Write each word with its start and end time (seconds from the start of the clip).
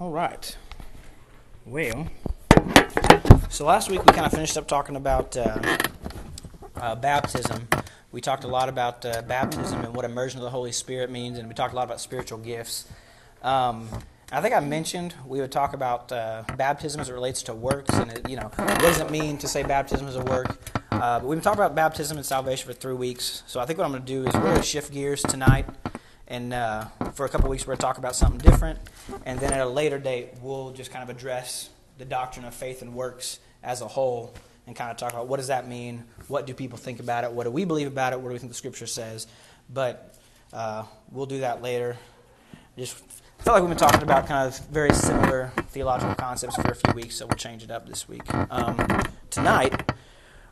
All 0.00 0.10
right. 0.10 0.56
Well, 1.66 2.08
so 3.50 3.66
last 3.66 3.90
week 3.90 4.02
we 4.02 4.14
kind 4.14 4.24
of 4.24 4.32
finished 4.32 4.56
up 4.56 4.66
talking 4.66 4.96
about 4.96 5.36
uh, 5.36 5.76
uh, 6.76 6.94
baptism. 6.94 7.68
We 8.10 8.22
talked 8.22 8.44
a 8.44 8.48
lot 8.48 8.70
about 8.70 9.04
uh, 9.04 9.20
baptism 9.20 9.84
and 9.84 9.94
what 9.94 10.06
immersion 10.06 10.38
of 10.38 10.44
the 10.44 10.50
Holy 10.50 10.72
Spirit 10.72 11.10
means, 11.10 11.36
and 11.36 11.48
we 11.48 11.54
talked 11.54 11.74
a 11.74 11.76
lot 11.76 11.84
about 11.84 12.00
spiritual 12.00 12.38
gifts. 12.38 12.88
Um, 13.42 13.90
I 14.32 14.40
think 14.40 14.54
I 14.54 14.60
mentioned 14.60 15.12
we 15.26 15.38
would 15.42 15.52
talk 15.52 15.74
about 15.74 16.10
uh, 16.10 16.44
baptism 16.56 17.02
as 17.02 17.10
it 17.10 17.12
relates 17.12 17.42
to 17.42 17.52
works, 17.52 17.92
and 17.92 18.10
it, 18.10 18.26
you 18.26 18.36
know 18.36 18.50
what 18.56 18.78
does 18.78 19.00
it 19.00 19.10
mean 19.10 19.36
to 19.36 19.48
say 19.48 19.62
baptism 19.64 20.08
is 20.08 20.16
a 20.16 20.24
work. 20.24 20.56
Uh, 20.90 21.20
but 21.20 21.24
we've 21.24 21.36
been 21.36 21.44
talking 21.44 21.60
about 21.60 21.74
baptism 21.74 22.16
and 22.16 22.24
salvation 22.24 22.66
for 22.66 22.72
three 22.72 22.94
weeks, 22.94 23.42
so 23.46 23.60
I 23.60 23.66
think 23.66 23.78
what 23.78 23.84
I'm 23.84 23.90
going 23.90 24.06
to 24.06 24.10
do 24.10 24.26
is 24.26 24.34
really 24.34 24.62
shift 24.62 24.94
gears 24.94 25.20
tonight 25.20 25.66
and 26.30 26.54
uh, 26.54 26.84
for 27.12 27.26
a 27.26 27.28
couple 27.28 27.50
weeks 27.50 27.66
we're 27.66 27.72
going 27.72 27.78
to 27.78 27.82
talk 27.82 27.98
about 27.98 28.16
something 28.16 28.38
different. 28.38 28.78
And 29.26 29.38
then 29.40 29.52
at 29.52 29.60
a 29.60 29.68
later 29.68 29.98
date 29.98 30.30
we'll 30.40 30.70
just 30.70 30.90
kind 30.90 31.02
of 31.02 31.14
address 31.14 31.68
the 31.98 32.04
doctrine 32.06 32.46
of 32.46 32.54
faith 32.54 32.80
and 32.80 32.94
works 32.94 33.40
as 33.62 33.82
a 33.82 33.88
whole 33.88 34.32
and 34.66 34.74
kind 34.74 34.90
of 34.90 34.96
talk 34.96 35.12
about 35.12 35.26
what 35.26 35.36
does 35.36 35.48
that 35.48 35.68
mean? 35.68 36.04
What 36.28 36.46
do 36.46 36.54
people 36.54 36.78
think 36.78 37.00
about 37.00 37.24
it? 37.24 37.32
What 37.32 37.44
do 37.44 37.50
we 37.50 37.64
believe 37.64 37.88
about 37.88 38.12
it? 38.12 38.20
What 38.20 38.28
do 38.28 38.32
we 38.32 38.38
think 38.38 38.52
the 38.52 38.56
scripture 38.56 38.86
says? 38.86 39.26
But 39.68 40.14
uh, 40.52 40.84
we'll 41.10 41.26
do 41.26 41.40
that 41.40 41.62
later. 41.62 41.96
Just 42.78 42.94
felt 43.38 43.56
like 43.56 43.62
we've 43.62 43.68
been 43.68 43.78
talking 43.78 44.02
about 44.02 44.28
kind 44.28 44.46
of 44.46 44.58
very 44.68 44.94
similar 44.94 45.52
theological 45.70 46.14
concepts 46.14 46.54
for 46.54 46.70
a 46.70 46.74
few 46.74 46.94
weeks 46.94 47.16
so 47.16 47.26
we'll 47.26 47.36
change 47.36 47.64
it 47.64 47.72
up 47.72 47.88
this 47.88 48.08
week. 48.08 48.22
Um, 48.50 49.02
tonight 49.30 49.90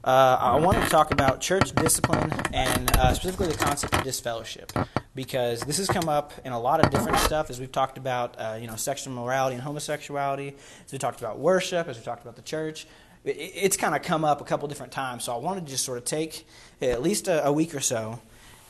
uh, 0.04 0.36
I 0.40 0.58
wanted 0.58 0.82
to 0.82 0.88
talk 0.88 1.12
about 1.12 1.40
church 1.40 1.72
discipline 1.74 2.32
and 2.52 2.96
uh, 2.96 3.14
specifically 3.14 3.48
the 3.48 3.58
concept 3.58 3.94
of 3.94 4.02
disfellowship 4.02 4.72
because 5.18 5.62
this 5.62 5.78
has 5.78 5.88
come 5.88 6.08
up 6.08 6.32
in 6.44 6.52
a 6.52 6.60
lot 6.60 6.78
of 6.78 6.92
different 6.92 7.18
stuff 7.18 7.50
as 7.50 7.58
we've 7.58 7.72
talked 7.72 7.98
about 7.98 8.36
uh, 8.38 8.56
you 8.60 8.68
know 8.68 8.76
sexual 8.76 9.12
morality 9.12 9.54
and 9.54 9.64
homosexuality 9.64 10.54
as 10.86 10.92
we 10.92 10.96
talked 10.96 11.18
about 11.18 11.40
worship 11.40 11.88
as 11.88 11.98
we 11.98 12.04
talked 12.04 12.22
about 12.22 12.36
the 12.36 12.42
church. 12.42 12.86
It, 13.24 13.30
it's 13.36 13.76
kind 13.76 13.96
of 13.96 14.02
come 14.02 14.24
up 14.24 14.40
a 14.40 14.44
couple 14.44 14.68
different 14.68 14.92
times 14.92 15.24
so 15.24 15.34
i 15.34 15.36
wanted 15.36 15.66
to 15.66 15.72
just 15.72 15.84
sort 15.84 15.98
of 15.98 16.04
take 16.04 16.46
at 16.80 17.02
least 17.02 17.26
a, 17.26 17.44
a 17.46 17.52
week 17.52 17.74
or 17.74 17.80
so 17.80 18.20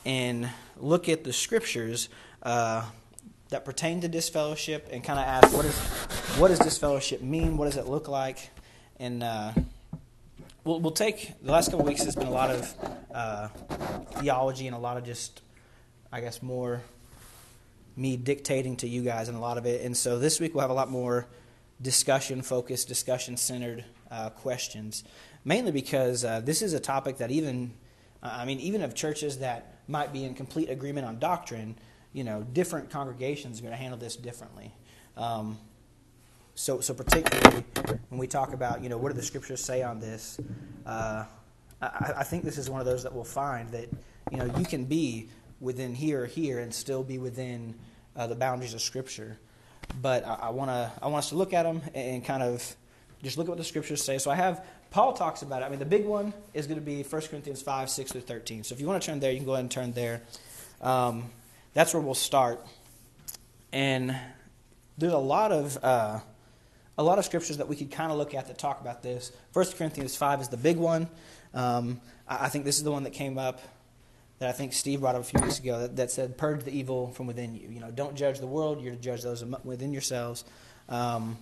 and 0.05 0.49
look 0.77 1.07
at 1.07 1.23
the 1.23 1.31
scriptures 1.31 2.09
uh, 2.41 2.83
that 3.49 3.63
pertain 3.63 4.01
to 4.01 4.07
disfellowship 4.07 4.89
and 4.91 5.03
kind 5.03 5.19
of 5.19 5.25
ask 5.25 5.55
what, 5.55 5.65
is, 5.65 5.77
what 6.39 6.47
does 6.47 6.57
disfellowship 6.57 7.21
mean? 7.21 7.57
What 7.57 7.65
does 7.65 7.77
it 7.77 7.85
look 7.87 8.07
like? 8.07 8.49
And 8.97 9.21
uh, 9.21 9.51
we'll, 10.63 10.79
we'll 10.79 10.91
take 10.93 11.33
the 11.43 11.51
last 11.51 11.69
couple 11.69 11.85
weeks 11.85 12.03
has 12.05 12.15
been 12.15 12.27
a 12.27 12.31
lot 12.31 12.49
of 12.49 12.75
uh, 13.13 13.47
theology 14.19 14.65
and 14.65 14.75
a 14.75 14.79
lot 14.79 14.97
of 14.97 15.03
just 15.03 15.41
I 16.11 16.21
guess, 16.21 16.41
more 16.41 16.81
me 17.95 18.17
dictating 18.17 18.77
to 18.77 18.87
you 18.87 19.03
guys 19.03 19.27
and 19.27 19.37
a 19.37 19.39
lot 19.39 19.57
of 19.57 19.65
it. 19.65 19.81
And 19.81 19.95
so 19.95 20.17
this 20.17 20.39
week 20.39 20.53
we'll 20.53 20.61
have 20.61 20.69
a 20.69 20.73
lot 20.73 20.89
more 20.89 21.27
discussion 21.81 22.41
focused, 22.41 22.87
discussion 22.87 23.37
centered 23.37 23.83
uh, 24.09 24.29
questions, 24.29 25.03
mainly 25.45 25.71
because 25.71 26.25
uh, 26.25 26.39
this 26.39 26.61
is 26.61 26.73
a 26.73 26.79
topic 26.79 27.17
that 27.17 27.29
even, 27.29 27.73
I 28.23 28.45
mean, 28.45 28.59
even 28.59 28.81
of 28.81 28.95
churches 28.95 29.39
that 29.39 29.79
might 29.87 30.11
be 30.11 30.23
in 30.23 30.33
complete 30.33 30.69
agreement 30.69 31.05
on 31.05 31.19
doctrine, 31.19 31.75
you 32.13 32.23
know, 32.23 32.43
different 32.53 32.89
congregations 32.89 33.59
are 33.59 33.63
going 33.63 33.73
to 33.73 33.77
handle 33.77 33.99
this 33.99 34.15
differently. 34.15 34.73
Um, 35.15 35.57
so, 36.55 36.81
so 36.81 36.93
particularly 36.93 37.63
when 38.09 38.19
we 38.19 38.27
talk 38.27 38.53
about, 38.53 38.81
you 38.81 38.89
know, 38.89 38.97
what 38.97 39.09
do 39.09 39.15
the 39.15 39.25
scriptures 39.25 39.63
say 39.63 39.83
on 39.83 39.99
this? 39.99 40.39
Uh, 40.85 41.25
I, 41.81 42.13
I 42.17 42.23
think 42.23 42.43
this 42.43 42.57
is 42.57 42.69
one 42.69 42.79
of 42.81 42.85
those 42.85 43.03
that 43.03 43.13
we'll 43.13 43.23
find 43.23 43.69
that, 43.71 43.89
you 44.31 44.37
know, 44.37 44.45
you 44.57 44.65
can 44.65 44.85
be 44.85 45.29
within 45.59 45.95
here 45.95 46.23
or 46.23 46.25
here 46.25 46.59
and 46.59 46.73
still 46.73 47.03
be 47.03 47.17
within 47.17 47.75
uh, 48.15 48.27
the 48.27 48.35
boundaries 48.35 48.73
of 48.73 48.81
Scripture. 48.81 49.37
But 50.01 50.25
I, 50.25 50.33
I 50.33 50.49
want 50.49 50.69
to 50.69 50.91
I 51.01 51.07
want 51.07 51.23
us 51.23 51.29
to 51.29 51.35
look 51.35 51.53
at 51.53 51.63
them 51.63 51.81
and 51.93 52.23
kind 52.23 52.43
of 52.43 52.75
just 53.23 53.37
look 53.37 53.47
at 53.47 53.49
what 53.49 53.57
the 53.57 53.63
Scriptures 53.63 54.03
say. 54.03 54.17
So 54.17 54.31
I 54.31 54.35
have 54.35 54.65
Paul 54.91 55.13
talks 55.13 55.41
about 55.41 55.61
it. 55.61 55.65
I 55.65 55.69
mean, 55.69 55.79
the 55.79 55.85
big 55.85 56.05
one 56.05 56.33
is 56.53 56.65
going 56.65 56.79
to 56.79 56.85
be 56.85 57.03
1 57.03 57.21
Corinthians 57.23 57.61
5, 57.61 57.89
6 57.89 58.11
through 58.11 58.21
13. 58.21 58.63
So 58.63 58.73
if 58.73 58.81
you 58.81 58.87
want 58.87 59.01
to 59.01 59.05
turn 59.05 59.19
there, 59.19 59.31
you 59.31 59.37
can 59.37 59.45
go 59.45 59.53
ahead 59.53 59.63
and 59.63 59.71
turn 59.71 59.91
there. 59.93 60.21
Um, 60.81 61.29
that's 61.73 61.93
where 61.93 62.01
we'll 62.01 62.15
start. 62.15 62.65
And 63.71 64.17
there's 64.97 65.13
a 65.13 65.17
lot 65.17 65.51
of 65.51 65.77
uh, 65.83 66.19
a 66.97 67.03
lot 67.03 67.17
of 67.17 67.25
scriptures 67.25 67.57
that 67.57 67.67
we 67.67 67.75
could 67.75 67.91
kind 67.91 68.11
of 68.11 68.17
look 68.17 68.33
at 68.33 68.47
that 68.47 68.57
talk 68.57 68.81
about 68.81 69.01
this. 69.01 69.31
1 69.53 69.65
Corinthians 69.77 70.15
5 70.17 70.41
is 70.41 70.47
the 70.49 70.57
big 70.57 70.75
one. 70.75 71.07
Um, 71.53 72.01
I, 72.27 72.45
I 72.45 72.49
think 72.49 72.65
this 72.65 72.77
is 72.77 72.83
the 72.83 72.91
one 72.91 73.03
that 73.03 73.13
came 73.13 73.37
up 73.37 73.61
that 74.39 74.49
I 74.49 74.51
think 74.53 74.73
Steve 74.73 75.01
brought 75.01 75.15
up 75.15 75.21
a 75.21 75.25
few 75.25 75.41
weeks 75.41 75.59
ago 75.59 75.81
that, 75.81 75.95
that 75.97 76.11
said, 76.11 76.37
"Purge 76.37 76.63
the 76.63 76.71
evil 76.71 77.11
from 77.11 77.27
within 77.27 77.55
you." 77.55 77.69
You 77.69 77.79
know, 77.79 77.91
don't 77.91 78.15
judge 78.15 78.39
the 78.39 78.47
world; 78.47 78.81
you're 78.81 78.95
to 78.95 78.99
judge 78.99 79.21
those 79.21 79.43
within 79.63 79.91
yourselves. 79.93 80.45
Um, 80.87 81.37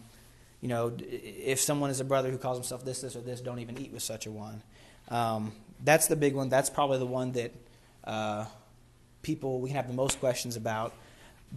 you 0.61 0.67
know, 0.67 0.91
if 0.99 1.59
someone 1.59 1.91
is 1.91 1.99
a 1.99 2.03
brother 2.03 2.31
who 2.31 2.37
calls 2.37 2.57
himself 2.57 2.83
this, 2.83 3.01
this, 3.01 3.15
or 3.15 3.21
this, 3.21 3.41
don't 3.41 3.59
even 3.59 3.77
eat 3.77 3.91
with 3.91 4.01
such 4.01 4.25
a 4.25 4.31
one. 4.31 4.61
Um, 5.09 5.53
that's 5.83 6.07
the 6.07 6.15
big 6.15 6.33
one. 6.33 6.49
That's 6.49 6.69
probably 6.69 6.97
the 6.97 7.05
one 7.05 7.31
that 7.33 7.53
uh, 8.03 8.45
people 9.21 9.59
we 9.59 9.69
can 9.69 9.75
have 9.75 9.87
the 9.87 9.93
most 9.93 10.19
questions 10.19 10.55
about. 10.55 10.93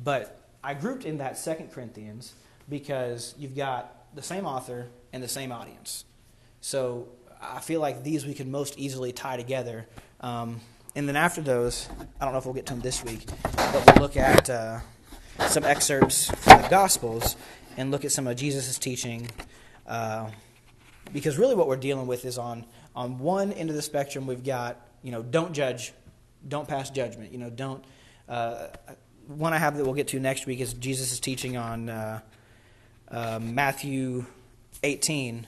But 0.04 0.38
I 0.62 0.74
grouped 0.74 1.04
in 1.04 1.18
that 1.18 1.38
Second 1.38 1.72
Corinthians 1.72 2.34
because 2.68 3.34
you've 3.38 3.56
got 3.56 4.14
the 4.14 4.22
same 4.22 4.44
author 4.44 4.88
and 5.12 5.22
the 5.22 5.28
same 5.28 5.52
audience. 5.52 6.04
So 6.60 7.08
I 7.40 7.60
feel 7.60 7.80
like 7.80 8.02
these 8.04 8.26
we 8.26 8.34
can 8.34 8.50
most 8.50 8.78
easily 8.78 9.12
tie 9.12 9.36
together. 9.36 9.86
Um, 10.20 10.60
and 10.96 11.08
then 11.08 11.16
after 11.16 11.40
those, 11.40 11.88
I 12.20 12.24
don't 12.24 12.32
know 12.32 12.38
if 12.38 12.44
we'll 12.44 12.54
get 12.54 12.66
to 12.66 12.74
them 12.74 12.82
this 12.82 13.04
week, 13.04 13.26
but 13.52 13.84
we'll 13.86 14.02
look 14.02 14.16
at 14.16 14.50
uh, 14.50 14.80
some 15.46 15.64
excerpts 15.64 16.30
from 16.30 16.62
the 16.62 16.68
Gospels 16.68 17.36
and 17.76 17.90
look 17.90 18.04
at 18.04 18.12
some 18.12 18.26
of 18.26 18.36
Jesus' 18.36 18.78
teaching. 18.78 19.28
Uh, 19.86 20.30
because 21.12 21.38
really 21.38 21.54
what 21.54 21.68
we're 21.68 21.76
dealing 21.76 22.06
with 22.06 22.24
is 22.24 22.38
on, 22.38 22.64
on 22.94 23.18
one 23.18 23.52
end 23.52 23.70
of 23.70 23.76
the 23.76 23.82
spectrum, 23.82 24.26
we've 24.26 24.44
got, 24.44 24.76
you 25.02 25.12
know, 25.12 25.22
don't 25.22 25.52
judge, 25.52 25.92
don't 26.46 26.66
pass 26.66 26.90
judgment. 26.90 27.32
You 27.32 27.38
know, 27.38 27.50
don't. 27.50 27.84
Uh, 28.28 28.66
one 29.26 29.52
I 29.52 29.58
have 29.58 29.76
that 29.76 29.84
we'll 29.84 29.94
get 29.94 30.08
to 30.08 30.20
next 30.20 30.46
week 30.46 30.60
is 30.60 30.74
Jesus' 30.74 31.20
teaching 31.20 31.56
on 31.56 31.88
uh, 31.88 32.20
uh, 33.10 33.38
Matthew 33.40 34.26
18, 34.82 35.46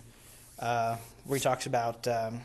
uh, 0.61 0.97
where 1.25 1.39
he 1.39 1.43
talks 1.43 1.67
about. 1.67 2.07
Um, 2.07 2.43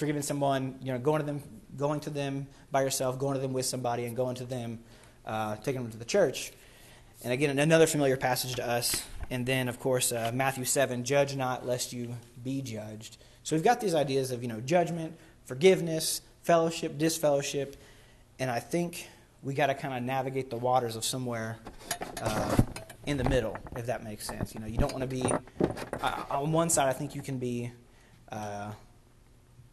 forgiving 0.00 0.22
someone, 0.22 0.78
you 0.82 0.90
know, 0.92 0.98
going 0.98 1.20
to 1.20 1.26
them, 1.26 1.42
going 1.76 2.00
to 2.00 2.08
them 2.08 2.46
by 2.72 2.82
yourself, 2.82 3.18
going 3.18 3.34
to 3.34 3.40
them 3.40 3.52
with 3.52 3.66
somebody, 3.66 4.06
and 4.06 4.16
going 4.16 4.34
to 4.34 4.44
them, 4.44 4.80
uh, 5.26 5.56
taking 5.56 5.82
them 5.82 5.90
to 5.92 5.98
the 5.98 6.06
church. 6.06 6.52
And 7.22 7.34
again, 7.34 7.56
another 7.58 7.86
familiar 7.86 8.16
passage 8.16 8.54
to 8.54 8.66
us. 8.66 9.04
And 9.28 9.44
then, 9.44 9.68
of 9.68 9.78
course, 9.78 10.10
uh, 10.10 10.30
Matthew 10.34 10.64
7, 10.64 11.04
judge 11.04 11.36
not 11.36 11.66
lest 11.66 11.92
you 11.92 12.16
be 12.42 12.62
judged. 12.62 13.18
So 13.42 13.54
we've 13.54 13.62
got 13.62 13.78
these 13.78 13.94
ideas 13.94 14.30
of, 14.30 14.42
you 14.42 14.48
know, 14.48 14.60
judgment, 14.60 15.16
forgiveness, 15.44 16.22
fellowship, 16.42 16.96
disfellowship. 16.96 17.76
And 18.38 18.50
I 18.50 18.58
think 18.58 19.06
we 19.42 19.52
got 19.52 19.66
to 19.66 19.74
kind 19.74 19.92
of 19.92 20.02
navigate 20.02 20.48
the 20.48 20.56
waters 20.56 20.96
of 20.96 21.04
somewhere 21.04 21.58
uh, 22.22 22.56
in 23.04 23.18
the 23.18 23.24
middle, 23.24 23.56
if 23.76 23.84
that 23.84 24.02
makes 24.02 24.26
sense. 24.26 24.54
You 24.54 24.60
know, 24.60 24.66
you 24.66 24.78
don't 24.78 24.92
want 24.92 25.02
to 25.02 25.14
be, 25.14 25.30
uh, 26.00 26.24
on 26.30 26.52
one 26.52 26.70
side, 26.70 26.88
I 26.88 26.94
think 26.94 27.14
you 27.14 27.20
can 27.20 27.38
be 27.38 27.70
uh, 28.32 28.70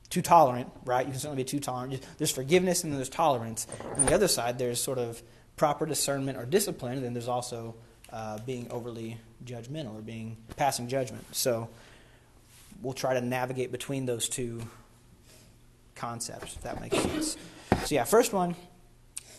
too 0.09 0.21
tolerant, 0.21 0.69
right? 0.85 1.05
You 1.05 1.11
can 1.11 1.19
certainly 1.19 1.43
be 1.43 1.47
too 1.47 1.59
tolerant. 1.59 2.01
There's 2.17 2.31
forgiveness 2.31 2.83
and 2.83 2.91
then 2.91 2.97
there's 2.97 3.09
tolerance. 3.09 3.67
On 3.97 4.05
the 4.05 4.13
other 4.13 4.27
side, 4.27 4.57
there's 4.57 4.79
sort 4.79 4.97
of 4.97 5.21
proper 5.57 5.85
discernment 5.85 6.37
or 6.37 6.45
discipline, 6.45 6.93
and 6.93 7.03
then 7.03 7.13
there's 7.13 7.27
also 7.27 7.75
uh, 8.11 8.37
being 8.45 8.71
overly 8.71 9.17
judgmental 9.43 9.97
or 9.97 10.01
being 10.01 10.37
passing 10.55 10.87
judgment. 10.87 11.25
So 11.35 11.69
we'll 12.81 12.93
try 12.93 13.13
to 13.13 13.21
navigate 13.21 13.71
between 13.71 14.05
those 14.05 14.29
two 14.29 14.61
concepts, 15.95 16.55
if 16.55 16.61
that 16.61 16.79
makes 16.79 16.97
sense. 16.97 17.37
So 17.85 17.95
yeah, 17.95 18.03
first 18.03 18.33
one, 18.33 18.55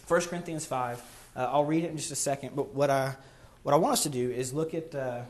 1 0.06 0.21
Corinthians 0.23 0.67
5. 0.67 1.03
Uh, 1.37 1.49
I'll 1.53 1.65
read 1.65 1.85
it 1.85 1.91
in 1.91 1.97
just 1.97 2.11
a 2.11 2.17
second, 2.17 2.56
but 2.56 2.75
what 2.75 2.91
I, 2.91 3.15
what 3.62 3.75
I 3.75 3.79
want 3.79 3.93
us 3.93 4.03
to 4.03 4.09
do 4.09 4.31
is 4.31 4.53
look 4.53 4.75
at, 4.75 4.94
uh, 4.94 5.23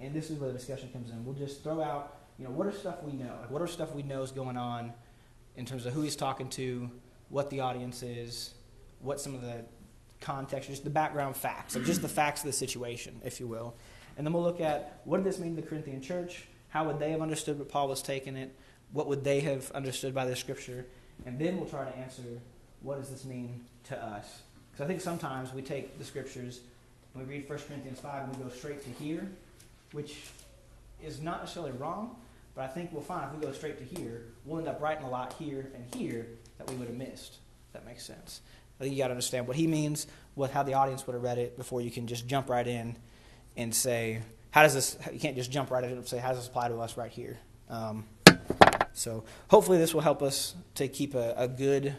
and 0.00 0.14
this 0.14 0.30
is 0.30 0.38
where 0.38 0.50
the 0.50 0.58
discussion 0.58 0.88
comes 0.90 1.10
in. 1.10 1.24
We'll 1.24 1.34
just 1.34 1.62
throw 1.62 1.82
out 1.82 2.21
you 2.38 2.44
know, 2.44 2.50
what 2.50 2.66
are 2.66 2.72
stuff 2.72 3.02
we 3.02 3.12
know? 3.12 3.32
Like, 3.40 3.50
what 3.50 3.62
are 3.62 3.66
stuff 3.66 3.94
we 3.94 4.02
know 4.02 4.22
is 4.22 4.30
going 4.30 4.56
on 4.56 4.92
in 5.56 5.66
terms 5.66 5.86
of 5.86 5.92
who 5.92 6.02
he's 6.02 6.16
talking 6.16 6.48
to, 6.50 6.90
what 7.28 7.50
the 7.50 7.60
audience 7.60 8.02
is, 8.02 8.54
what 9.00 9.20
some 9.20 9.34
of 9.34 9.42
the 9.42 9.64
context, 10.20 10.68
just 10.68 10.84
the 10.84 10.90
background 10.90 11.36
facts, 11.36 11.74
like 11.74 11.84
just 11.84 12.02
the 12.02 12.08
facts 12.08 12.40
of 12.40 12.46
the 12.46 12.52
situation, 12.52 13.20
if 13.24 13.40
you 13.40 13.46
will. 13.46 13.74
And 14.16 14.26
then 14.26 14.32
we'll 14.32 14.42
look 14.42 14.60
at 14.60 15.00
what 15.04 15.18
did 15.18 15.26
this 15.26 15.38
mean 15.38 15.56
to 15.56 15.62
the 15.62 15.66
Corinthian 15.66 16.00
church? 16.00 16.44
How 16.68 16.84
would 16.84 16.98
they 16.98 17.10
have 17.10 17.20
understood 17.20 17.58
what 17.58 17.68
Paul 17.68 17.88
was 17.88 18.02
taking 18.02 18.36
it? 18.36 18.54
What 18.92 19.08
would 19.08 19.24
they 19.24 19.40
have 19.40 19.70
understood 19.72 20.14
by 20.14 20.24
the 20.24 20.36
scripture? 20.36 20.86
And 21.26 21.38
then 21.38 21.56
we'll 21.56 21.68
try 21.68 21.84
to 21.84 21.96
answer 21.96 22.22
what 22.82 22.98
does 22.98 23.10
this 23.10 23.24
mean 23.24 23.64
to 23.84 24.02
us? 24.02 24.42
Because 24.70 24.84
I 24.84 24.88
think 24.88 25.00
sometimes 25.00 25.52
we 25.52 25.62
take 25.62 25.98
the 25.98 26.04
scriptures 26.04 26.60
and 27.14 27.26
we 27.26 27.34
read 27.34 27.48
1 27.48 27.58
Corinthians 27.68 28.00
5 28.00 28.24
and 28.24 28.36
we 28.36 28.44
go 28.44 28.50
straight 28.50 28.82
to 28.82 28.90
here, 29.02 29.28
which 29.92 30.30
is 31.04 31.20
not 31.20 31.40
necessarily 31.40 31.72
wrong, 31.72 32.16
but 32.54 32.64
I 32.64 32.68
think 32.68 32.92
we'll 32.92 33.02
find 33.02 33.24
if 33.24 33.38
we 33.38 33.46
go 33.46 33.52
straight 33.52 33.78
to 33.78 34.00
here, 34.00 34.26
we'll 34.44 34.58
end 34.58 34.68
up 34.68 34.80
writing 34.80 35.04
a 35.04 35.10
lot 35.10 35.32
here 35.34 35.70
and 35.74 35.94
here 35.94 36.26
that 36.58 36.68
we 36.68 36.76
would 36.76 36.88
have 36.88 36.96
missed. 36.96 37.38
That 37.72 37.86
makes 37.86 38.04
sense. 38.04 38.42
I 38.78 38.84
think 38.84 38.94
you 38.94 39.02
got 39.02 39.08
to 39.08 39.12
understand 39.12 39.46
what 39.46 39.56
he 39.56 39.66
means, 39.66 40.06
what 40.34 40.50
how 40.50 40.62
the 40.62 40.74
audience 40.74 41.06
would 41.06 41.14
have 41.14 41.22
read 41.22 41.38
it 41.38 41.56
before 41.56 41.80
you 41.80 41.90
can 41.90 42.06
just 42.06 42.26
jump 42.26 42.48
right 42.50 42.66
in 42.66 42.96
and 43.56 43.74
say, 43.74 44.20
how 44.50 44.62
does 44.62 44.74
this? 44.74 44.98
You 45.12 45.18
can't 45.18 45.36
just 45.36 45.50
jump 45.50 45.70
right 45.70 45.84
in 45.84 45.92
and 45.92 46.06
say, 46.06 46.18
how 46.18 46.28
does 46.28 46.38
this 46.38 46.48
apply 46.48 46.68
to 46.68 46.78
us 46.78 46.96
right 46.96 47.10
here? 47.10 47.38
Um, 47.70 48.04
so 48.92 49.24
hopefully 49.48 49.78
this 49.78 49.94
will 49.94 50.00
help 50.00 50.22
us 50.22 50.54
to 50.74 50.88
keep 50.88 51.14
a, 51.14 51.34
a 51.36 51.48
good 51.48 51.94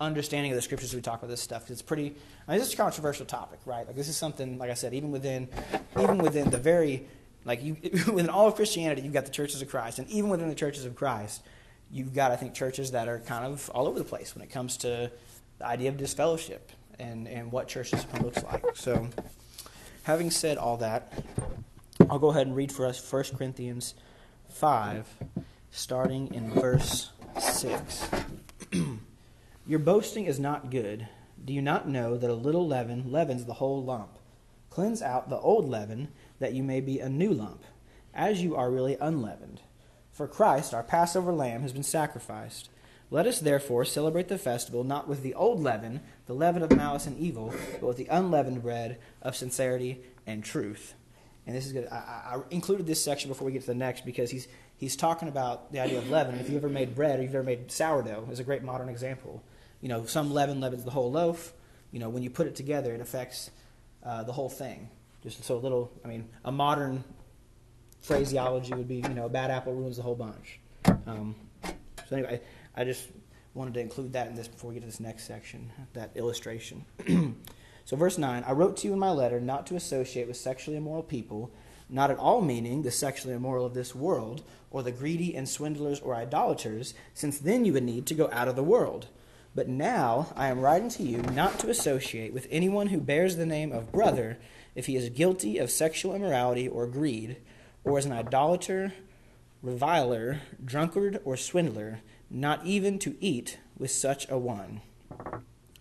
understanding 0.00 0.52
of 0.52 0.56
the 0.56 0.62
scriptures 0.62 0.94
we 0.94 1.00
talk 1.00 1.20
about 1.20 1.30
this 1.30 1.40
stuff. 1.40 1.70
It's 1.70 1.82
pretty. 1.82 2.14
I 2.46 2.52
mean, 2.52 2.60
this 2.60 2.68
is 2.68 2.74
a 2.74 2.76
controversial 2.76 3.26
topic, 3.26 3.60
right? 3.64 3.86
Like 3.86 3.96
this 3.96 4.08
is 4.08 4.16
something, 4.16 4.58
like 4.58 4.70
I 4.70 4.74
said, 4.74 4.94
even 4.94 5.10
within, 5.10 5.48
even 5.98 6.18
within 6.18 6.50
the 6.50 6.58
very, 6.58 7.06
like 7.48 7.64
you, 7.64 7.76
within 7.82 8.28
all 8.28 8.46
of 8.46 8.54
Christianity, 8.54 9.02
you've 9.02 9.12
got 9.12 9.24
the 9.24 9.32
churches 9.32 9.62
of 9.62 9.68
Christ, 9.68 9.98
and 9.98 10.08
even 10.08 10.30
within 10.30 10.48
the 10.48 10.54
churches 10.54 10.84
of 10.84 10.94
Christ, 10.94 11.42
you've 11.90 12.14
got, 12.14 12.30
I 12.30 12.36
think, 12.36 12.54
churches 12.54 12.92
that 12.92 13.08
are 13.08 13.18
kind 13.18 13.44
of 13.44 13.68
all 13.70 13.88
over 13.88 13.98
the 13.98 14.04
place 14.04 14.34
when 14.34 14.42
it 14.42 14.50
comes 14.50 14.76
to 14.78 15.10
the 15.58 15.66
idea 15.66 15.88
of 15.88 15.96
disfellowship 15.96 16.70
and 16.98 17.26
and 17.26 17.50
what 17.50 17.68
church 17.68 17.90
discipline 17.90 18.22
looks 18.22 18.42
like. 18.44 18.64
So, 18.74 19.08
having 20.02 20.30
said 20.30 20.58
all 20.58 20.76
that, 20.76 21.12
I'll 22.10 22.18
go 22.18 22.28
ahead 22.28 22.46
and 22.46 22.54
read 22.54 22.70
for 22.70 22.86
us 22.86 23.12
1 23.12 23.24
Corinthians 23.36 23.94
five, 24.48 25.06
starting 25.70 26.32
in 26.34 26.50
verse 26.50 27.10
six. 27.40 28.08
Your 29.66 29.78
boasting 29.78 30.26
is 30.26 30.38
not 30.38 30.70
good. 30.70 31.08
Do 31.44 31.52
you 31.52 31.62
not 31.62 31.88
know 31.88 32.16
that 32.16 32.30
a 32.30 32.34
little 32.34 32.66
leaven 32.66 33.10
leavens 33.10 33.44
the 33.44 33.54
whole 33.54 33.82
lump? 33.82 34.18
Cleanse 34.70 35.02
out 35.02 35.28
the 35.28 35.38
old 35.38 35.68
leaven, 35.68 36.08
that 36.38 36.52
you 36.52 36.62
may 36.62 36.80
be 36.80 37.00
a 37.00 37.08
new 37.08 37.32
lump, 37.32 37.64
as 38.14 38.42
you 38.42 38.56
are 38.56 38.70
really 38.70 38.96
unleavened. 39.00 39.60
For 40.10 40.26
Christ, 40.26 40.74
our 40.74 40.82
Passover 40.82 41.32
lamb, 41.32 41.62
has 41.62 41.72
been 41.72 41.82
sacrificed. 41.82 42.70
Let 43.10 43.26
us 43.26 43.40
therefore 43.40 43.84
celebrate 43.84 44.28
the 44.28 44.38
festival 44.38 44.84
not 44.84 45.08
with 45.08 45.22
the 45.22 45.34
old 45.34 45.60
leaven, 45.60 46.00
the 46.26 46.34
leaven 46.34 46.62
of 46.62 46.76
malice 46.76 47.06
and 47.06 47.18
evil, 47.18 47.54
but 47.72 47.86
with 47.86 47.96
the 47.96 48.08
unleavened 48.10 48.62
bread 48.62 48.98
of 49.22 49.36
sincerity 49.36 50.02
and 50.26 50.44
truth. 50.44 50.94
And 51.46 51.56
this 51.56 51.66
is 51.66 51.72
good. 51.72 51.88
I, 51.90 51.96
I 51.96 52.40
included 52.50 52.86
this 52.86 53.02
section 53.02 53.28
before 53.28 53.46
we 53.46 53.52
get 53.52 53.62
to 53.62 53.68
the 53.68 53.74
next 53.74 54.04
because 54.04 54.30
he's 54.30 54.48
he's 54.76 54.96
talking 54.96 55.28
about 55.28 55.72
the 55.72 55.80
idea 55.80 55.98
of 55.98 56.10
leaven. 56.10 56.34
If 56.34 56.50
you've 56.50 56.62
ever 56.62 56.68
made 56.68 56.94
bread 56.94 57.18
or 57.18 57.22
you've 57.22 57.34
ever 57.34 57.42
made 57.42 57.72
sourdough, 57.72 58.28
is 58.30 58.38
a 58.38 58.44
great 58.44 58.62
modern 58.62 58.90
example 58.90 59.42
you 59.80 59.88
know, 59.88 60.04
some 60.06 60.32
leaven 60.32 60.60
leavens 60.60 60.84
the 60.84 60.90
whole 60.90 61.10
loaf. 61.10 61.52
You 61.92 62.00
know, 62.00 62.08
when 62.08 62.22
you 62.22 62.30
put 62.30 62.46
it 62.46 62.56
together, 62.56 62.94
it 62.94 63.00
affects 63.00 63.50
uh, 64.04 64.24
the 64.24 64.32
whole 64.32 64.48
thing. 64.48 64.90
Just 65.34 65.46
so 65.46 65.56
a 65.56 65.58
little, 65.58 65.90
I 66.04 66.08
mean, 66.08 66.28
a 66.44 66.52
modern 66.52 67.04
phraseology 68.00 68.74
would 68.74 68.88
be, 68.88 68.96
you 68.96 69.08
know, 69.10 69.26
a 69.26 69.28
bad 69.28 69.50
apple 69.50 69.74
ruins 69.74 69.96
the 69.96 70.02
whole 70.02 70.14
bunch. 70.14 70.60
Um, 71.06 71.34
so 71.64 72.16
anyway, 72.16 72.40
I 72.74 72.84
just 72.84 73.08
wanted 73.54 73.74
to 73.74 73.80
include 73.80 74.12
that 74.12 74.28
in 74.28 74.34
this 74.34 74.48
before 74.48 74.68
we 74.68 74.74
get 74.74 74.80
to 74.80 74.86
this 74.86 75.00
next 75.00 75.24
section, 75.24 75.70
that 75.94 76.10
illustration. 76.16 76.84
so 77.84 77.96
verse 77.96 78.18
9, 78.18 78.44
I 78.46 78.52
wrote 78.52 78.76
to 78.78 78.86
you 78.86 78.92
in 78.92 78.98
my 78.98 79.10
letter 79.10 79.40
not 79.40 79.66
to 79.66 79.76
associate 79.76 80.28
with 80.28 80.36
sexually 80.36 80.76
immoral 80.76 81.02
people, 81.02 81.50
not 81.90 82.10
at 82.10 82.18
all 82.18 82.40
meaning 82.40 82.82
the 82.82 82.90
sexually 82.90 83.34
immoral 83.34 83.66
of 83.66 83.74
this 83.74 83.94
world, 83.94 84.42
or 84.70 84.82
the 84.82 84.92
greedy 84.92 85.34
and 85.34 85.48
swindlers 85.48 86.00
or 86.00 86.14
idolaters, 86.14 86.94
since 87.14 87.38
then 87.38 87.64
you 87.64 87.72
would 87.72 87.82
need 87.82 88.06
to 88.06 88.14
go 88.14 88.30
out 88.32 88.48
of 88.48 88.56
the 88.56 88.62
world. 88.62 89.08
But 89.54 89.68
now 89.68 90.32
I 90.36 90.48
am 90.48 90.60
writing 90.60 90.90
to 90.90 91.02
you 91.02 91.22
not 91.22 91.58
to 91.60 91.70
associate 91.70 92.32
with 92.32 92.46
anyone 92.50 92.88
who 92.88 93.00
bears 93.00 93.36
the 93.36 93.46
name 93.46 93.72
of 93.72 93.90
brother 93.90 94.38
if 94.78 94.86
he 94.86 94.94
is 94.94 95.10
guilty 95.10 95.58
of 95.58 95.72
sexual 95.72 96.14
immorality 96.14 96.68
or 96.68 96.86
greed, 96.86 97.36
or 97.82 97.98
is 97.98 98.06
an 98.06 98.12
idolater, 98.12 98.92
reviler, 99.60 100.40
drunkard, 100.64 101.20
or 101.24 101.36
swindler, 101.36 101.98
not 102.30 102.64
even 102.64 102.96
to 102.96 103.16
eat 103.18 103.58
with 103.76 103.90
such 103.90 104.30
a 104.30 104.38
one. 104.38 104.80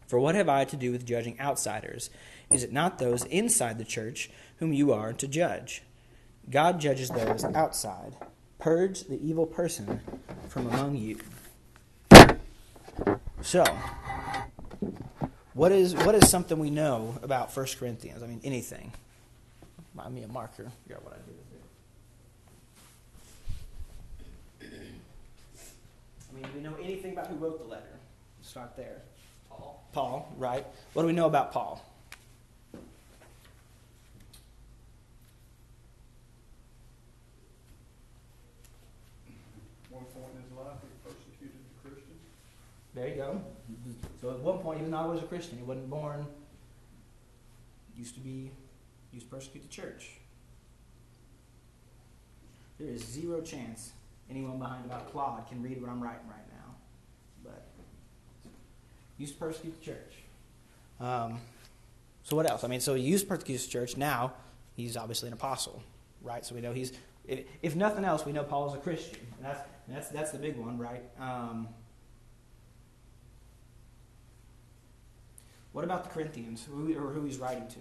For 0.08 0.20
what 0.20 0.34
have 0.34 0.50
I 0.50 0.66
to 0.66 0.76
do 0.76 0.92
with 0.92 1.06
judging 1.06 1.40
outsiders? 1.40 2.10
Is 2.50 2.64
it 2.64 2.74
not 2.74 2.98
those 2.98 3.24
inside 3.26 3.78
the 3.78 3.86
church 3.86 4.32
whom 4.58 4.74
you 4.74 4.92
are 4.92 5.14
to 5.14 5.28
judge? 5.28 5.84
God 6.50 6.80
judges 6.80 7.10
those 7.10 7.44
outside. 7.44 8.16
Purge 8.58 9.04
the 9.04 9.24
evil 9.24 9.46
person 9.46 10.02
from 10.50 10.66
among 10.66 10.96
you. 10.96 11.20
So, 13.44 13.64
what 15.58 15.72
is 15.72 15.96
what 15.96 16.14
is 16.14 16.30
something 16.30 16.60
we 16.60 16.70
know 16.70 17.18
about 17.24 17.56
1 17.56 17.66
Corinthians? 17.80 18.22
I 18.22 18.28
mean, 18.28 18.40
anything. 18.44 18.92
Buy 19.96 20.08
me 20.08 20.22
a 20.22 20.28
marker. 20.28 20.72
Figure 20.84 20.98
out 20.98 21.04
what 21.04 21.14
I 21.14 21.18
do 21.18 21.32
with 21.32 21.52
it. 24.62 24.78
I 26.30 26.36
mean, 26.36 26.44
do 26.44 26.50
we 26.56 26.62
know 26.62 26.76
anything 26.82 27.14
about 27.14 27.28
who 27.28 27.36
wrote 27.38 27.58
the 27.60 27.68
letter? 27.68 27.84
Let's 28.38 28.50
start 28.50 28.78
there. 28.78 29.02
Paul. 29.50 29.84
Paul, 29.94 30.36
right? 30.38 30.64
What 30.94 31.02
do 31.02 31.08
we 31.08 31.14
know 31.14 31.26
about 31.26 31.52
Paul? 31.52 31.84
One 39.90 40.04
point 40.04 40.28
in 40.36 40.44
his 40.44 40.52
life, 40.56 40.78
he 40.84 40.90
persecuted 41.04 41.58
the 41.84 41.90
Christians. 41.90 42.22
There 42.94 43.08
you 43.08 43.16
go. 43.16 43.42
So 44.28 44.34
at 44.34 44.40
one 44.40 44.58
point, 44.58 44.80
even 44.80 44.92
though 44.92 44.98
I 44.98 45.06
was 45.06 45.22
a 45.22 45.26
Christian, 45.26 45.58
he 45.58 45.64
wasn't 45.64 45.90
born, 45.90 46.28
used 47.96 48.14
to 48.16 48.20
be, 48.20 48.52
used 49.14 49.30
to 49.30 49.34
persecute 49.34 49.62
the 49.62 49.70
church. 49.70 50.20
There 52.78 52.90
is 52.90 53.06
zero 53.06 53.40
chance 53.40 53.94
anyone 54.30 54.60
behind 54.60 54.84
about 54.84 55.10
Claude 55.14 55.48
can 55.48 55.64
read 55.64 55.82
what 55.82 55.90
I'm 55.90 56.04
writing 56.04 56.28
right 56.28 56.46
now. 56.50 56.76
But 57.42 57.68
used 59.18 59.36
to 59.36 59.40
persecute 59.40 59.80
the 59.80 59.86
church. 59.86 60.16
Um, 61.00 61.40
so 62.24 62.36
what 62.36 62.50
else? 62.50 62.66
I 62.66 62.68
mean, 62.68 62.82
so 62.82 62.96
he 62.96 63.04
used 63.04 63.24
to 63.24 63.30
persecute 63.30 63.60
the 63.60 63.70
church. 63.70 63.96
Now 63.96 64.34
he's 64.76 64.98
obviously 64.98 65.28
an 65.28 65.34
apostle, 65.36 65.82
right? 66.22 66.46
So 66.46 66.54
we 66.54 66.60
know 66.60 66.74
he's. 66.74 66.92
If 67.26 67.78
nothing 67.78 68.04
else, 68.04 68.26
we 68.26 68.34
know 68.34 68.44
Paul 68.44 68.68
is 68.68 68.74
a 68.74 68.80
Christian. 68.80 69.20
And 69.38 69.46
that's 69.46 69.62
that's 69.88 70.10
that's 70.10 70.32
the 70.32 70.38
big 70.38 70.58
one, 70.58 70.78
right? 70.78 71.04
Um, 71.18 71.70
What 75.74 75.84
about 75.84 76.04
the 76.04 76.10
Corinthians, 76.10 76.66
who, 76.70 76.94
or 76.98 77.12
who 77.12 77.26
he's 77.26 77.38
writing 77.38 77.68
to? 77.68 77.80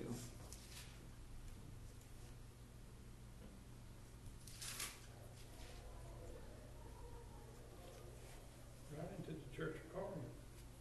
Writing 8.97 9.25
to 9.25 9.31
the 9.31 9.57
church 9.57 9.77
of 9.77 9.95
Corinth. 9.95 10.11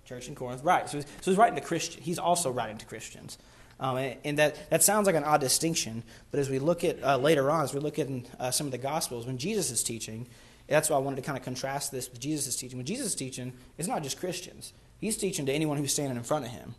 Church 0.03 0.27
in 0.27 0.35
Corinth, 0.35 0.63
right? 0.63 0.89
So, 0.89 0.99
so 0.99 1.05
he's 1.23 1.37
writing 1.37 1.55
to 1.55 1.61
Christians. 1.61 2.03
He's 2.05 2.19
also 2.19 2.51
writing 2.51 2.77
to 2.79 2.85
Christians, 2.85 3.37
um, 3.79 3.97
and, 3.97 4.17
and, 4.25 4.39
that 4.39 4.69
that 4.69 4.83
sounds 4.83 5.05
like 5.07 5.15
an 5.15 5.23
odd 5.23 5.39
distinction. 5.41 6.03
But 6.31 6.39
as 6.39 6.49
we 6.49 6.59
look 6.59 6.83
at 6.83 7.01
uh, 7.03 7.17
later 7.17 7.49
on, 7.49 7.63
as 7.63 7.73
we 7.73 7.79
look 7.79 7.97
at 7.97 8.09
uh, 8.39 8.51
some 8.51 8.67
of 8.67 8.71
the 8.71 8.77
Gospels, 8.77 9.25
when 9.25 9.37
Jesus 9.37 9.71
is 9.71 9.83
teaching, 9.83 10.27
that's 10.67 10.89
why 10.89 10.97
I 10.97 10.99
wanted 10.99 11.17
to 11.17 11.21
kind 11.21 11.37
of 11.37 11.43
contrast 11.43 11.91
this 11.91 12.09
with 12.09 12.19
Jesus' 12.19 12.55
teaching. 12.55 12.77
When 12.77 12.85
Jesus 12.85 13.07
is 13.07 13.15
teaching, 13.15 13.53
it's 13.77 13.87
not 13.87 14.03
just 14.03 14.19
Christians. 14.19 14.73
He's 14.99 15.17
teaching 15.17 15.45
to 15.45 15.53
anyone 15.53 15.77
who's 15.77 15.93
standing 15.93 16.17
in 16.17 16.23
front 16.23 16.45
of 16.45 16.51
him. 16.51 16.75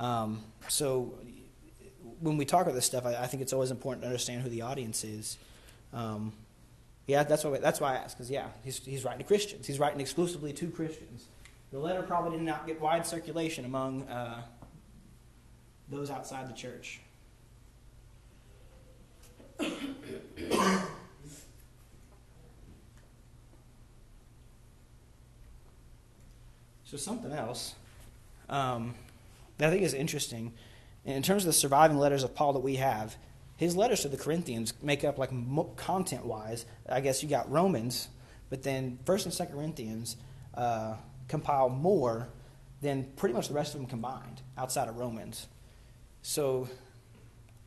Um, 0.00 0.42
so 0.66 1.14
when 2.20 2.38
we 2.38 2.46
talk 2.46 2.62
about 2.62 2.74
this 2.74 2.86
stuff, 2.86 3.04
I, 3.04 3.14
I, 3.16 3.26
think 3.26 3.42
it's 3.42 3.52
always 3.52 3.70
important 3.70 4.02
to 4.02 4.06
understand 4.06 4.40
who 4.42 4.48
the 4.48 4.62
audience 4.62 5.04
is. 5.04 5.36
Um, 5.92 6.32
yeah, 7.06 7.22
that's 7.22 7.44
why 7.44 7.58
that's 7.58 7.80
why 7.80 7.92
I 7.92 7.96
ask 7.96 8.16
because 8.16 8.30
yeah, 8.30 8.46
he's 8.64 8.78
he's 8.78 9.04
writing 9.04 9.18
to 9.18 9.26
Christians. 9.26 9.66
He's 9.66 9.78
writing 9.78 10.00
exclusively 10.00 10.54
to 10.54 10.70
Christians. 10.70 11.26
The 11.70 11.78
letter 11.78 12.00
probably 12.02 12.38
did 12.38 12.46
not 12.46 12.66
get 12.66 12.80
wide 12.80 13.06
circulation 13.06 13.66
among 13.66 14.04
uh, 14.04 14.42
those 15.90 16.10
outside 16.10 16.48
the 16.48 16.54
church. 16.54 17.00
so 26.84 26.96
something 26.96 27.32
else. 27.32 27.74
Um, 28.48 28.94
that 29.60 29.68
I 29.68 29.70
think 29.70 29.82
is 29.82 29.94
interesting. 29.94 30.52
In 31.04 31.22
terms 31.22 31.44
of 31.44 31.48
the 31.48 31.52
surviving 31.52 31.98
letters 31.98 32.22
of 32.22 32.34
Paul 32.34 32.54
that 32.54 32.60
we 32.60 32.76
have, 32.76 33.16
his 33.56 33.76
letters 33.76 34.00
to 34.02 34.08
the 34.08 34.16
Corinthians 34.16 34.72
make 34.82 35.04
up 35.04 35.18
like 35.18 35.30
content 35.76 36.24
wise. 36.24 36.64
I 36.88 37.00
guess 37.00 37.22
you 37.22 37.28
got 37.28 37.50
Romans, 37.50 38.08
but 38.48 38.62
then 38.62 38.98
First 39.04 39.26
and 39.26 39.34
Second 39.34 39.54
Corinthians 39.54 40.16
uh, 40.54 40.94
compile 41.28 41.68
more 41.68 42.28
than 42.80 43.04
pretty 43.16 43.34
much 43.34 43.48
the 43.48 43.54
rest 43.54 43.74
of 43.74 43.80
them 43.80 43.88
combined 43.88 44.40
outside 44.56 44.88
of 44.88 44.96
Romans. 44.96 45.46
So 46.22 46.68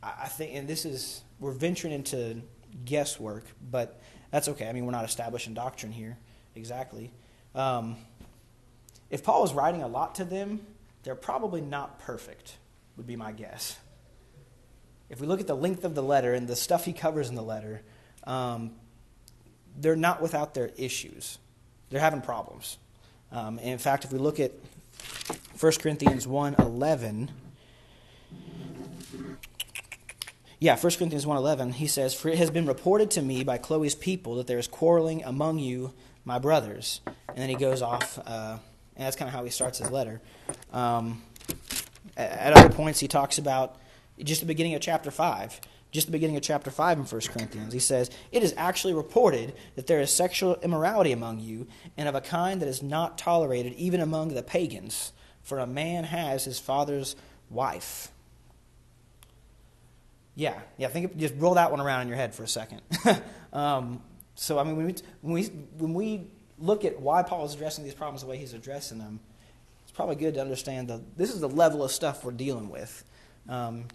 I 0.02 0.26
think, 0.26 0.54
and 0.54 0.68
this 0.68 0.84
is 0.84 1.22
we're 1.38 1.52
venturing 1.52 1.92
into 1.92 2.42
guesswork, 2.84 3.44
but 3.70 4.00
that's 4.32 4.48
okay. 4.48 4.68
I 4.68 4.72
mean, 4.72 4.84
we're 4.84 4.92
not 4.92 5.04
establishing 5.04 5.54
doctrine 5.54 5.92
here 5.92 6.18
exactly. 6.56 7.12
Um, 7.54 7.96
if 9.10 9.22
Paul 9.22 9.42
was 9.42 9.54
writing 9.54 9.82
a 9.82 9.88
lot 9.88 10.16
to 10.16 10.24
them, 10.24 10.66
they're 11.04 11.14
probably 11.14 11.60
not 11.60 12.00
perfect, 12.00 12.56
would 12.96 13.06
be 13.06 13.16
my 13.16 13.30
guess. 13.30 13.78
If 15.10 15.20
we 15.20 15.26
look 15.26 15.40
at 15.40 15.46
the 15.46 15.54
length 15.54 15.84
of 15.84 15.94
the 15.94 16.02
letter 16.02 16.34
and 16.34 16.48
the 16.48 16.56
stuff 16.56 16.86
he 16.86 16.92
covers 16.92 17.28
in 17.28 17.34
the 17.34 17.42
letter, 17.42 17.82
um, 18.24 18.72
they're 19.78 19.96
not 19.96 20.22
without 20.22 20.54
their 20.54 20.70
issues. 20.76 21.38
They're 21.90 22.00
having 22.00 22.22
problems. 22.22 22.78
Um, 23.30 23.58
in 23.58 23.78
fact, 23.78 24.04
if 24.04 24.12
we 24.12 24.18
look 24.18 24.40
at 24.40 24.52
1 25.58 25.72
Corinthians 25.80 26.26
1.11. 26.26 27.28
Yeah, 30.58 30.76
1 30.76 30.80
Corinthians 30.80 31.26
1.11, 31.26 31.74
he 31.74 31.86
says, 31.86 32.14
For 32.14 32.28
it 32.28 32.38
has 32.38 32.50
been 32.50 32.66
reported 32.66 33.10
to 33.12 33.22
me 33.22 33.44
by 33.44 33.58
Chloe's 33.58 33.94
people 33.94 34.36
that 34.36 34.46
there 34.46 34.58
is 34.58 34.66
quarreling 34.66 35.22
among 35.24 35.58
you, 35.58 35.92
my 36.24 36.38
brothers. 36.38 37.00
And 37.28 37.36
then 37.36 37.48
he 37.48 37.56
goes 37.56 37.82
off, 37.82 38.18
uh, 38.24 38.58
and 38.96 39.06
that's 39.06 39.16
kind 39.16 39.28
of 39.28 39.34
how 39.34 39.44
he 39.44 39.50
starts 39.50 39.78
his 39.78 39.90
letter. 39.90 40.20
Um, 40.72 41.22
at 42.16 42.52
other 42.52 42.74
points, 42.74 43.00
he 43.00 43.08
talks 43.08 43.38
about 43.38 43.76
just 44.22 44.40
the 44.40 44.46
beginning 44.46 44.74
of 44.74 44.80
chapter 44.80 45.10
5 45.10 45.60
just 45.94 46.08
the 46.08 46.12
beginning 46.12 46.36
of 46.36 46.42
chapter 46.42 46.72
5 46.72 46.98
in 46.98 47.04
1 47.04 47.20
Corinthians. 47.32 47.72
He 47.72 47.78
says, 47.78 48.10
It 48.32 48.42
is 48.42 48.52
actually 48.56 48.94
reported 48.94 49.54
that 49.76 49.86
there 49.86 50.00
is 50.00 50.12
sexual 50.12 50.56
immorality 50.56 51.12
among 51.12 51.38
you, 51.38 51.68
and 51.96 52.08
of 52.08 52.16
a 52.16 52.20
kind 52.20 52.60
that 52.60 52.68
is 52.68 52.82
not 52.82 53.16
tolerated 53.16 53.74
even 53.74 54.00
among 54.00 54.34
the 54.34 54.42
pagans, 54.42 55.12
for 55.44 55.60
a 55.60 55.68
man 55.68 56.02
has 56.02 56.44
his 56.44 56.58
father's 56.58 57.14
wife. 57.48 58.10
Yeah, 60.34 60.58
yeah, 60.78 60.88
think 60.88 61.16
just 61.16 61.34
roll 61.36 61.54
that 61.54 61.70
one 61.70 61.80
around 61.80 62.02
in 62.02 62.08
your 62.08 62.16
head 62.16 62.34
for 62.34 62.42
a 62.42 62.48
second. 62.48 62.80
um, 63.52 64.02
so, 64.34 64.58
I 64.58 64.64
mean, 64.64 64.76
when 64.76 64.86
we, 64.86 64.94
when, 65.20 65.32
we, 65.32 65.44
when 65.78 65.94
we 65.94 66.26
look 66.58 66.84
at 66.84 67.00
why 67.00 67.22
Paul 67.22 67.44
is 67.44 67.54
addressing 67.54 67.84
these 67.84 67.94
problems 67.94 68.22
the 68.22 68.28
way 68.28 68.36
he's 68.36 68.54
addressing 68.54 68.98
them, 68.98 69.20
it's 69.82 69.92
probably 69.92 70.16
good 70.16 70.34
to 70.34 70.40
understand 70.40 70.88
that 70.88 71.16
this 71.16 71.32
is 71.32 71.40
the 71.40 71.48
level 71.48 71.82
of 71.82 71.90
stuff 71.90 72.24
we're 72.24 72.32
dealing 72.32 72.68
with. 72.68 73.04
Um, 73.48 73.86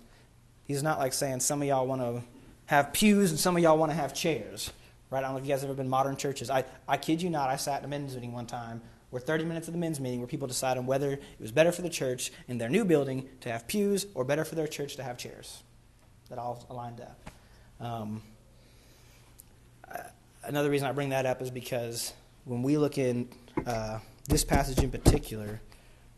He's 0.70 0.84
not 0.84 1.00
like 1.00 1.14
saying 1.14 1.40
some 1.40 1.64
of 1.64 1.68
y'all 1.68 1.88
want 1.88 2.00
to 2.00 2.22
have 2.68 2.94
pews 2.94 3.32
and 3.32 3.40
some 3.40 3.58
of 3.58 3.64
y'all 3.64 3.76
want 3.76 3.92
to 3.92 3.96
have 3.96 4.14
chairs. 4.14 4.72
Right? 5.10 5.18
I 5.18 5.22
don't 5.22 5.32
know 5.32 5.40
if 5.40 5.44
you 5.44 5.50
guys 5.52 5.62
have 5.62 5.70
ever 5.72 5.78
been 5.78 5.90
modern 5.90 6.16
churches. 6.16 6.52
I, 6.52 6.64
I 6.88 6.96
kid 6.96 7.24
you 7.24 7.32
not, 7.32 7.50
I 7.50 7.56
sat 7.56 7.80
in 7.80 7.86
a 7.86 7.88
men's 7.88 8.14
meeting 8.14 8.34
one 8.34 8.46
time 8.46 8.80
where 9.10 9.20
30 9.20 9.46
minutes 9.46 9.68
of 9.68 9.74
the 9.74 9.80
men's 9.80 10.00
meeting 10.00 10.20
where 10.20 10.28
people 10.28 10.48
decided 10.48 10.86
whether 10.86 11.14
it 11.14 11.24
was 11.40 11.52
better 11.52 11.72
for 11.72 11.82
the 11.82 11.90
church 11.90 12.32
in 12.48 12.60
their 12.60 12.70
new 12.70 12.86
building 12.86 13.28
to 13.42 13.52
have 13.52 13.68
pews 13.68 14.06
or 14.14 14.24
better 14.24 14.46
for 14.46 14.54
their 14.54 14.68
church 14.68 14.96
to 14.98 15.04
have 15.04 15.18
chairs. 15.18 15.64
That 16.30 16.38
all 16.38 16.64
aligned 16.70 17.02
up. 17.02 17.32
Um, 17.80 18.22
another 20.44 20.70
reason 20.70 20.88
I 20.88 20.92
bring 20.92 21.10
that 21.10 21.26
up 21.26 21.42
is 21.42 21.50
because 21.50 22.14
when 22.50 22.64
we 22.64 22.78
look 22.78 22.98
in 22.98 23.30
uh, 23.68 24.00
this 24.28 24.44
passage 24.44 24.80
in 24.80 24.90
particular, 24.90 25.62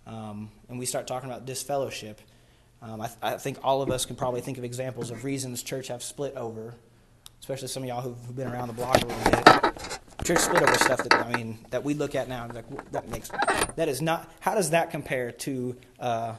um, 0.07 0.49
and 0.69 0.79
we 0.79 0.85
start 0.85 1.05
talking 1.05 1.29
about 1.29 1.45
disfellowship, 1.45 2.21
um, 2.81 3.01
I, 3.01 3.07
th- 3.07 3.19
I, 3.21 3.37
think 3.37 3.59
all 3.63 3.81
of 3.81 3.91
us 3.91 4.05
can 4.05 4.15
probably 4.15 4.39
think 4.39 4.57
of 4.57 4.63
examples 4.63 5.11
of 5.11 5.25
reasons 5.25 5.61
church 5.61 5.89
have 5.89 6.01
split 6.01 6.35
over, 6.35 6.73
especially 7.41 7.67
some 7.67 7.83
of 7.83 7.89
y'all 7.89 8.01
who've, 8.01 8.35
been 8.35 8.47
around 8.47 8.69
the 8.69 8.73
block 8.73 9.01
a 9.01 9.05
little 9.05 9.71
bit. 9.71 9.99
Church 10.23 10.39
split 10.39 10.63
over 10.63 10.73
stuff 10.75 11.03
that 11.03 11.13
I 11.13 11.35
mean 11.35 11.59
that 11.69 11.83
we 11.83 11.95
look 11.95 12.15
at 12.15 12.29
now 12.29 12.45
and 12.45 12.53
like 12.53 12.91
that 12.91 13.09
makes 13.09 13.29
that 13.75 13.89
is 13.89 14.01
not. 14.01 14.31
How 14.39 14.55
does 14.55 14.69
that 14.69 14.89
compare 14.89 15.31
to 15.31 15.75
uh, 15.99 16.35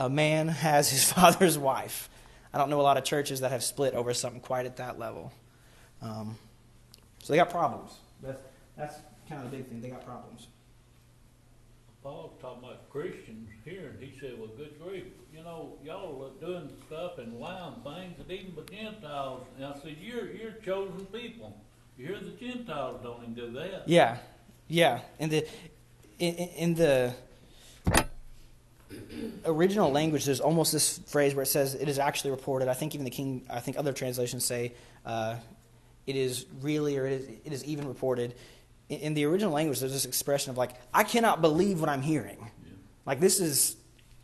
a 0.00 0.10
man 0.10 0.48
has 0.48 0.90
his 0.90 1.10
father's 1.12 1.56
wife? 1.56 2.10
I 2.52 2.58
don't 2.58 2.68
know 2.68 2.80
a 2.80 2.82
lot 2.82 2.96
of 2.96 3.04
churches 3.04 3.40
that 3.40 3.52
have 3.52 3.62
split 3.62 3.94
over 3.94 4.12
something 4.12 4.40
quite 4.40 4.66
at 4.66 4.78
that 4.78 4.98
level. 4.98 5.32
Um, 6.02 6.36
so 7.22 7.32
they 7.32 7.36
got 7.38 7.50
problems. 7.50 7.92
That's, 8.22 8.42
that's 8.76 8.96
kind 9.28 9.44
of 9.44 9.50
the 9.50 9.56
big 9.56 9.66
thing. 9.66 9.80
They 9.80 9.90
got 9.90 10.04
problems. 10.04 10.48
Paul 12.02 12.34
talking 12.40 12.62
about 12.62 12.88
Christians 12.88 13.48
here, 13.64 13.90
and 13.92 14.00
he 14.00 14.16
said, 14.20 14.38
well, 14.38 14.48
good 14.56 14.80
grief, 14.80 15.06
you 15.34 15.42
know, 15.42 15.72
y'all 15.84 16.24
are 16.24 16.46
doing 16.46 16.70
stuff 16.86 17.18
and 17.18 17.34
allowing 17.34 17.80
things 17.82 18.16
that 18.18 18.32
even 18.32 18.54
the 18.54 18.62
Gentiles, 18.62 19.44
and 19.56 19.66
I 19.66 19.74
said, 19.80 19.96
you're, 20.00 20.30
you're 20.30 20.52
chosen 20.64 21.04
people. 21.06 21.60
You 21.98 22.06
hear 22.06 22.20
the 22.20 22.30
Gentiles 22.30 23.00
don't 23.02 23.22
even 23.22 23.34
do 23.34 23.50
that. 23.54 23.88
Yeah, 23.88 24.18
yeah. 24.68 25.00
In 25.18 25.30
the, 25.30 25.48
in, 26.20 26.34
in 26.34 26.74
the 26.74 27.12
original 29.44 29.90
language, 29.90 30.26
there's 30.26 30.40
almost 30.40 30.72
this 30.72 30.98
phrase 31.06 31.34
where 31.34 31.42
it 31.42 31.46
says, 31.46 31.74
it 31.74 31.88
is 31.88 31.98
actually 31.98 32.30
reported. 32.30 32.68
I 32.68 32.74
think 32.74 32.94
even 32.94 33.04
the 33.04 33.10
King, 33.10 33.44
I 33.50 33.58
think 33.58 33.78
other 33.78 33.92
translations 33.92 34.44
say, 34.44 34.74
uh, 35.04 35.36
it 36.06 36.14
is 36.14 36.46
really 36.60 36.96
or 36.98 37.06
it 37.06 37.12
is, 37.14 37.28
it 37.44 37.52
is 37.52 37.64
even 37.64 37.88
reported 37.88 38.34
in 38.88 39.14
the 39.14 39.24
original 39.24 39.52
language, 39.52 39.80
there's 39.80 39.92
this 39.92 40.04
expression 40.04 40.50
of 40.50 40.56
like, 40.56 40.72
I 40.94 41.02
cannot 41.04 41.40
believe 41.40 41.80
what 41.80 41.88
I'm 41.88 42.02
hearing. 42.02 42.38
Yeah. 42.38 42.72
Like 43.04 43.20
this 43.20 43.40
is, 43.40 43.76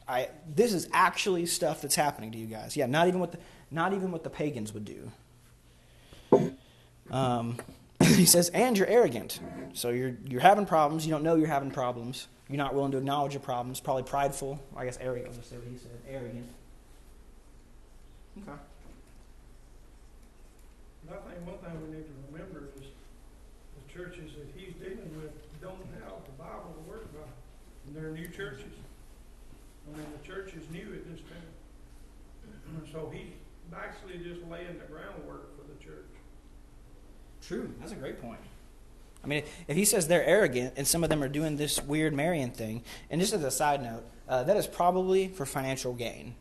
I 0.07 0.29
this 0.47 0.73
is 0.73 0.89
actually 0.93 1.47
stuff 1.47 1.83
that's 1.83 1.95
happening 1.95 2.33
to 2.33 2.39
you 2.39 2.47
guys. 2.47 2.77
Yeah, 2.77 2.87
not 2.87 3.09
even 3.09 3.21
what 3.21 3.33
the, 3.33 3.39
not 3.71 3.93
even 3.93 4.13
what 4.13 4.25
the 4.25 4.31
pagans 4.31 4.73
would 4.75 4.85
do. 4.85 5.11
Um, 7.11 7.59
he 8.03 8.27
says, 8.27 8.49
and 8.51 8.77
you're 8.77 8.87
arrogant. 8.87 9.41
So 9.75 9.91
you're 9.91 10.17
you're 10.29 10.41
having 10.41 10.67
problems. 10.67 11.07
You 11.07 11.13
don't 11.13 11.23
know 11.23 11.37
you're 11.37 11.47
having 11.47 11.71
problems. 11.71 12.29
You're 12.49 12.59
not 12.59 12.75
willing 12.75 12.93
to 12.93 12.99
acknowledge 12.99 13.33
your 13.33 13.41
problems. 13.41 13.81
Probably 13.81 14.03
prideful. 14.03 14.61
I 14.77 14.85
guess 14.85 14.99
arrogant. 15.01 15.35
Let's 15.35 15.49
say 15.49 15.57
what 15.57 15.69
he 15.69 15.79
said. 15.79 15.93
Arrogant. 16.09 16.47
Okay. 18.43 18.53
I 21.11 21.15
think 21.29 21.47
one 21.47 21.59
thing 21.59 21.77
we 21.85 21.97
need 21.97 22.05
to 22.07 22.15
remember 22.33 22.69
is 22.81 22.89
the 22.89 23.85
churches 23.93 24.33
that 24.39 24.49
he's 24.57 24.73
dealing 24.75 25.13
with 25.21 25.33
don't 25.61 25.81
have 26.01 26.25
the 26.25 26.37
Bible 26.39 26.73
to 26.73 26.91
work 26.91 27.13
by. 27.13 27.29
And 27.87 27.92
they're 28.03 28.11
new 28.11 28.29
churches. 28.29 28.73
I 29.87 29.97
mean, 29.97 30.07
the 30.21 30.27
church 30.27 30.55
is 30.55 30.69
new 30.73 30.93
at 30.95 31.09
this 31.09 31.21
time. 31.21 32.87
So 32.91 33.13
he's 33.15 33.33
actually 33.75 34.19
just 34.19 34.41
laying 34.51 34.79
the 34.79 34.85
groundwork 34.91 35.57
for 35.57 35.63
the 35.63 35.85
church. 35.85 36.07
True. 37.47 37.73
That's 37.81 37.93
a 37.93 37.97
great 37.97 38.21
point. 38.21 38.41
I 39.23 39.29
mean, 39.29 39.45
if 39.69 39.77
he 39.77 39.85
says 39.85 40.09
they're 40.09 40.25
arrogant 40.25 40.75
and 40.77 40.87
some 40.87 41.05
of 41.05 41.11
them 41.11 41.23
are 41.23 41.29
doing 41.29 41.57
this 41.57 41.81
weird 41.81 42.13
marrying 42.13 42.51
thing, 42.51 42.83
and 43.09 43.21
just 43.21 43.33
as 43.33 43.45
a 43.45 43.51
side 43.51 43.83
note, 43.83 44.05
uh, 44.29 44.43
that 44.45 44.57
is 44.57 44.67
probably 44.67 45.29
for 45.29 45.47
financial 45.47 45.93
gain. 45.93 46.35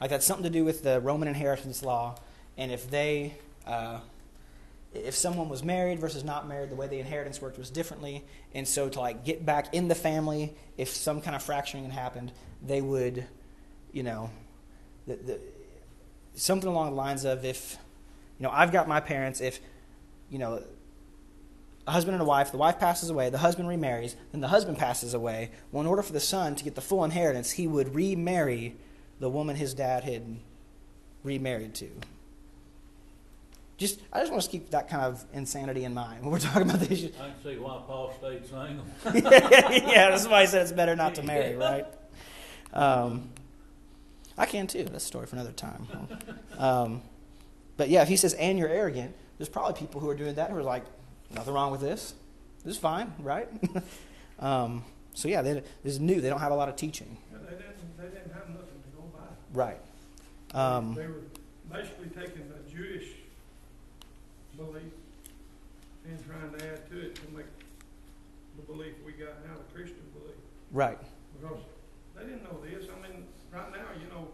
Like 0.00 0.10
that's 0.10 0.24
something 0.24 0.44
to 0.44 0.50
do 0.50 0.64
with 0.64 0.82
the 0.82 1.00
Roman 1.00 1.28
inheritance 1.28 1.82
law, 1.82 2.16
and 2.56 2.72
if 2.72 2.90
they 2.90 3.34
uh, 3.66 4.00
if 4.94 5.14
someone 5.14 5.48
was 5.48 5.62
married 5.62 5.98
versus 5.98 6.24
not 6.24 6.48
married, 6.48 6.70
the 6.70 6.74
way 6.74 6.86
the 6.86 6.98
inheritance 6.98 7.40
worked 7.40 7.58
was 7.58 7.70
differently. 7.70 8.24
And 8.54 8.66
so 8.66 8.88
to 8.88 9.00
like 9.00 9.24
get 9.24 9.44
back 9.44 9.74
in 9.74 9.88
the 9.88 9.94
family, 9.94 10.54
if 10.76 10.88
some 10.90 11.20
kind 11.20 11.34
of 11.34 11.42
fracturing 11.42 11.84
had 11.84 11.92
happened, 11.92 12.32
they 12.62 12.80
would, 12.80 13.26
you 13.92 14.02
know, 14.02 14.30
the, 15.06 15.16
the, 15.16 15.40
something 16.34 16.68
along 16.68 16.90
the 16.90 16.96
lines 16.96 17.24
of 17.24 17.44
if, 17.44 17.76
you 18.38 18.44
know, 18.44 18.50
I've 18.50 18.72
got 18.72 18.88
my 18.88 19.00
parents, 19.00 19.40
if, 19.40 19.60
you 20.30 20.38
know, 20.38 20.62
a 21.86 21.90
husband 21.90 22.14
and 22.14 22.22
a 22.22 22.26
wife, 22.26 22.50
the 22.50 22.56
wife 22.56 22.78
passes 22.78 23.10
away, 23.10 23.28
the 23.30 23.38
husband 23.38 23.68
remarries, 23.68 24.16
then 24.32 24.40
the 24.40 24.48
husband 24.48 24.78
passes 24.78 25.12
away. 25.12 25.50
Well, 25.70 25.82
in 25.82 25.86
order 25.86 26.02
for 26.02 26.12
the 26.12 26.20
son 26.20 26.54
to 26.54 26.64
get 26.64 26.74
the 26.74 26.80
full 26.80 27.04
inheritance, 27.04 27.52
he 27.52 27.66
would 27.66 27.94
remarry 27.94 28.76
the 29.20 29.28
woman 29.28 29.56
his 29.56 29.74
dad 29.74 30.04
had 30.04 30.38
remarried 31.22 31.74
to 31.74 31.88
just 33.76 34.00
I 34.12 34.20
just 34.20 34.30
want 34.30 34.44
to 34.44 34.50
keep 34.50 34.70
that 34.70 34.88
kind 34.88 35.02
of 35.02 35.24
insanity 35.32 35.84
in 35.84 35.94
mind 35.94 36.22
when 36.22 36.30
we're 36.30 36.38
talking 36.38 36.62
about 36.62 36.80
the 36.80 36.92
issue. 36.92 37.10
I 37.20 37.30
can 37.30 37.42
see 37.42 37.58
why 37.58 37.80
Paul 37.86 38.14
stayed 38.18 38.46
single. 38.46 38.84
yeah, 39.14 40.10
that's 40.10 40.28
why 40.28 40.42
he 40.42 40.46
said 40.46 40.62
it's 40.62 40.72
better 40.72 40.94
not 40.94 41.16
to 41.16 41.22
marry, 41.22 41.56
right? 41.56 41.86
Um, 42.72 43.30
I 44.36 44.46
can 44.46 44.66
too. 44.66 44.84
That's 44.84 45.04
a 45.04 45.06
story 45.06 45.26
for 45.26 45.36
another 45.36 45.52
time. 45.52 45.86
Um, 46.58 47.02
but 47.76 47.88
yeah, 47.88 48.02
if 48.02 48.08
he 48.08 48.16
says, 48.16 48.34
and 48.34 48.58
you're 48.58 48.68
arrogant, 48.68 49.14
there's 49.38 49.48
probably 49.48 49.74
people 49.74 50.00
who 50.00 50.08
are 50.08 50.14
doing 50.14 50.34
that 50.34 50.50
who 50.50 50.56
are 50.56 50.62
like, 50.62 50.84
nothing 51.32 51.54
wrong 51.54 51.72
with 51.72 51.80
this. 51.80 52.14
This 52.64 52.76
is 52.76 52.80
fine, 52.80 53.12
right? 53.18 53.48
um, 54.38 54.84
so 55.14 55.28
yeah, 55.28 55.42
they, 55.42 55.54
this 55.54 55.94
is 55.94 56.00
new. 56.00 56.20
They 56.20 56.28
don't 56.28 56.40
have 56.40 56.52
a 56.52 56.56
lot 56.56 56.68
of 56.68 56.76
teaching. 56.76 57.16
Yeah, 57.30 57.38
they, 57.44 57.56
didn't, 57.56 57.96
they 57.96 58.04
didn't 58.04 58.32
have 58.32 58.48
nothing 58.48 58.82
to 58.82 58.96
go 58.96 59.02
by. 59.12 59.24
Right. 59.52 59.80
Um, 60.54 60.94
they 60.94 61.06
were 61.06 61.22
basically 61.70 62.08
taking 62.08 62.48
the 62.48 62.70
Jewish 62.70 63.08
belief 64.64 64.92
and 66.04 66.18
trying 66.24 66.52
to 66.52 66.60
add 66.72 66.88
to 66.90 67.00
it 67.00 67.14
to 67.16 67.22
make 67.36 67.50
the 68.56 68.62
belief 68.62 68.94
we 69.04 69.12
got 69.12 69.44
now 69.44 69.56
the 69.56 69.68
Christian 69.72 70.04
belief. 70.12 70.38
Right. 70.70 71.00
Because 71.40 71.60
they 72.14 72.24
didn't 72.24 72.44
know 72.44 72.60
this. 72.62 72.86
I 72.88 72.96
mean, 73.02 73.24
right 73.52 73.70
now, 73.72 73.88
you 73.98 74.08
know, 74.08 74.28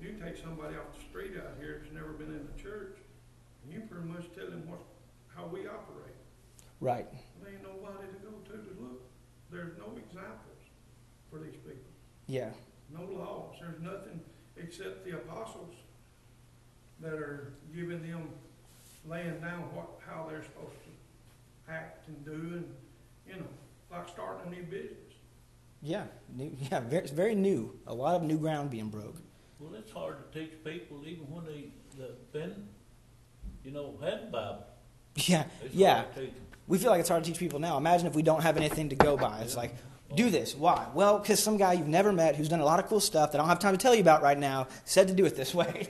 you 0.00 0.14
take 0.22 0.36
somebody 0.36 0.76
off 0.76 0.94
the 0.96 1.04
street 1.10 1.32
out 1.36 1.58
here 1.60 1.82
who's 1.82 1.92
never 1.92 2.12
been 2.12 2.30
in 2.30 2.46
the 2.46 2.62
church, 2.62 2.96
and 3.64 3.72
you 3.72 3.82
pretty 3.90 4.06
much 4.08 4.26
tell 4.34 4.46
them 4.46 4.66
what 4.68 4.80
how 5.34 5.46
we 5.46 5.66
operate. 5.66 6.16
Right. 6.80 7.06
There 7.42 7.52
ain't 7.52 7.62
nobody 7.62 8.06
to 8.08 8.18
go 8.22 8.32
to 8.46 8.52
to 8.52 8.72
look. 8.80 9.02
There's 9.50 9.76
no 9.78 9.92
examples 9.96 10.62
for 11.30 11.38
these 11.38 11.56
people. 11.66 11.90
Yeah. 12.26 12.50
No 12.92 13.04
laws. 13.04 13.56
There's 13.60 13.80
nothing 13.82 14.20
except 14.56 15.04
the 15.04 15.16
apostles 15.16 15.74
that 17.00 17.14
are 17.14 17.52
giving 17.74 18.02
them 18.02 18.30
laying 19.08 19.40
down 19.40 19.62
what, 19.74 19.88
how 20.06 20.26
they're 20.28 20.42
supposed 20.42 20.74
to 20.84 21.72
act 21.72 22.08
and 22.08 22.24
do 22.24 22.32
and, 22.32 22.74
you 23.26 23.34
know, 23.34 23.46
like 23.90 24.08
starting 24.08 24.46
a 24.52 24.56
new 24.56 24.62
business. 24.64 24.94
Yeah, 25.82 26.04
new, 26.34 26.56
yeah, 26.70 26.80
very, 26.80 27.02
it's 27.02 27.12
very 27.12 27.34
new. 27.34 27.78
A 27.86 27.94
lot 27.94 28.16
of 28.16 28.22
new 28.22 28.38
ground 28.38 28.70
being 28.70 28.88
broke. 28.88 29.16
Well, 29.60 29.74
it's 29.74 29.92
hard 29.92 30.16
to 30.32 30.38
teach 30.38 30.52
people 30.64 30.98
even 31.06 31.24
when 31.30 31.44
they, 31.46 31.66
they've 31.96 32.32
been, 32.32 32.68
you 33.64 33.70
know, 33.70 33.94
had 34.02 34.22
the 34.28 34.30
Bible. 34.32 34.64
Yeah, 35.16 35.44
It's 35.64 35.74
yeah. 35.74 35.94
hard 36.02 36.14
to 36.14 36.20
teach 36.20 36.30
'em. 36.30 36.42
We 36.68 36.78
feel 36.78 36.90
like 36.90 37.00
it's 37.00 37.08
hard 37.08 37.24
to 37.24 37.30
teach 37.30 37.40
people 37.40 37.58
now. 37.58 37.76
Imagine 37.78 38.06
if 38.06 38.14
we 38.14 38.22
don't 38.22 38.42
have 38.42 38.56
anything 38.56 38.90
to 38.90 38.94
go 38.94 39.16
by. 39.16 39.40
It's 39.40 39.56
like, 39.56 39.74
Do 40.14 40.30
this. 40.30 40.54
Why? 40.54 40.86
Well, 40.94 41.18
because 41.18 41.42
some 41.42 41.56
guy 41.56 41.72
you've 41.74 41.88
never 41.88 42.12
met 42.12 42.36
who's 42.36 42.48
done 42.48 42.60
a 42.60 42.64
lot 42.64 42.78
of 42.78 42.86
cool 42.86 43.00
stuff 43.00 43.32
that 43.32 43.38
I 43.38 43.42
don't 43.42 43.48
have 43.48 43.58
time 43.58 43.72
to 43.74 43.78
tell 43.78 43.94
you 43.94 44.00
about 44.00 44.22
right 44.22 44.38
now 44.38 44.68
said 44.84 45.08
to 45.08 45.14
do 45.14 45.24
it 45.26 45.34
this 45.36 45.54
way. 45.54 45.88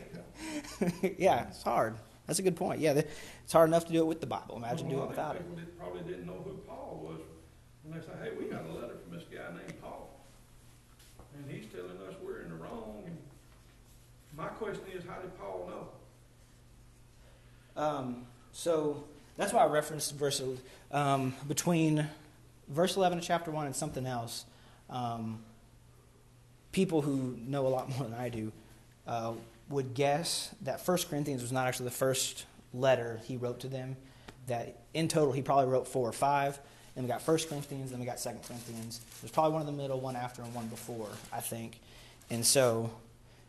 yeah, 1.19 1.47
it's 1.49 1.63
hard. 1.63 1.97
That's 2.29 2.39
a 2.39 2.43
good 2.43 2.57
point. 2.57 2.81
Yeah, 2.81 2.93
it's 2.93 3.53
hard 3.53 3.71
enough 3.71 3.87
to 3.87 3.93
do 3.93 4.01
it 4.01 4.07
with 4.07 4.21
the 4.21 4.27
Bible. 4.27 4.57
Imagine 4.57 4.91
doing 4.91 5.03
it 5.03 5.09
without 5.09 5.35
it. 5.35 5.57
Did, 5.57 5.79
probably 5.79 6.03
didn't 6.03 6.27
know 6.27 6.45
who 6.45 6.59
Paul 6.69 7.01
was 7.03 7.21
And 7.85 7.95
they 7.95 8.07
say, 8.07 8.13
"Hey, 8.23 8.33
we 8.39 8.45
got 8.45 8.67
a 8.67 8.73
letter 8.73 8.97
from 9.03 9.19
this 9.19 9.25
guy 9.33 9.49
named 9.49 9.81
Paul, 9.81 10.11
and 11.35 11.51
he's 11.51 11.65
telling 11.73 11.97
us 12.07 12.15
we're 12.23 12.43
in 12.43 12.51
the 12.51 12.57
wrong." 12.57 13.03
And 13.07 13.17
my 14.37 14.49
question 14.49 14.83
is, 14.95 15.05
how 15.09 15.21
did 15.23 15.37
Paul 15.39 15.89
know? 17.77 17.83
Um, 17.83 18.27
so 18.53 19.05
that's 19.39 19.55
why 19.55 19.63
I 19.63 19.67
referenced 19.67 20.15
verse 20.15 20.43
um, 20.93 21.35
between 21.49 22.07
verse 22.69 22.97
11 22.97 23.19
of 23.19 23.25
chapter 23.25 23.51
1 23.51 23.67
and 23.67 23.75
something 23.75 24.05
else. 24.05 24.45
Um, 24.91 25.39
people 26.73 27.01
who 27.01 27.39
know 27.47 27.67
a 27.67 27.69
lot 27.69 27.89
more 27.97 28.07
than 28.07 28.19
I 28.19 28.29
do 28.29 28.53
uh, 29.07 29.33
would 29.69 29.95
guess 29.95 30.55
that 30.63 30.87
1 30.87 30.99
Corinthians 31.11 31.43
was 31.43 31.53
not 31.53 31.67
actually 31.67 31.85
the 31.85 31.93
first 31.93 32.47
letter 32.73 33.21
he 33.25 33.37
wrote 33.37 33.61
to 33.61 33.69
them. 33.69 33.97
That 34.47 34.81
in 34.95 35.09
total 35.09 35.33
he 35.33 35.43
probably 35.43 35.67
wrote 35.67 35.87
four 35.87 36.09
or 36.09 36.13
five. 36.13 36.59
Then 36.95 37.05
we 37.05 37.09
got 37.09 37.27
1 37.27 37.39
Corinthians, 37.49 37.91
then 37.91 38.01
we 38.01 38.07
got 38.07 38.19
2 38.19 38.31
Corinthians. 38.47 39.01
There's 39.21 39.31
probably 39.31 39.53
one 39.53 39.61
in 39.61 39.67
the 39.67 39.81
middle, 39.81 40.01
one 40.01 40.17
after, 40.17 40.43
and 40.43 40.53
one 40.55 40.67
before, 40.67 41.09
I 41.33 41.41
think. 41.41 41.79
And 42.31 42.45
so 42.45 42.91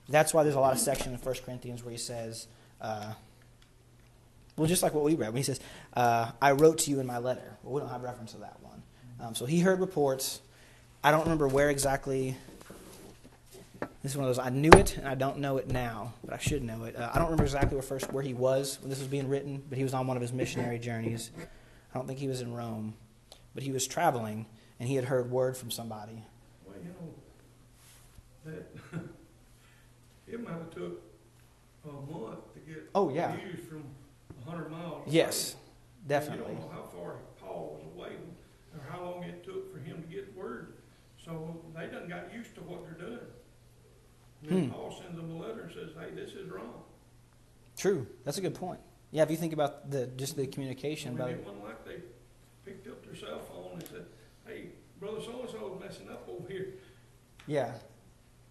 that's 0.08 0.34
why 0.34 0.44
there's 0.44 0.56
a 0.56 0.60
lot 0.60 0.74
of 0.74 0.80
sections 0.80 1.20
in 1.20 1.26
1 1.26 1.36
Corinthians 1.46 1.84
where 1.84 1.92
he 1.92 1.98
says, 1.98 2.48
uh, 2.82 3.14
well, 4.56 4.68
just 4.68 4.84
like 4.84 4.94
what 4.94 5.04
we 5.04 5.16
read, 5.16 5.30
when 5.30 5.38
he 5.38 5.44
says, 5.44 5.60
uh, 5.94 6.32
I 6.42 6.52
wrote 6.52 6.80
to 6.80 6.92
you 6.92 7.00
in 7.00 7.08
my 7.08 7.18
letter. 7.18 7.58
Well, 7.64 7.74
we 7.74 7.82
don't 7.82 7.90
have 7.90 8.04
reference 8.04 8.34
to 8.34 8.40
that 8.40 8.58
one. 8.62 8.84
Um, 9.22 9.34
so 9.34 9.46
he 9.46 9.62
heard 9.62 9.80
reports. 9.80 10.42
I 11.04 11.12
don't 11.12 11.24
remember 11.24 11.48
where 11.48 11.70
exactly 11.70 12.36
this 14.02 14.14
is 14.14 14.18
one 14.18 14.28
of 14.28 14.36
those 14.36 14.44
I 14.44 14.50
knew 14.50 14.72
it 14.72 14.98
and 14.98 15.08
I 15.08 15.16
don't 15.16 15.40
know 15.40 15.58
it 15.58 15.68
now, 15.68 16.14
but 16.24 16.34
I 16.34 16.38
should 16.38 16.64
know 16.64 16.84
it. 16.86 16.96
Uh, 16.96 17.10
I 17.14 17.18
don't 17.18 17.26
remember 17.26 17.44
exactly 17.44 17.76
where 17.76 17.84
first 17.84 18.12
where 18.14 18.24
he 18.24 18.34
was 18.34 18.80
when 18.82 18.90
this 18.90 19.00
was 19.00 19.08
being 19.08 19.28
written, 19.28 19.64
but 19.68 19.78
he 19.78 19.84
was 19.84 19.94
on 19.94 20.08
one 20.08 20.16
of 20.18 20.22
his 20.22 20.32
missionary 20.32 20.80
journeys. 20.80 21.32
I 21.38 21.98
don't 21.98 22.08
think 22.08 22.20
he 22.20 22.28
was 22.28 22.42
in 22.42 22.54
Rome, 22.54 22.94
but 23.54 23.64
he 23.64 23.72
was 23.72 23.88
traveling 23.88 24.46
and 24.80 24.88
he 24.88 24.96
had 24.96 25.06
heard 25.06 25.30
word 25.30 25.58
from 25.58 25.72
somebody. 25.72 26.24
Well, 26.66 26.76
you 26.82 26.90
know 26.90 27.14
that 28.46 29.00
it 30.28 30.42
might 30.42 30.54
have 30.54 30.70
took 30.72 31.02
a 31.86 31.92
month 31.92 32.54
to 32.54 32.60
get 32.60 32.90
oh 32.96 33.10
yeah 33.10 33.36
news 33.36 33.66
from 33.68 33.84
hundred 34.46 34.72
miles. 34.72 35.04
Yes, 35.08 35.54
away. 35.54 35.62
definitely. 36.08 36.54
You 36.54 36.60
don't 36.60 36.72
know 36.72 36.82
how 36.82 36.98
far 36.98 37.16
Paul 37.42 37.78
was 37.78 37.86
away 37.96 38.16
or 38.74 38.82
how 38.90 39.04
long 39.04 39.24
it 39.24 39.44
took 39.44 39.72
for 39.74 39.80
him 39.80 40.02
to 40.02 40.08
get 40.08 40.36
word. 40.36 40.74
So 41.24 41.62
they 41.76 41.88
done 41.88 42.08
got 42.08 42.34
used 42.34 42.56
to 42.56 42.62
what 42.62 42.84
they're 42.84 43.08
doing. 43.08 43.20
And 44.42 44.52
then 44.52 44.66
hmm. 44.66 44.72
Paul 44.72 44.96
sends 45.02 45.16
them 45.16 45.32
a 45.32 45.38
letter 45.38 45.62
and 45.62 45.74
says, 45.74 45.90
"Hey, 46.00 46.12
this 46.16 46.32
is 46.32 46.50
wrong." 46.50 46.84
True. 47.78 48.08
That's 48.26 48.38
a 48.38 48.42
good 48.42 48.56
point. 48.56 48.80
Yeah, 49.12 49.24
if 49.24 49.32
you 49.32 49.38
think 49.38 49.54
about 49.54 49.90
the 49.90 50.08
just 50.08 50.36
the 50.36 50.48
communication 50.48 51.10
I 51.10 51.12
mean, 51.12 51.22
about 51.22 51.32
it 51.32 51.46
wasn't 51.46 51.64
like 51.64 51.86
they 51.86 51.96
picked 52.66 52.88
up 52.88 53.04
their 53.06 53.16
cell 53.16 53.40
phone 53.40 53.74
and 53.74 53.88
said, 53.88 54.06
"Hey, 54.46 54.70
brother, 55.00 55.22
so 55.22 55.42
and 55.42 55.50
so 55.50 55.74
is 55.76 55.82
messing 55.82 56.10
up 56.10 56.28
over 56.30 56.48
here." 56.48 56.74
Yeah. 57.48 57.72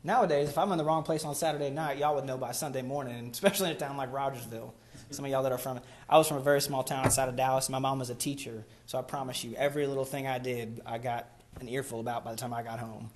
Nowadays, 0.05 0.49
if 0.49 0.59
I'm 0.59 0.71
in 0.73 0.79
the 0.79 0.85
wrong 0.85 1.03
place 1.03 1.25
on 1.25 1.35
Saturday 1.35 1.71
night, 1.71 1.99
y'all 1.99 2.15
would 2.15 2.25
know 2.25 2.39
by 2.39 2.53
Sunday 2.53 2.83
morning, 2.83 3.29
especially 3.33 3.71
in 3.71 3.77
a 3.77 3.79
town 3.79 3.97
like 3.97 4.13
Rogersville. 4.13 4.75
Some 5.11 5.25
of 5.25 5.31
y'all 5.31 5.43
that 5.43 5.53
are 5.53 5.59
from, 5.59 5.81
I 6.09 6.19
was 6.19 6.29
from 6.29 6.37
a 6.37 6.43
very 6.43 6.61
small 6.61 6.83
town 6.83 7.07
outside 7.07 7.29
of 7.29 7.37
Dallas. 7.37 7.69
My 7.69 7.79
mom 7.79 7.99
was 7.99 8.11
a 8.11 8.15
teacher, 8.15 8.65
so 8.85 8.99
I 8.99 9.03
promise 9.03 9.43
you, 9.43 9.55
every 9.57 9.87
little 9.87 10.05
thing 10.05 10.27
I 10.27 10.39
did, 10.39 10.83
I 10.85 10.99
got 10.99 11.29
an 11.61 11.69
earful 11.69 12.01
about 12.01 12.25
by 12.25 12.33
the 12.33 12.37
time 12.37 12.53
I 12.53 12.63
got 12.63 12.79
home. 12.79 13.11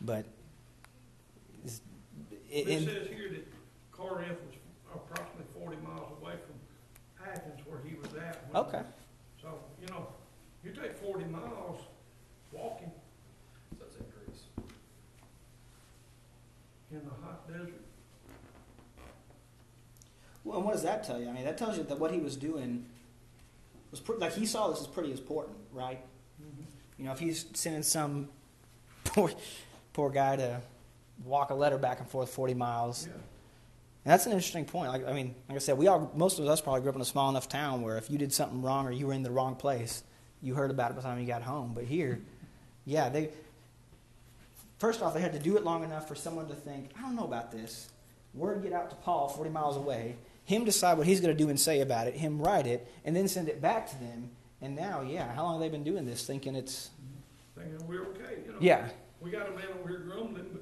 But 0.00 0.24
it, 2.52 2.68
it 2.68 2.84
says 2.84 3.08
here 3.08 3.30
that 3.30 3.46
Corinth 3.90 4.38
was 4.46 4.54
approximately 4.94 5.46
40 5.58 5.76
miles 5.78 6.12
away 6.20 6.34
from 6.34 7.26
Athens, 7.26 7.60
where 7.66 7.80
he 7.80 7.94
was 7.94 8.12
at. 8.14 8.44
Okay. 8.54 8.82
So 9.40 9.58
you 9.80 9.88
know, 9.88 10.06
you 10.62 10.72
take 10.72 10.96
40 10.98 11.24
miles 11.24 11.80
walking. 12.52 12.92
That's 13.80 13.96
increase. 13.96 14.42
In 16.90 16.98
the 16.98 17.26
hot 17.26 17.48
desert. 17.48 17.80
Well, 20.44 20.58
and 20.58 20.66
what 20.66 20.72
does 20.72 20.82
that 20.82 21.04
tell 21.04 21.20
you? 21.20 21.28
I 21.28 21.32
mean, 21.32 21.44
that 21.44 21.56
tells 21.56 21.78
you 21.78 21.84
that 21.84 21.98
what 21.98 22.10
he 22.10 22.18
was 22.18 22.36
doing 22.36 22.84
was 23.90 24.00
pre- 24.00 24.16
like 24.16 24.34
he 24.34 24.44
saw 24.44 24.68
this 24.68 24.80
as 24.80 24.86
pretty 24.88 25.12
important, 25.12 25.56
right? 25.72 26.00
Mm-hmm. 26.42 26.64
You 26.98 27.04
know, 27.06 27.12
if 27.12 27.18
he's 27.18 27.46
sending 27.54 27.82
some 27.82 28.28
poor 29.04 29.30
poor 29.94 30.10
guy 30.10 30.36
to 30.36 30.60
walk 31.24 31.50
a 31.50 31.54
letter 31.54 31.78
back 31.78 32.00
and 32.00 32.08
forth 32.08 32.30
40 32.30 32.54
miles. 32.54 33.06
Yeah. 33.06 33.14
And 34.04 34.12
that's 34.12 34.26
an 34.26 34.32
interesting 34.32 34.64
point. 34.64 34.90
Like, 34.90 35.06
I 35.06 35.12
mean, 35.12 35.34
like 35.48 35.56
I 35.56 35.58
said, 35.60 35.78
we 35.78 35.86
all, 35.86 36.10
most 36.14 36.38
of 36.38 36.46
us 36.46 36.60
probably 36.60 36.80
grew 36.80 36.90
up 36.90 36.96
in 36.96 37.02
a 37.02 37.04
small 37.04 37.30
enough 37.30 37.48
town 37.48 37.82
where 37.82 37.96
if 37.98 38.10
you 38.10 38.18
did 38.18 38.32
something 38.32 38.60
wrong 38.60 38.86
or 38.86 38.90
you 38.90 39.06
were 39.06 39.12
in 39.12 39.22
the 39.22 39.30
wrong 39.30 39.54
place, 39.54 40.02
you 40.42 40.54
heard 40.54 40.70
about 40.70 40.90
it 40.90 40.94
by 40.94 41.02
the 41.02 41.06
time 41.06 41.20
you 41.20 41.26
got 41.26 41.42
home. 41.42 41.72
But 41.72 41.84
here, 41.84 42.20
yeah, 42.84 43.08
they, 43.08 43.30
first 44.78 45.02
off, 45.02 45.14
they 45.14 45.20
had 45.20 45.32
to 45.34 45.38
do 45.38 45.56
it 45.56 45.62
long 45.62 45.84
enough 45.84 46.08
for 46.08 46.16
someone 46.16 46.48
to 46.48 46.54
think, 46.54 46.90
I 46.98 47.02
don't 47.02 47.14
know 47.14 47.24
about 47.24 47.52
this. 47.52 47.90
Word 48.34 48.62
get 48.62 48.72
out 48.72 48.90
to 48.90 48.96
Paul 48.96 49.28
40 49.28 49.50
miles 49.50 49.76
away, 49.76 50.16
him 50.44 50.64
decide 50.64 50.98
what 50.98 51.06
he's 51.06 51.20
going 51.20 51.36
to 51.36 51.40
do 51.40 51.48
and 51.48 51.60
say 51.60 51.80
about 51.80 52.08
it, 52.08 52.14
him 52.14 52.40
write 52.40 52.66
it, 52.66 52.90
and 53.04 53.14
then 53.14 53.28
send 53.28 53.48
it 53.48 53.60
back 53.60 53.88
to 53.90 53.98
them. 53.98 54.30
And 54.60 54.74
now, 54.74 55.02
yeah, 55.02 55.32
how 55.34 55.44
long 55.44 55.54
have 55.54 55.60
they 55.60 55.68
been 55.68 55.84
doing 55.84 56.06
this, 56.06 56.26
thinking 56.26 56.56
it's. 56.56 56.90
Thinking 57.56 57.86
we're 57.86 58.06
okay. 58.08 58.38
You 58.46 58.52
know, 58.52 58.58
yeah. 58.60 58.88
We 59.20 59.30
got 59.30 59.48
a 59.48 59.52
man 59.52 59.66
over 59.78 59.88
here 59.88 59.98
grumbling, 59.98 60.46
but 60.52 60.61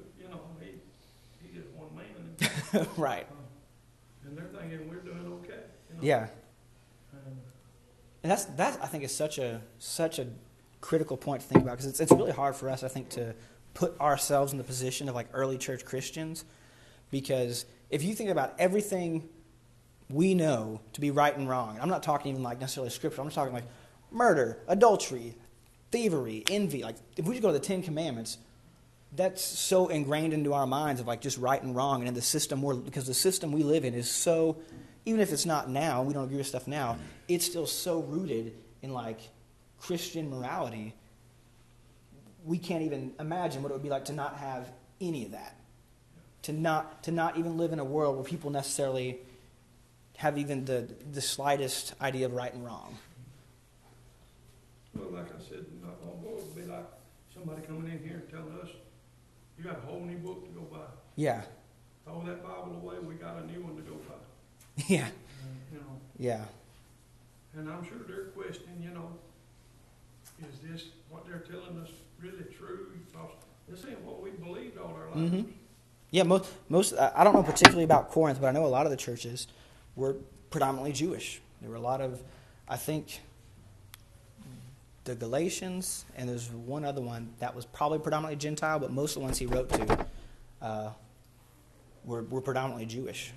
right. 2.97 3.27
and 4.25 4.37
they're 4.37 4.45
thinking 4.45 4.89
we're 4.89 4.95
doing 4.97 5.25
okay. 5.41 5.53
You 5.89 5.95
know? 5.95 6.01
Yeah. 6.01 6.27
and 8.23 8.31
that's 8.31 8.45
that 8.45 8.79
I 8.81 8.87
think 8.87 9.03
is 9.03 9.13
such 9.13 9.37
a 9.37 9.61
such 9.79 10.19
a 10.19 10.27
critical 10.79 11.17
point 11.17 11.41
to 11.41 11.47
think 11.47 11.63
about 11.63 11.71
because 11.71 11.85
it's 11.85 11.99
it's 11.99 12.11
really 12.11 12.31
hard 12.31 12.55
for 12.55 12.69
us 12.69 12.83
I 12.83 12.87
think 12.87 13.09
to 13.09 13.35
put 13.73 13.99
ourselves 13.99 14.51
in 14.51 14.57
the 14.57 14.63
position 14.63 15.07
of 15.09 15.15
like 15.15 15.27
early 15.33 15.57
church 15.57 15.85
Christians 15.85 16.45
because 17.09 17.65
if 17.89 18.03
you 18.03 18.15
think 18.15 18.29
about 18.29 18.55
everything 18.57 19.27
we 20.09 20.33
know 20.33 20.81
to 20.93 21.01
be 21.01 21.11
right 21.11 21.35
and 21.35 21.47
wrong, 21.47 21.77
I'm 21.81 21.89
not 21.89 22.03
talking 22.03 22.31
even 22.31 22.43
like 22.43 22.59
necessarily 22.59 22.89
scripture. 22.89 23.21
I'm 23.21 23.27
just 23.27 23.35
talking 23.35 23.53
like 23.53 23.65
murder, 24.11 24.59
adultery, 24.67 25.35
thievery, 25.91 26.43
envy. 26.49 26.83
Like 26.83 26.95
if 27.17 27.25
we 27.25 27.33
just 27.33 27.41
go 27.41 27.49
to 27.49 27.53
the 27.53 27.59
Ten 27.59 27.81
Commandments, 27.81 28.37
that's 29.13 29.43
so 29.43 29.87
ingrained 29.87 30.33
into 30.33 30.53
our 30.53 30.65
minds 30.65 31.01
of 31.01 31.07
like 31.07 31.21
just 31.21 31.37
right 31.37 31.61
and 31.61 31.75
wrong 31.75 32.01
and 32.01 32.07
in 32.07 32.13
the 32.13 32.21
system 32.21 32.61
we're 32.61 32.75
because 32.75 33.07
the 33.07 33.13
system 33.13 33.51
we 33.51 33.63
live 33.63 33.83
in 33.83 33.93
is 33.93 34.09
so 34.09 34.57
even 35.05 35.19
if 35.19 35.33
it's 35.33 35.45
not 35.45 35.69
now 35.69 36.01
we 36.01 36.13
don't 36.13 36.25
agree 36.25 36.37
with 36.37 36.47
stuff 36.47 36.67
now 36.67 36.97
it's 37.27 37.45
still 37.45 37.65
so 37.67 37.99
rooted 38.01 38.53
in 38.81 38.93
like 38.93 39.19
christian 39.79 40.29
morality 40.29 40.93
we 42.43 42.57
can't 42.57 42.83
even 42.83 43.13
imagine 43.19 43.61
what 43.61 43.71
it 43.71 43.73
would 43.73 43.83
be 43.83 43.89
like 43.89 44.05
to 44.05 44.13
not 44.13 44.37
have 44.37 44.71
any 44.99 45.25
of 45.25 45.31
that. 45.31 45.55
To 46.43 46.53
not 46.53 47.03
to 47.03 47.11
not 47.11 47.37
even 47.37 47.57
live 47.57 47.71
in 47.71 47.79
a 47.79 47.83
world 47.85 48.15
where 48.15 48.23
people 48.23 48.49
necessarily 48.49 49.19
have 50.17 50.37
even 50.37 50.65
the 50.65 50.87
the 51.11 51.21
slightest 51.21 51.93
idea 52.01 52.25
of 52.25 52.33
right 52.33 52.51
and 52.51 52.65
wrong. 52.65 52.97
Well 54.95 55.11
like 55.11 55.27
i 55.27 55.39
said 55.39 55.65
not 55.81 56.03
long 56.03 56.19
ago 56.19 56.37
it 56.37 56.43
would 56.43 56.55
be 56.55 56.71
like 56.71 56.85
somebody 57.33 57.61
coming 57.61 57.91
in 57.91 57.99
here 57.99 58.17
and 58.17 58.29
telling 58.29 58.59
us 58.59 58.69
you 59.61 59.69
got 59.69 59.77
a 59.77 59.85
whole 59.85 59.99
new 59.99 60.17
book 60.17 60.43
to 60.43 60.51
go 60.51 60.61
buy. 60.61 60.79
Yeah. 61.15 61.41
Throw 62.05 62.23
that 62.25 62.43
Bible 62.43 62.81
away. 62.81 62.95
We 62.99 63.15
got 63.15 63.37
a 63.37 63.45
new 63.45 63.61
one 63.61 63.75
to 63.75 63.81
go 63.83 63.95
buy. 63.95 64.15
Yeah. 64.87 65.07
you 65.71 65.77
know. 65.77 65.85
Yeah. 66.17 66.43
And 67.55 67.69
I'm 67.69 67.83
sure 67.83 67.97
they're 68.07 68.25
questioning. 68.25 68.81
You 68.81 68.91
know, 68.91 69.11
is 70.41 70.59
this 70.59 70.87
what 71.09 71.25
they're 71.27 71.39
telling 71.39 71.79
us 71.79 71.89
really 72.19 72.45
true? 72.57 72.87
Because 72.93 73.31
this 73.67 73.85
ain't 73.87 74.01
what 74.01 74.21
we 74.21 74.31
believed 74.31 74.77
all 74.79 74.95
our 74.95 75.15
lives. 75.15 75.31
Mm-hmm. 75.31 75.51
Yeah, 76.09 76.23
most 76.23 76.49
most 76.67 76.93
I 76.93 77.23
don't 77.23 77.33
know 77.33 77.43
particularly 77.43 77.83
about 77.83 78.09
Corinth, 78.09 78.41
but 78.41 78.47
I 78.47 78.51
know 78.51 78.65
a 78.65 78.67
lot 78.67 78.85
of 78.85 78.91
the 78.91 78.97
churches 78.97 79.47
were 79.95 80.15
predominantly 80.49 80.93
Jewish. 80.93 81.39
There 81.61 81.69
were 81.69 81.75
a 81.75 81.81
lot 81.81 82.01
of, 82.01 82.21
I 82.67 82.77
think, 82.77 83.19
the 85.03 85.15
Galatians, 85.15 86.05
and 86.15 86.29
there's 86.29 86.49
one 86.51 86.85
other 86.85 87.01
one 87.01 87.33
that 87.39 87.55
was 87.55 87.65
probably 87.65 87.99
predominantly 87.99 88.37
Gentile, 88.37 88.79
but 88.79 88.91
most 88.91 89.11
of 89.11 89.21
the 89.21 89.25
ones 89.25 89.37
he 89.37 89.45
wrote 89.45 89.69
to 89.69 90.05
uh, 90.61 90.89
were, 92.05 92.23
were 92.23 92.41
predominantly 92.41 92.85
Jewish. 92.85 93.31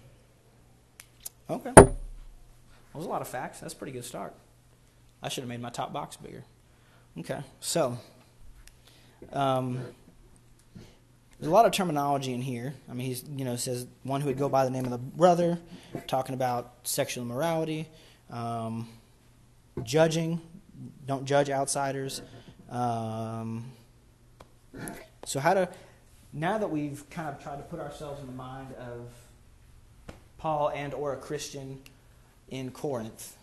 Okay. 1.49 1.73
That 1.75 2.99
was 2.99 3.07
a 3.07 3.09
lot 3.09 3.23
of 3.23 3.29
facts. 3.29 3.61
That's 3.61 3.75
a 3.75 3.77
pretty 3.77 3.93
good 3.93 4.05
start. 4.05 4.35
I 5.23 5.29
should 5.29 5.43
have 5.43 5.49
made 5.49 5.61
my 5.61 5.71
top 5.71 5.93
box 5.93 6.17
bigger. 6.17 6.45
Okay, 7.19 7.41
so 7.61 7.97
um, 9.33 9.81
there's 11.39 11.49
a 11.49 11.55
lot 11.55 11.65
of 11.65 11.73
terminology 11.73 12.33
in 12.33 12.43
here. 12.43 12.75
I 12.91 12.93
mean, 12.93 13.07
he's 13.07 13.25
you 13.37 13.45
know 13.45 13.57
says 13.57 13.87
one 14.03 14.21
who 14.21 14.27
would 14.27 14.39
go 14.39 14.49
by 14.49 14.65
the 14.65 14.71
name 14.71 14.85
of 14.85 14.91
the 14.91 14.99
brother, 14.99 15.59
talking 16.07 16.35
about 16.35 16.75
sexual 16.83 17.25
immorality, 17.25 17.89
um, 18.31 18.89
judging, 19.83 20.41
don't 21.07 21.25
judge 21.25 21.51
outsiders. 21.51 22.23
Um, 22.71 23.71
So 25.27 25.41
how 25.41 25.55
to 25.55 25.69
now 26.33 26.59
that 26.59 26.71
we've 26.71 27.09
kind 27.11 27.29
of 27.29 27.43
tried 27.43 27.57
to 27.57 27.63
put 27.63 27.81
ourselves 27.81 28.21
in 28.21 28.27
the 28.27 28.33
mind 28.33 28.75
of 28.75 29.09
Paul 30.37 30.71
and 30.75 30.93
or 30.93 31.13
a 31.13 31.17
Christian 31.17 31.81
in 32.49 32.71
Corinth, 32.71 33.37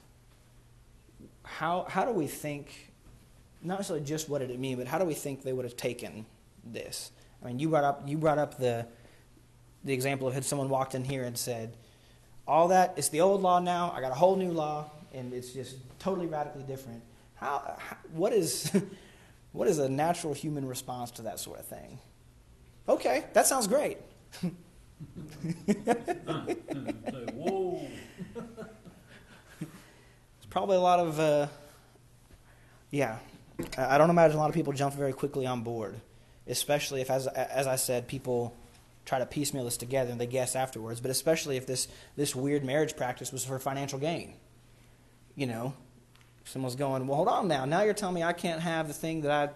how 1.44 1.86
how 1.90 2.06
do 2.06 2.12
we 2.12 2.28
think 2.28 2.92
not 3.64 3.80
necessarily 3.80 4.06
just 4.06 4.30
what 4.30 4.40
did 4.40 4.52
it 4.52 4.60
mean, 4.60 4.78
but 4.78 4.88
how 4.88 5.00
do 5.00 5.06
we 5.06 5.14
think 5.14 5.44
they 5.44 5.54
would 5.54 5.66
have 5.66 5.78
taken 5.78 6.26
this? 6.64 7.12
I 7.44 7.48
mean, 7.48 7.60
you 7.60 7.70
brought 7.70 7.84
up 7.84 8.04
you 8.06 8.18
brought 8.18 8.38
up 8.38 8.58
the 8.58 8.86
the 9.84 9.94
example 9.94 10.28
of 10.28 10.34
had 10.34 10.46
someone 10.46 10.70
walked 10.70 10.94
in 10.94 11.04
here 11.04 11.24
and 11.24 11.36
said, 11.38 11.74
"All 12.48 12.68
that 12.68 12.94
is 12.98 13.10
the 13.10 13.22
old 13.22 13.42
law 13.42 13.60
now. 13.60 13.92
I 13.96 14.02
got 14.02 14.12
a 14.12 14.16
whole 14.16 14.36
new 14.36 14.52
law, 14.52 14.92
and 15.14 15.34
it's 15.34 15.52
just 15.54 15.78
totally 15.98 16.28
radically 16.28 16.64
different." 16.64 17.02
How, 17.42 17.78
what 18.14 18.32
is 18.34 18.72
what 19.52 19.68
is 19.68 19.80
a 19.80 19.90
natural 19.90 20.34
human 20.34 20.66
response 20.66 21.12
to 21.12 21.24
that 21.24 21.40
sort 21.40 21.60
of 21.60 21.66
thing? 21.66 22.00
Okay, 22.88 23.26
that 23.34 23.48
sounds 23.48 23.68
great. 23.68 23.98
It's 29.62 30.46
probably 30.50 30.78
a 30.78 30.82
lot 30.82 31.00
of, 31.00 31.20
uh, 31.20 31.48
yeah. 32.92 33.18
I 33.78 33.96
I 33.96 33.98
don't 33.98 34.10
imagine 34.10 34.38
a 34.38 34.40
lot 34.40 34.50
of 34.50 34.56
people 34.56 34.74
jump 34.74 34.94
very 34.94 35.14
quickly 35.14 35.46
on 35.48 35.62
board, 35.62 36.00
especially 36.48 37.02
if, 37.02 37.10
as 37.10 37.28
as 37.28 37.68
I 37.68 37.76
said, 37.76 38.08
people 38.08 38.56
try 39.06 39.20
to 39.20 39.26
piecemeal 39.26 39.66
this 39.66 39.78
together 39.78 40.12
and 40.12 40.22
they 40.22 40.28
guess 40.28 40.56
afterwards. 40.56 41.00
But 41.00 41.10
especially 41.12 41.58
if 41.58 41.66
this 41.66 41.88
this 42.16 42.36
weird 42.36 42.64
marriage 42.64 42.96
practice 42.96 43.32
was 43.32 43.44
for 43.46 43.58
financial 43.60 43.98
gain, 44.00 44.36
you 45.36 45.48
know, 45.48 45.74
someone's 46.46 46.76
going, 46.76 47.08
well, 47.08 47.18
hold 47.18 47.28
on 47.28 47.48
now. 47.48 47.66
Now 47.66 47.84
you're 47.84 47.94
telling 47.94 48.16
me 48.16 48.24
I 48.24 48.34
can't 48.34 48.62
have 48.62 48.88
the 48.88 48.94
thing 48.94 49.22
that 49.22 49.32
I. 49.32 49.48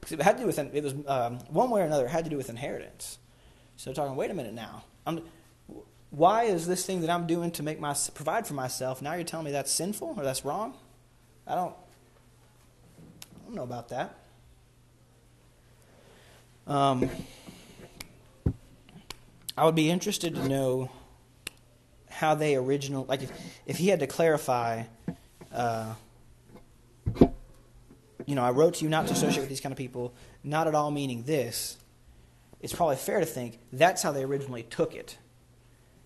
'cause 0.00 0.12
It 0.12 0.22
had 0.22 0.36
to 0.38 0.42
do 0.42 0.46
with 0.46 0.58
it 0.58 0.82
was 0.82 0.94
um, 1.06 1.38
one 1.48 1.70
way 1.70 1.80
or 1.80 1.84
another. 1.84 2.06
It 2.06 2.10
had 2.10 2.24
to 2.24 2.30
do 2.30 2.36
with 2.36 2.50
inheritance. 2.50 3.18
So 3.76 3.90
they're 3.90 3.94
talking. 3.94 4.16
Wait 4.16 4.30
a 4.30 4.34
minute 4.34 4.54
now. 4.54 4.84
I'm, 5.06 5.22
why 6.10 6.44
is 6.44 6.66
this 6.66 6.84
thing 6.84 7.00
that 7.00 7.10
I'm 7.10 7.26
doing 7.26 7.50
to 7.52 7.62
make 7.62 7.80
my 7.80 7.94
provide 8.14 8.46
for 8.46 8.52
myself 8.54 9.00
now 9.00 9.14
you're 9.14 9.24
telling 9.24 9.46
me 9.46 9.52
that's 9.52 9.70
sinful 9.72 10.14
or 10.16 10.22
that's 10.24 10.44
wrong? 10.44 10.76
I 11.46 11.54
don't 11.54 11.74
I 11.74 13.44
don't 13.46 13.54
know 13.54 13.62
about 13.62 13.88
that. 13.88 14.14
Um, 16.66 17.08
I 19.56 19.64
would 19.64 19.74
be 19.74 19.90
interested 19.90 20.34
to 20.34 20.48
know 20.48 20.90
how 22.08 22.34
they 22.34 22.56
original 22.56 23.04
like 23.08 23.22
if, 23.22 23.32
if 23.66 23.76
he 23.78 23.88
had 23.88 24.00
to 24.00 24.06
clarify 24.06 24.84
uh, 25.52 25.94
you 28.26 28.34
know, 28.34 28.42
I 28.42 28.50
wrote 28.50 28.74
to 28.74 28.84
you 28.84 28.90
not 28.90 29.06
to 29.08 29.12
associate 29.12 29.40
with 29.40 29.48
these 29.48 29.60
kind 29.60 29.72
of 29.72 29.78
people, 29.78 30.14
not 30.44 30.66
at 30.66 30.74
all 30.74 30.90
meaning 30.90 31.24
this. 31.24 31.76
It's 32.60 32.72
probably 32.72 32.96
fair 32.96 33.20
to 33.20 33.26
think 33.26 33.58
that's 33.72 34.02
how 34.02 34.12
they 34.12 34.22
originally 34.22 34.62
took 34.62 34.94
it. 34.94 35.18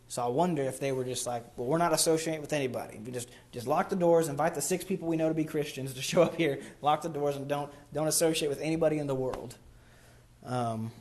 So 0.08 0.22
I 0.22 0.28
wonder 0.28 0.62
if 0.62 0.78
they 0.78 0.92
were 0.92 1.04
just 1.04 1.26
like, 1.26 1.44
well, 1.56 1.66
we're 1.66 1.78
not 1.78 1.92
associating 1.92 2.40
with 2.40 2.52
anybody. 2.52 3.00
We 3.04 3.10
just 3.10 3.28
just 3.50 3.66
lock 3.66 3.88
the 3.88 3.96
doors, 3.96 4.28
invite 4.28 4.54
the 4.54 4.62
six 4.62 4.84
people 4.84 5.08
we 5.08 5.16
know 5.16 5.28
to 5.28 5.34
be 5.34 5.44
Christians 5.44 5.94
to 5.94 6.02
show 6.02 6.22
up 6.22 6.36
here, 6.36 6.60
lock 6.80 7.02
the 7.02 7.08
doors, 7.08 7.36
and 7.36 7.48
don't 7.48 7.72
don't 7.92 8.06
associate 8.06 8.48
with 8.48 8.60
anybody 8.60 8.98
in 8.98 9.08
the 9.08 9.14
world. 9.14 9.56
Um, 10.44 10.92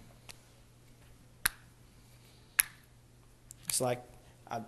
it's 3.70 3.80
like 3.80 4.04
I 4.50 4.62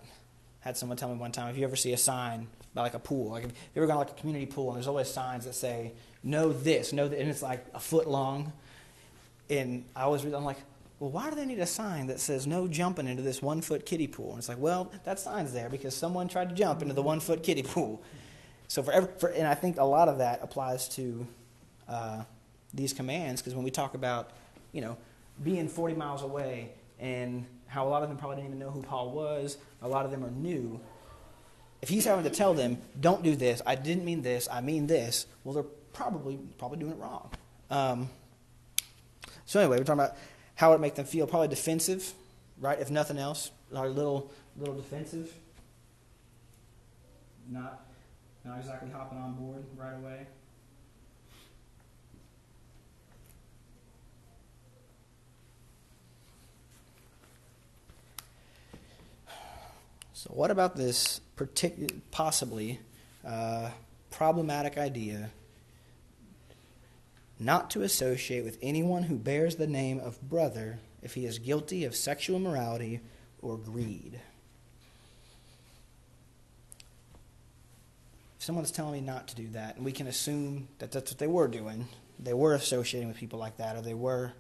had 0.59 0.77
someone 0.77 0.97
tell 0.97 1.09
me 1.09 1.15
one 1.15 1.31
time, 1.31 1.49
if 1.49 1.57
you 1.57 1.63
ever 1.63 1.75
see 1.75 1.93
a 1.93 1.97
sign 1.97 2.47
by 2.77 2.83
like 2.83 2.93
a 2.93 2.99
pool, 2.99 3.31
like 3.31 3.43
if 3.43 3.51
you 3.75 3.81
ever 3.81 3.87
gone 3.87 3.95
to 3.95 3.99
like 3.99 4.11
a 4.11 4.19
community 4.21 4.45
pool, 4.45 4.69
and 4.69 4.75
there's 4.77 4.87
always 4.87 5.09
signs 5.09 5.45
that 5.45 5.55
say 5.55 5.93
"No 6.23 6.53
this," 6.53 6.93
"No 6.93 7.07
that," 7.07 7.19
and 7.19 7.29
it's 7.29 7.41
like 7.41 7.65
a 7.73 7.79
foot 7.79 8.07
long. 8.07 8.53
And 9.49 9.83
I 9.95 10.03
always 10.03 10.23
read, 10.25 10.33
I'm 10.33 10.43
like, 10.43 10.57
well, 10.99 11.09
why 11.09 11.29
do 11.29 11.35
they 11.35 11.45
need 11.45 11.59
a 11.59 11.65
sign 11.65 12.07
that 12.07 12.19
says 12.19 12.45
no 12.45 12.67
jumping 12.67 13.07
into 13.07 13.21
this 13.21 13.41
one 13.41 13.61
foot 13.61 13.85
kiddie 13.85 14.07
pool? 14.07 14.31
And 14.31 14.39
it's 14.39 14.49
like, 14.49 14.59
well, 14.59 14.91
that 15.05 15.19
sign's 15.19 15.53
there 15.53 15.69
because 15.69 15.95
someone 15.95 16.27
tried 16.27 16.49
to 16.49 16.55
jump 16.55 16.81
into 16.81 16.93
the 16.93 17.01
one 17.01 17.19
foot 17.19 17.43
kiddie 17.43 17.63
pool. 17.63 18.01
So 18.67 18.83
for, 18.83 18.91
every, 18.91 19.09
for 19.17 19.29
and 19.29 19.47
I 19.47 19.55
think 19.55 19.77
a 19.77 19.85
lot 19.85 20.09
of 20.09 20.17
that 20.17 20.39
applies 20.43 20.89
to 20.89 21.25
uh, 21.87 22.23
these 22.73 22.93
commands 22.93 23.41
because 23.41 23.55
when 23.55 23.63
we 23.63 23.71
talk 23.71 23.93
about, 23.93 24.31
you 24.73 24.81
know, 24.81 24.97
being 25.43 25.69
40 25.69 25.95
miles 25.95 26.23
away 26.23 26.71
and 26.99 27.45
how 27.67 27.87
a 27.87 27.89
lot 27.89 28.03
of 28.03 28.09
them 28.09 28.17
probably 28.17 28.37
didn't 28.37 28.49
even 28.49 28.59
know 28.59 28.71
who 28.71 28.81
Paul 28.81 29.11
was, 29.11 29.57
a 29.81 29.87
lot 29.87 30.03
of 30.03 30.11
them 30.11 30.25
are 30.25 30.31
new. 30.31 30.79
If 31.81 31.89
he's 31.89 32.05
having 32.05 32.23
to 32.23 32.29
tell 32.29 32.53
them, 32.53 32.77
don't 32.99 33.23
do 33.23 33.35
this, 33.35 33.61
I 33.65 33.75
didn't 33.75 34.03
mean 34.03 34.21
this, 34.21 34.47
I 34.51 34.61
mean 34.61 34.87
this, 34.87 35.27
well, 35.43 35.53
they're 35.53 35.63
probably 35.93 36.37
probably 36.57 36.79
doing 36.79 36.91
it 36.93 36.97
wrong. 36.97 37.29
Um, 37.69 38.09
so 39.45 39.59
anyway, 39.59 39.77
we're 39.77 39.83
talking 39.83 40.01
about 40.01 40.17
how 40.55 40.73
it 40.73 40.81
make 40.81 40.95
them 40.95 41.05
feel. 41.05 41.27
Probably 41.27 41.47
defensive, 41.47 42.13
right? 42.59 42.79
If 42.79 42.89
nothing 42.89 43.17
else, 43.17 43.51
a 43.71 43.87
little 43.87 44.31
little 44.57 44.75
defensive. 44.75 45.33
Not 47.49 47.85
not 48.43 48.59
exactly 48.59 48.89
hopping 48.91 49.19
on 49.19 49.33
board 49.33 49.63
right 49.75 49.95
away. 49.95 50.27
So 60.17 60.31
what 60.33 60.49
about 60.49 60.75
this 60.75 61.19
particular, 61.35 61.89
possibly 62.09 62.79
uh, 63.23 63.69
problematic 64.09 64.75
idea 64.75 65.29
not 67.39 67.69
to 67.69 67.83
associate 67.83 68.43
with 68.43 68.57
anyone 68.59 69.03
who 69.03 69.15
bears 69.15 69.57
the 69.57 69.67
name 69.67 69.99
of 69.99 70.19
brother 70.27 70.79
if 71.03 71.13
he 71.13 71.27
is 71.27 71.37
guilty 71.37 71.85
of 71.85 71.95
sexual 71.95 72.35
immorality 72.37 72.99
or 73.43 73.59
greed. 73.59 74.19
If 78.39 78.43
someone's 78.43 78.71
telling 78.71 78.93
me 78.93 79.01
not 79.01 79.27
to 79.27 79.35
do 79.35 79.49
that, 79.49 79.75
and 79.75 79.85
we 79.85 79.91
can 79.91 80.07
assume 80.07 80.67
that 80.79 80.91
that's 80.91 81.11
what 81.11 81.19
they 81.19 81.27
were 81.27 81.47
doing, 81.47 81.87
they 82.17 82.33
were 82.33 82.55
associating 82.55 83.07
with 83.07 83.17
people 83.17 83.37
like 83.37 83.57
that, 83.57 83.75
or 83.75 83.81
they 83.81 83.93
were 83.93 84.33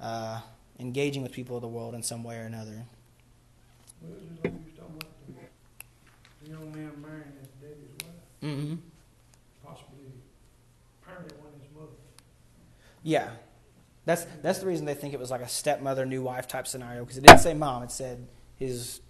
uh, 0.00 0.40
engaging 0.78 1.24
with 1.24 1.32
people 1.32 1.56
of 1.56 1.62
the 1.62 1.66
world 1.66 1.96
in 1.96 2.04
some 2.04 2.22
way 2.22 2.36
or 2.36 2.42
another. 2.42 2.84
Well, 4.00 4.12
it's 4.16 4.28
just 4.30 4.44
like 4.44 4.52
you 4.52 4.60
was 4.64 4.74
talking 4.78 4.94
about 4.94 5.10
the, 5.26 5.32
the 6.37 6.37
young 6.48 6.72
man 6.72 6.92
marrying 7.02 7.32
his 7.40 7.48
daddy's 7.60 7.94
wife, 8.02 8.14
Mm-hmm. 8.42 8.74
possibly, 9.64 10.12
apparently 11.02 11.36
one 11.38 11.48
of 11.54 11.60
his 11.60 11.70
mother. 11.74 11.92
Yeah, 13.02 13.30
that's 14.04 14.26
that's 14.42 14.60
the 14.60 14.66
reason 14.66 14.86
they 14.86 14.94
think 14.94 15.12
it 15.14 15.20
was 15.20 15.30
like 15.30 15.40
a 15.42 15.48
stepmother, 15.48 16.06
new 16.06 16.22
wife 16.22 16.46
type 16.48 16.66
scenario 16.66 17.02
because 17.04 17.18
it 17.18 17.24
didn't 17.24 17.40
say 17.40 17.54
mom; 17.54 17.82
it 17.82 17.90
said 17.90 18.26
his 18.56 19.00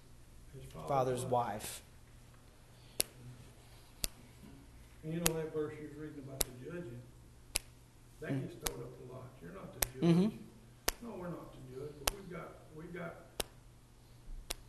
his 0.53 0.63
father's 0.87 1.23
wife. 1.25 1.81
And 5.03 5.13
you 5.13 5.19
know 5.19 5.33
that 5.35 5.53
verse 5.53 5.73
you 5.79 5.87
was 5.87 5.95
reading 5.97 6.23
about 6.27 6.39
the 6.41 6.65
judging, 6.65 7.01
that 8.21 8.31
Mm. 8.31 8.41
gets 8.41 8.55
thrown 8.69 8.81
up 8.83 8.89
a 9.09 9.13
lot. 9.13 9.23
You're 9.41 9.53
not 9.53 9.73
the 9.73 9.87
judge. 9.87 10.03
Mhm. 10.03 10.31
No, 11.01 11.09
we're 11.15 11.29
not 11.29 11.53
the 11.53 11.75
judge, 11.79 11.93
but 12.03 12.13
we've 12.15 12.29
got, 12.29 12.49
we've 12.75 12.93
got 12.93 13.15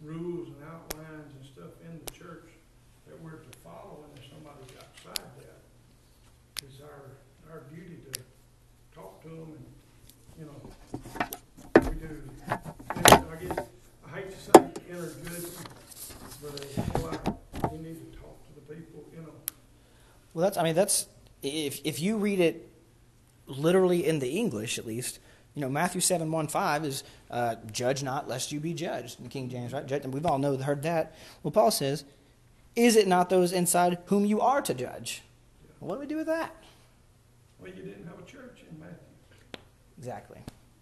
rules 0.01 0.49
and 0.49 0.63
outlines 0.65 1.33
and 1.35 1.45
stuff 1.45 1.73
in 1.85 2.01
the 2.05 2.13
church 2.13 2.49
that 3.09 3.21
we're 3.21 3.43
to 3.43 3.59
follow, 3.59 4.05
and 4.07 4.19
if 4.19 4.31
somebody's 4.31 4.71
outside 4.79 5.27
that, 5.43 5.61
it's 6.63 6.81
our, 6.81 7.11
our 7.51 7.61
duty 7.75 7.99
to 8.13 8.21
talk 8.95 9.21
to 9.23 9.29
them 9.29 9.53
and, 9.59 9.67
you 10.41 10.47
know, 10.47 11.91
we 11.91 11.97
do. 11.97 12.23
And 12.49 12.59
I 12.97 13.37
guess, 13.45 13.67
I 14.07 14.11
hate 14.17 14.31
to 14.31 14.39
say 14.39 14.71
inner 14.89 15.07
judgment, 15.07 15.59
but 16.43 16.55
it's 16.55 16.79
like, 17.05 17.71
we 17.73 17.79
need 17.79 18.13
to 18.13 18.19
talk 18.19 18.39
to 18.47 18.55
the 18.55 18.75
people, 18.75 19.05
you 19.15 19.21
know, 19.21 19.33
Well, 20.33 20.45
that's 20.45 20.57
I 20.57 20.63
mean 20.65 20.75
that's 20.75 21.07
if 21.43 21.81
if 21.85 22.01
you 22.01 22.17
read 22.17 22.41
it 22.41 22.71
literally 23.47 24.07
in 24.07 24.19
the 24.19 24.31
English 24.31 24.79
at 24.79 24.87
least, 24.87 25.19
you 25.55 25.61
know 25.61 25.69
Matthew 25.69 26.01
seven 26.01 26.33
one 26.33 26.49
five 26.49 26.87
is 26.87 27.05
uh, 27.31 27.57
judge 27.71 28.03
not 28.03 28.27
lest 28.27 28.51
you 28.51 28.61
be 28.61 28.73
judged 28.73 29.21
in 29.21 29.29
King 29.29 29.51
James, 29.51 29.75
right? 29.75 29.87
Judge, 29.87 30.05
and 30.05 30.15
we've 30.15 30.27
all 30.27 30.39
know 30.39 30.57
heard 30.57 30.83
that. 30.85 31.15
Well, 31.43 31.51
Paul 31.53 31.71
says, 31.71 32.05
"Is 32.75 32.97
it 32.97 33.07
not 33.07 33.29
those 33.29 33.53
inside 33.53 33.99
whom 34.07 34.25
you 34.25 34.41
are 34.41 34.63
to 34.63 34.73
judge?" 34.73 35.23
Well, 35.81 35.91
what 35.91 35.95
do 35.97 36.01
we 36.01 36.07
do 36.07 36.17
with 36.17 36.27
that? 36.27 36.55
well, 37.59 37.71
you 37.71 37.83
didn't 37.83 38.07
have 38.07 38.19
a 38.19 38.31
church. 38.31 38.61
Exactly. 40.01 40.39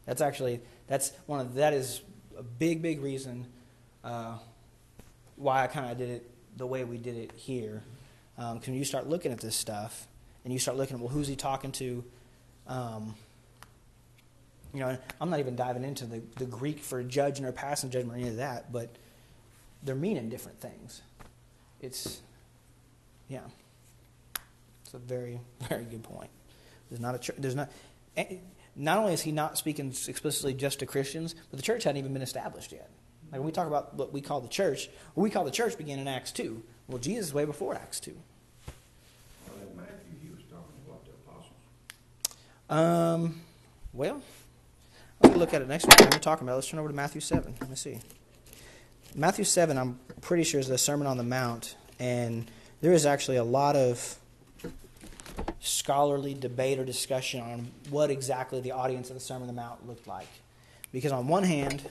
That's 0.07 0.21
actually 0.21 0.61
that's 0.87 1.11
one 1.27 1.41
of 1.41 1.55
that 1.55 1.75
is 1.75 2.03
a 2.39 2.43
big 2.45 2.83
big 2.83 3.03
reason 3.03 3.49
uh, 4.05 4.39
why 5.35 5.65
I 5.65 5.67
kind 5.67 5.91
of 5.91 5.99
did 5.99 6.09
it 6.09 6.31
the 6.57 6.69
way 6.69 6.85
we 6.85 6.99
did 6.99 7.17
it 7.17 7.33
here. 7.35 7.83
Because 8.37 8.69
when 8.69 8.77
you 8.77 8.85
start 8.85 9.09
looking 9.09 9.33
at 9.33 9.41
this 9.41 9.57
stuff 9.57 10.07
and 10.45 10.53
you 10.53 10.61
start 10.61 10.77
looking 10.77 10.95
at 10.95 11.01
well 11.01 11.11
who's 11.11 11.27
he 11.27 11.35
talking 11.35 11.73
to, 11.73 12.05
um, 12.69 13.17
you 14.73 14.79
know 14.79 14.97
I'm 15.21 15.31
not 15.31 15.41
even 15.41 15.57
diving 15.57 15.83
into 15.83 16.07
the, 16.07 16.23
the 16.37 16.47
Greek 16.47 16.79
for 16.79 17.03
judging 17.03 17.45
or 17.45 17.51
passing 17.51 17.91
judgment 17.91 18.17
or 18.17 18.21
any 18.21 18.31
of 18.31 18.37
that, 18.37 18.71
but 18.71 18.95
they're 19.83 19.97
meaning 19.97 20.29
different 20.29 20.61
things. 20.61 21.03
It's 21.81 22.21
yeah, 23.29 23.41
it's 24.85 24.95
a 24.95 24.99
very 24.99 25.41
very 25.69 25.87
good 25.87 26.05
point. 26.05 26.31
There's 26.89 27.01
not 27.01 27.29
a. 27.29 27.33
There's 27.41 27.57
not. 27.57 27.69
Not 28.79 28.99
only 28.99 29.13
is 29.13 29.23
he 29.23 29.33
not 29.33 29.59
speaking 29.59 29.93
explicitly 30.07 30.55
just 30.55 30.79
to 30.79 30.87
Christians, 30.87 31.35
but 31.51 31.59
the 31.59 31.63
church 31.63 31.85
hadn't 31.85 31.99
even 31.99 32.13
been 32.13 32.23
established 32.23 32.73
yet. 32.73 32.89
Like 33.31 33.41
when 33.41 33.47
we 33.47 33.53
talk 33.53 33.67
about 33.67 33.95
what 33.95 34.13
we 34.13 34.21
call 34.21 34.41
the 34.41 34.49
church, 34.49 34.89
what 35.15 35.23
we 35.23 35.31
call 35.31 35.45
the 35.45 35.51
church 35.51 35.77
began 35.77 35.99
in 35.99 36.09
Acts 36.09 36.33
2. 36.33 36.63
Well, 36.87 36.99
Jesus 36.99 37.27
is 37.27 37.35
way 37.35 37.45
before 37.45 37.75
Acts 37.75 38.01
2. 38.01 38.17
Well, 39.49 39.57
in 39.69 39.77
Matthew, 39.77 39.95
he 40.23 40.31
was 40.31 40.45
talking 40.45 40.73
about 40.87 41.05
the 41.05 41.11
apostles. 41.11 41.53
Um, 42.71 43.41
well, 43.93 44.23
let's 45.23 45.37
look 45.37 45.53
at 45.53 45.61
it 45.61 45.69
next 45.69 45.87
week. 45.87 46.01
We're 46.01 46.19
talking 46.19 46.47
about. 46.47 46.55
Let's 46.55 46.69
turn 46.69 46.79
over 46.81 46.89
to 46.89 46.95
Matthew 46.95 47.21
seven. 47.21 47.55
Let 47.61 47.69
me 47.69 47.77
see. 47.77 47.99
Matthew 49.15 49.45
seven. 49.45 49.77
I'm 49.77 49.99
pretty 50.21 50.45
sure 50.45 50.61
is 50.61 50.69
the 50.69 50.79
Sermon 50.79 51.07
on 51.07 51.17
the 51.17 51.25
Mount, 51.25 51.77
and 51.99 52.51
there 52.81 52.93
is 52.93 53.05
actually 53.05 53.37
a 53.37 53.45
lot 53.45 53.77
of 53.77 54.19
scholarly 55.61 56.35
debate 56.35 56.79
or 56.79 56.85
discussion 56.85 57.41
on 57.41 57.71
what 57.91 58.11
exactly 58.11 58.61
the 58.61 58.73
audience 58.73 59.11
of 59.11 59.15
the 59.15 59.21
Sermon 59.21 59.43
on 59.43 59.49
the 59.49 59.61
Mount 59.61 59.87
looked 59.87 60.07
like, 60.07 60.29
because 60.93 61.13
on 61.13 61.29
one 61.29 61.45
hand, 61.45 61.83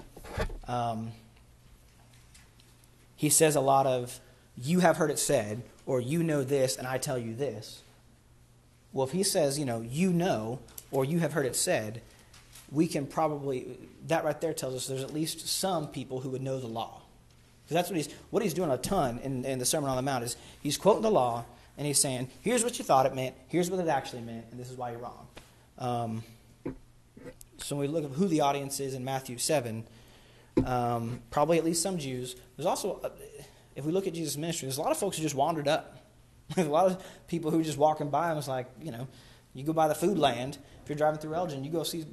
um, 0.67 1.11
he 3.15 3.29
says 3.29 3.55
a 3.55 3.61
lot 3.61 3.85
of 3.85 4.19
"you 4.55 4.79
have 4.79 4.97
heard 4.97 5.11
it 5.11 5.19
said" 5.19 5.63
or 5.85 5.99
"you 5.99 6.23
know 6.23 6.43
this, 6.43 6.77
and 6.77 6.87
I 6.87 6.97
tell 6.97 7.17
you 7.17 7.33
this." 7.35 7.81
Well, 8.93 9.05
if 9.05 9.13
he 9.13 9.23
says, 9.23 9.59
you 9.59 9.65
know, 9.65 9.81
you 9.81 10.11
know, 10.11 10.59
or 10.91 11.05
you 11.05 11.19
have 11.19 11.33
heard 11.33 11.45
it 11.45 11.55
said, 11.55 12.01
we 12.71 12.87
can 12.87 13.05
probably, 13.05 13.77
that 14.07 14.23
right 14.23 14.39
there 14.41 14.53
tells 14.53 14.75
us 14.75 14.87
there's 14.87 15.03
at 15.03 15.13
least 15.13 15.47
some 15.47 15.87
people 15.87 16.21
who 16.21 16.29
would 16.29 16.41
know 16.41 16.59
the 16.59 16.67
law. 16.67 17.01
Because 17.63 17.75
that's 17.75 17.89
what 17.89 17.97
he's, 17.97 18.09
what 18.29 18.43
he's 18.43 18.53
doing 18.53 18.71
a 18.71 18.77
ton 18.77 19.19
in, 19.19 19.45
in 19.45 19.59
the 19.59 19.65
Sermon 19.65 19.89
on 19.89 19.97
the 19.97 20.01
Mount 20.01 20.23
is 20.23 20.37
he's 20.63 20.77
quoting 20.77 21.01
the 21.01 21.11
law 21.11 21.45
and 21.77 21.85
he's 21.85 21.99
saying, 21.99 22.29
here's 22.41 22.63
what 22.63 22.79
you 22.79 22.85
thought 22.85 23.05
it 23.05 23.15
meant, 23.15 23.35
here's 23.47 23.69
what 23.69 23.79
it 23.79 23.87
actually 23.87 24.21
meant, 24.21 24.45
and 24.51 24.59
this 24.59 24.69
is 24.69 24.77
why 24.77 24.91
you're 24.91 24.99
wrong. 24.99 25.27
Um, 25.77 26.23
so 27.57 27.75
when 27.75 27.87
we 27.87 27.93
look 27.93 28.05
at 28.05 28.17
who 28.17 28.27
the 28.27 28.41
audience 28.41 28.79
is 28.79 28.93
in 28.93 29.03
Matthew 29.03 29.37
7, 29.37 29.83
um, 30.65 31.21
probably 31.29 31.57
at 31.57 31.65
least 31.65 31.81
some 31.81 31.97
Jews. 31.97 32.35
There's 32.55 32.65
also, 32.65 32.99
uh, 33.03 33.09
if 33.75 33.85
we 33.85 33.91
look 33.91 34.07
at 34.07 34.13
Jesus' 34.13 34.37
ministry, 34.37 34.67
there's 34.67 34.77
a 34.77 34.81
lot 34.81 34.91
of 34.91 34.97
folks 34.97 35.17
who 35.17 35.23
just 35.23 35.35
wandered 35.35 35.67
up. 35.67 35.93
There's 36.55 36.67
a 36.67 36.71
lot 36.71 36.85
of 36.85 37.03
people 37.27 37.51
who 37.51 37.61
just 37.61 37.77
walking 37.77 38.09
by 38.09 38.27
and 38.27 38.37
was 38.37 38.47
like, 38.47 38.67
you 38.81 38.89
know, 38.89 39.09
you 39.53 39.65
go 39.65 39.73
by 39.73 39.89
the 39.89 39.95
food 39.95 40.17
land. 40.17 40.57
If 40.81 40.87
you're 40.87 40.97
driving 40.97 41.19
through 41.19 41.35
Elgin, 41.35 41.65
you 41.65 41.69
go 41.69 41.83
see 41.83 42.05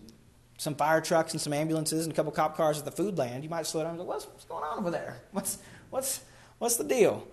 some 0.58 0.74
fire 0.74 1.00
trucks 1.00 1.32
and 1.32 1.40
some 1.40 1.52
ambulances 1.52 2.04
and 2.04 2.12
a 2.12 2.16
couple 2.16 2.32
cop 2.32 2.56
cars 2.56 2.80
at 2.80 2.84
the 2.84 2.90
food 2.90 3.16
land. 3.16 3.44
You 3.44 3.50
might 3.50 3.64
slow 3.64 3.82
down 3.82 3.90
and 3.90 3.98
go, 3.98 4.04
what's, 4.04 4.26
what's 4.26 4.44
going 4.44 4.64
on 4.64 4.78
over 4.78 4.90
there? 4.90 5.22
What's, 5.30 5.58
what's, 5.90 6.22
what's 6.58 6.76
the 6.76 6.82
deal? 6.84 7.28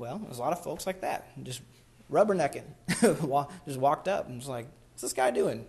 Well, 0.00 0.18
there's 0.24 0.38
a 0.38 0.40
lot 0.40 0.54
of 0.54 0.64
folks 0.64 0.86
like 0.86 1.02
that, 1.02 1.28
just 1.44 1.60
rubbernecking. 2.10 2.64
just 3.66 3.78
walked 3.78 4.08
up 4.08 4.28
and 4.28 4.38
was 4.38 4.48
like, 4.48 4.66
what's 4.92 5.02
this 5.02 5.12
guy 5.12 5.30
doing? 5.30 5.66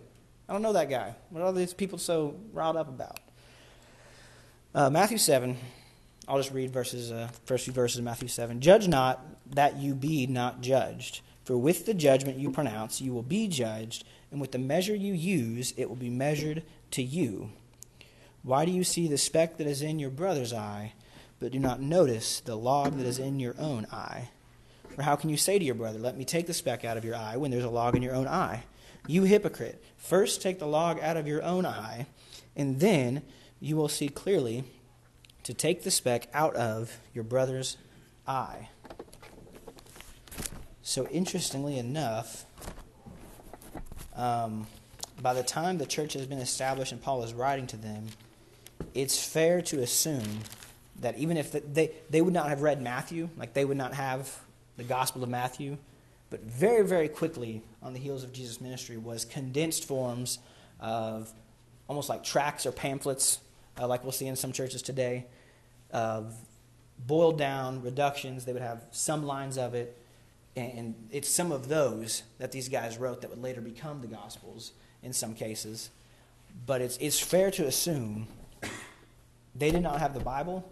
I 0.48 0.54
don't 0.54 0.62
know 0.62 0.72
that 0.72 0.88
guy. 0.88 1.14
What 1.28 1.42
are 1.42 1.52
these 1.52 1.74
people 1.74 1.98
so 1.98 2.40
riled 2.54 2.78
up 2.78 2.88
about? 2.88 3.20
Uh, 4.74 4.88
Matthew 4.88 5.18
7, 5.18 5.58
I'll 6.26 6.38
just 6.38 6.50
read 6.50 6.70
verses, 6.70 7.12
uh, 7.12 7.28
first 7.44 7.64
few 7.64 7.74
verses 7.74 7.98
of 7.98 8.04
Matthew 8.04 8.26
7. 8.26 8.62
Judge 8.62 8.88
not 8.88 9.22
that 9.50 9.76
you 9.76 9.94
be 9.94 10.26
not 10.26 10.62
judged. 10.62 11.20
For 11.44 11.58
with 11.58 11.84
the 11.84 11.92
judgment 11.92 12.38
you 12.38 12.50
pronounce, 12.50 13.02
you 13.02 13.12
will 13.12 13.22
be 13.22 13.48
judged, 13.48 14.04
and 14.30 14.40
with 14.40 14.52
the 14.52 14.58
measure 14.58 14.94
you 14.96 15.12
use, 15.12 15.74
it 15.76 15.90
will 15.90 15.96
be 15.96 16.08
measured 16.08 16.62
to 16.92 17.02
you. 17.02 17.50
Why 18.42 18.64
do 18.64 18.72
you 18.72 18.82
see 18.82 19.08
the 19.08 19.18
speck 19.18 19.58
that 19.58 19.66
is 19.66 19.82
in 19.82 19.98
your 19.98 20.08
brother's 20.08 20.54
eye, 20.54 20.94
but 21.42 21.50
do 21.50 21.58
not 21.58 21.80
notice 21.80 22.38
the 22.38 22.54
log 22.54 22.96
that 22.96 23.04
is 23.04 23.18
in 23.18 23.40
your 23.40 23.56
own 23.58 23.84
eye? 23.90 24.30
Or 24.96 25.02
how 25.02 25.16
can 25.16 25.28
you 25.28 25.36
say 25.36 25.58
to 25.58 25.64
your 25.64 25.74
brother, 25.74 25.98
Let 25.98 26.16
me 26.16 26.24
take 26.24 26.46
the 26.46 26.54
speck 26.54 26.84
out 26.84 26.96
of 26.96 27.04
your 27.04 27.16
eye, 27.16 27.36
when 27.36 27.50
there's 27.50 27.64
a 27.64 27.70
log 27.70 27.96
in 27.96 28.02
your 28.02 28.14
own 28.14 28.28
eye? 28.28 28.62
You 29.08 29.24
hypocrite, 29.24 29.82
first 29.96 30.40
take 30.40 30.60
the 30.60 30.66
log 30.66 31.00
out 31.00 31.16
of 31.16 31.26
your 31.26 31.42
own 31.42 31.66
eye, 31.66 32.06
and 32.54 32.78
then 32.78 33.22
you 33.60 33.76
will 33.76 33.88
see 33.88 34.08
clearly 34.08 34.62
to 35.42 35.52
take 35.52 35.82
the 35.82 35.90
speck 35.90 36.28
out 36.32 36.54
of 36.54 36.98
your 37.12 37.24
brother's 37.24 37.76
eye. 38.24 38.68
So, 40.82 41.08
interestingly 41.08 41.76
enough, 41.76 42.44
um, 44.14 44.68
by 45.20 45.34
the 45.34 45.42
time 45.42 45.78
the 45.78 45.86
church 45.86 46.12
has 46.12 46.26
been 46.26 46.38
established 46.38 46.92
and 46.92 47.02
Paul 47.02 47.24
is 47.24 47.34
writing 47.34 47.66
to 47.68 47.76
them, 47.76 48.06
it's 48.94 49.24
fair 49.24 49.60
to 49.62 49.80
assume 49.80 50.40
that 51.00 51.16
even 51.18 51.36
if 51.36 51.52
the, 51.52 51.60
they, 51.60 51.92
they 52.10 52.20
would 52.20 52.34
not 52.34 52.48
have 52.48 52.62
read 52.62 52.80
Matthew, 52.80 53.28
like 53.36 53.54
they 53.54 53.64
would 53.64 53.76
not 53.76 53.94
have 53.94 54.40
the 54.76 54.84
Gospel 54.84 55.22
of 55.22 55.28
Matthew, 55.28 55.78
but 56.30 56.42
very, 56.42 56.86
very 56.86 57.08
quickly 57.08 57.62
on 57.82 57.92
the 57.92 57.98
heels 57.98 58.24
of 58.24 58.32
Jesus' 58.32 58.60
ministry 58.60 58.96
was 58.96 59.24
condensed 59.24 59.84
forms 59.84 60.38
of 60.80 61.32
almost 61.88 62.08
like 62.08 62.24
tracts 62.24 62.64
or 62.64 62.72
pamphlets, 62.72 63.40
uh, 63.78 63.86
like 63.86 64.02
we'll 64.02 64.12
see 64.12 64.26
in 64.26 64.36
some 64.36 64.52
churches 64.52 64.82
today, 64.82 65.26
of 65.90 66.34
boiled 67.06 67.38
down 67.38 67.82
reductions. 67.82 68.44
They 68.44 68.52
would 68.52 68.62
have 68.62 68.82
some 68.92 69.26
lines 69.26 69.58
of 69.58 69.74
it 69.74 69.98
and 70.54 70.94
it's 71.10 71.28
some 71.28 71.50
of 71.50 71.68
those 71.68 72.24
that 72.38 72.52
these 72.52 72.68
guys 72.68 72.98
wrote 72.98 73.22
that 73.22 73.30
would 73.30 73.42
later 73.42 73.60
become 73.60 74.00
the 74.00 74.06
Gospels 74.06 74.72
in 75.02 75.12
some 75.12 75.34
cases. 75.34 75.90
But 76.66 76.82
it's, 76.82 76.98
it's 76.98 77.18
fair 77.18 77.50
to 77.52 77.66
assume 77.66 78.28
they 79.54 79.70
did 79.70 79.82
not 79.82 79.98
have 80.00 80.12
the 80.12 80.20
Bible, 80.20 80.68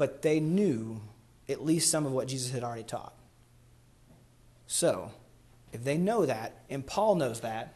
but 0.00 0.22
they 0.22 0.40
knew 0.40 0.98
at 1.46 1.62
least 1.62 1.90
some 1.90 2.06
of 2.06 2.12
what 2.12 2.26
Jesus 2.26 2.52
had 2.52 2.64
already 2.64 2.84
taught. 2.84 3.12
So, 4.66 5.10
if 5.74 5.84
they 5.84 5.98
know 5.98 6.24
that, 6.24 6.62
and 6.70 6.86
Paul 6.86 7.16
knows 7.16 7.40
that, 7.40 7.74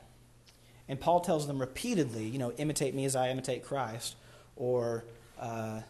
and 0.89 0.99
Paul 0.99 1.21
tells 1.21 1.47
them 1.47 1.59
repeatedly, 1.59 2.25
you 2.25 2.39
know, 2.39 2.53
imitate 2.53 2.95
me 2.95 3.05
as 3.05 3.15
I 3.15 3.29
imitate 3.29 3.63
Christ, 3.63 4.17
or 4.57 5.05
uh, 5.39 5.83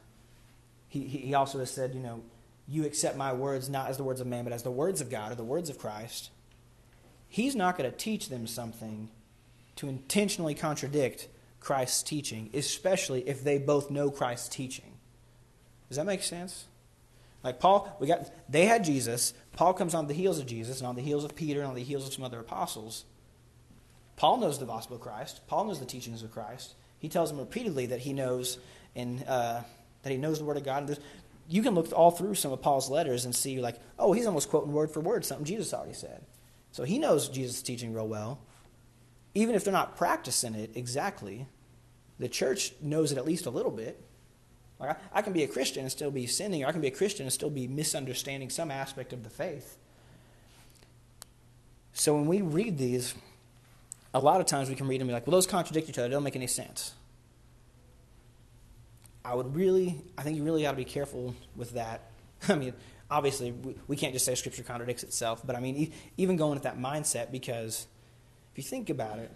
he, 0.88 1.05
he 1.05 1.35
also 1.35 1.61
has 1.61 1.70
said, 1.70 1.94
you 1.94 2.01
know, 2.01 2.20
you 2.66 2.85
accept 2.85 3.16
my 3.16 3.33
words 3.33 3.68
not 3.68 3.88
as 3.88 3.97
the 3.97 4.03
words 4.03 4.20
of 4.20 4.27
man, 4.27 4.42
but 4.42 4.53
as 4.53 4.64
the 4.64 4.73
words 4.73 5.01
of 5.01 5.09
God 5.11 5.31
or 5.31 5.37
the 5.37 5.44
words 5.44 5.70
of 5.70 5.79
Christ, 5.79 6.31
he's 7.29 7.55
not 7.55 7.79
going 7.79 7.88
to 7.88 7.97
teach 7.97 8.29
them 8.29 8.49
something 8.49 9.09
to 9.77 9.88
intentionally 9.88 10.57
contradict 10.57 11.29
Christ's 11.61 12.03
teaching, 12.03 12.51
especially 12.53 13.20
if 13.29 13.44
they 13.44 13.57
both 13.57 13.88
know 13.88 14.11
Christ's 14.11 14.49
teaching. 14.49 14.93
Does 15.88 15.97
that 15.97 16.07
make 16.07 16.23
sense? 16.23 16.66
Like 17.42 17.61
Paul, 17.61 17.94
we 18.01 18.07
got 18.07 18.31
they 18.49 18.64
had 18.64 18.85
Jesus. 18.85 19.35
Paul 19.53 19.75
comes 19.75 19.94
on 19.94 20.07
the 20.07 20.14
heels 20.14 20.38
of 20.38 20.47
Jesus 20.47 20.81
and 20.81 20.88
on 20.88 20.97
the 20.97 21.03
heels 21.03 21.25
of 21.25 21.37
Peter 21.37 21.61
and 21.61 21.68
on 21.68 21.75
the 21.75 21.83
heels 21.83 22.07
of 22.07 22.12
some 22.12 22.25
other 22.25 22.40
apostles. 22.40 23.05
Paul 24.16 24.38
knows 24.38 24.59
the 24.59 24.66
gospel 24.66 24.97
of 24.97 25.03
Christ. 25.03 25.40
Paul 25.47 25.64
knows 25.66 25.81
the 25.81 25.87
teachings 25.87 26.23
of 26.23 26.31
Christ. 26.31 26.75
He 26.99 27.09
tells 27.09 27.31
them 27.31 27.38
repeatedly 27.38 27.87
that 27.87 28.01
he 28.01 28.12
knows 28.12 28.59
and 28.97 29.23
uh, 29.29 29.61
that 30.03 30.11
he 30.11 30.16
knows 30.16 30.38
the 30.38 30.44
word 30.44 30.57
of 30.57 30.64
God. 30.64 30.99
You 31.49 31.62
can 31.62 31.75
look 31.75 31.92
all 31.92 32.11
through 32.11 32.37
some 32.37 32.53
of 32.53 32.62
Paul's 32.62 32.88
letters 32.88 33.25
and 33.25 33.35
see, 33.35 33.61
like, 33.61 33.77
oh, 33.99 34.12
he's 34.12 34.27
almost 34.27 34.49
quoting 34.49 34.73
word 34.73 34.90
for 34.90 35.01
word 35.01 35.25
something 35.25 35.44
Jesus 35.44 35.75
already 35.75 35.92
said. 35.92 36.25
So 36.73 36.85
he 36.85 36.99
knows 36.99 37.29
Jesus' 37.29 37.62
teaching 37.62 37.92
real 37.92 38.09
well. 38.09 38.40
Even 39.35 39.55
if 39.55 39.64
they're 39.64 39.73
not 39.73 39.97
practicing 39.97 40.55
it 40.55 40.70
exactly, 40.75 41.47
the 42.18 42.29
church 42.29 42.73
knows 42.81 43.12
it 43.12 43.18
at 43.18 43.27
least 43.27 43.47
a 43.47 43.51
little 43.51 43.70
bit. 43.70 44.01
Like 44.78 44.90
I, 44.90 45.18
I 45.18 45.22
can 45.22 45.32
be 45.32 45.42
a 45.44 45.48
Christian 45.48 45.82
and 45.82 45.90
still 45.90 46.10
be 46.10 46.26
sinning, 46.26 46.64
or 46.64 46.66
I 46.66 46.72
can 46.72 46.80
be 46.80 46.88
a 46.88 46.92
Christian 46.92 47.24
and 47.24 47.32
still 47.32 47.50
be 47.50 47.66
misunderstanding 47.66 48.50
some 48.50 48.70
aspect 48.70 49.12
of 49.12 49.22
the 49.22 49.30
faith. 49.30 49.76
So 51.92 52.14
when 52.14 52.26
we 52.26 52.42
read 52.42 52.76
these, 52.76 53.14
a 54.12 54.18
lot 54.18 54.40
of 54.40 54.46
times 54.46 54.68
we 54.68 54.74
can 54.74 54.88
read 54.88 55.00
them 55.00 55.08
and 55.08 55.10
be 55.10 55.14
like, 55.14 55.26
well, 55.26 55.32
those 55.32 55.46
contradict 55.46 55.88
each 55.88 55.98
other. 55.98 56.08
They 56.08 56.12
don't 56.12 56.24
make 56.24 56.37
any 56.37 56.48
sense. 56.48 56.92
I 59.24 59.34
would 59.34 59.54
really, 59.54 60.00
I 60.18 60.22
think 60.22 60.37
you 60.37 60.44
really 60.44 60.62
got 60.62 60.72
to 60.72 60.76
be 60.76 60.84
careful 60.84 61.34
with 61.56 61.72
that. 61.72 62.10
I 62.48 62.56
mean, 62.56 62.74
obviously, 63.10 63.52
we, 63.52 63.76
we 63.88 63.96
can't 63.96 64.12
just 64.12 64.24
say 64.24 64.34
Scripture 64.34 64.62
contradicts 64.62 65.02
itself, 65.02 65.46
but 65.46 65.56
I 65.56 65.60
mean, 65.60 65.76
e- 65.76 65.92
even 66.16 66.37
going 66.37 66.54
with 66.54 66.64
that 66.64 66.78
mindset, 66.78 67.32
because 67.32 67.87
if 68.52 68.58
you 68.58 68.64
think 68.64 68.90
about 68.90 69.18
it, 69.18 69.30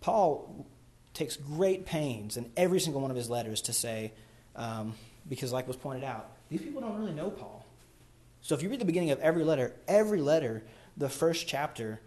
Paul 0.00 0.66
takes 1.12 1.36
great 1.36 1.86
pains 1.86 2.36
in 2.36 2.50
every 2.56 2.78
single 2.78 3.00
one 3.00 3.10
of 3.10 3.16
his 3.16 3.30
letters 3.30 3.62
to 3.62 3.72
say, 3.72 4.12
um, 4.56 4.94
because 5.28 5.52
like 5.52 5.66
was 5.66 5.76
pointed 5.76 6.04
out, 6.04 6.30
these 6.50 6.60
people 6.60 6.80
don't 6.80 6.98
really 6.98 7.12
know 7.12 7.30
Paul. 7.30 7.64
So 8.42 8.54
if 8.54 8.62
you 8.62 8.68
read 8.68 8.80
the 8.80 8.84
beginning 8.84 9.10
of 9.10 9.20
every 9.20 9.44
letter, 9.44 9.74
every 9.88 10.20
letter, 10.20 10.62
the 10.96 11.08
first 11.08 11.48
chapter, 11.48 12.00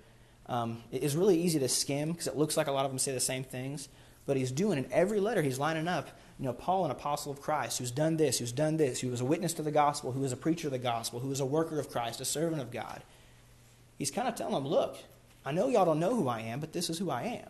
um, 0.47 0.83
is 0.91 1.15
really 1.15 1.39
easy 1.39 1.59
to 1.59 1.67
skim 1.67 2.11
because 2.11 2.27
it 2.27 2.37
looks 2.37 2.55
like 2.55 2.67
a 2.67 2.71
lot 2.71 2.85
of 2.85 2.91
them 2.91 2.99
say 2.99 3.11
the 3.11 3.19
same 3.19 3.43
things. 3.43 3.89
But 4.25 4.37
he's 4.37 4.51
doing 4.51 4.77
in 4.77 4.91
every 4.91 5.19
letter, 5.19 5.41
he's 5.41 5.59
lining 5.59 5.87
up 5.87 6.09
you 6.39 6.45
know, 6.45 6.53
Paul, 6.53 6.85
an 6.85 6.91
apostle 6.91 7.31
of 7.31 7.41
Christ, 7.41 7.79
who's 7.79 7.89
done 7.89 8.17
this, 8.17 8.37
who's 8.37 8.51
done 8.51 8.77
this, 8.77 8.99
who 8.99 9.09
was 9.09 9.21
a 9.21 9.25
witness 9.25 9.53
to 9.53 9.63
the 9.63 9.71
gospel, 9.71 10.11
who 10.11 10.19
was 10.19 10.31
a 10.31 10.37
preacher 10.37 10.67
of 10.67 10.71
the 10.71 10.79
gospel, 10.79 11.19
who 11.19 11.29
was 11.29 11.39
a 11.39 11.45
worker 11.45 11.79
of 11.79 11.89
Christ, 11.89 12.21
a 12.21 12.25
servant 12.25 12.61
of 12.61 12.71
God. 12.71 13.01
He's 13.97 14.11
kind 14.11 14.27
of 14.27 14.35
telling 14.35 14.53
them, 14.53 14.67
look, 14.67 14.97
I 15.43 15.51
know 15.51 15.67
y'all 15.67 15.85
don't 15.85 15.99
know 15.99 16.15
who 16.15 16.27
I 16.27 16.41
am, 16.41 16.59
but 16.59 16.73
this 16.73 16.89
is 16.91 16.99
who 16.99 17.09
I 17.09 17.41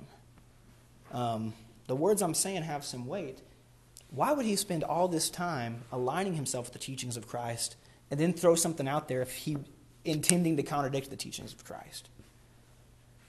am. 1.11 1.19
Um, 1.19 1.53
the 1.87 1.95
words 1.95 2.21
I'm 2.21 2.33
saying 2.33 2.63
have 2.63 2.85
some 2.85 3.07
weight. 3.07 3.39
Why 4.09 4.31
would 4.31 4.45
he 4.45 4.55
spend 4.55 4.83
all 4.83 5.07
this 5.07 5.29
time 5.29 5.83
aligning 5.91 6.33
himself 6.33 6.67
with 6.67 6.73
the 6.73 6.79
teachings 6.79 7.17
of 7.17 7.27
Christ 7.27 7.75
and 8.09 8.19
then 8.19 8.33
throw 8.33 8.55
something 8.55 8.87
out 8.87 9.07
there 9.07 9.21
if 9.21 9.33
he 9.33 9.57
intending 10.05 10.55
to 10.57 10.63
contradict 10.63 11.09
the 11.09 11.17
teachings 11.17 11.53
of 11.53 11.65
Christ? 11.65 12.09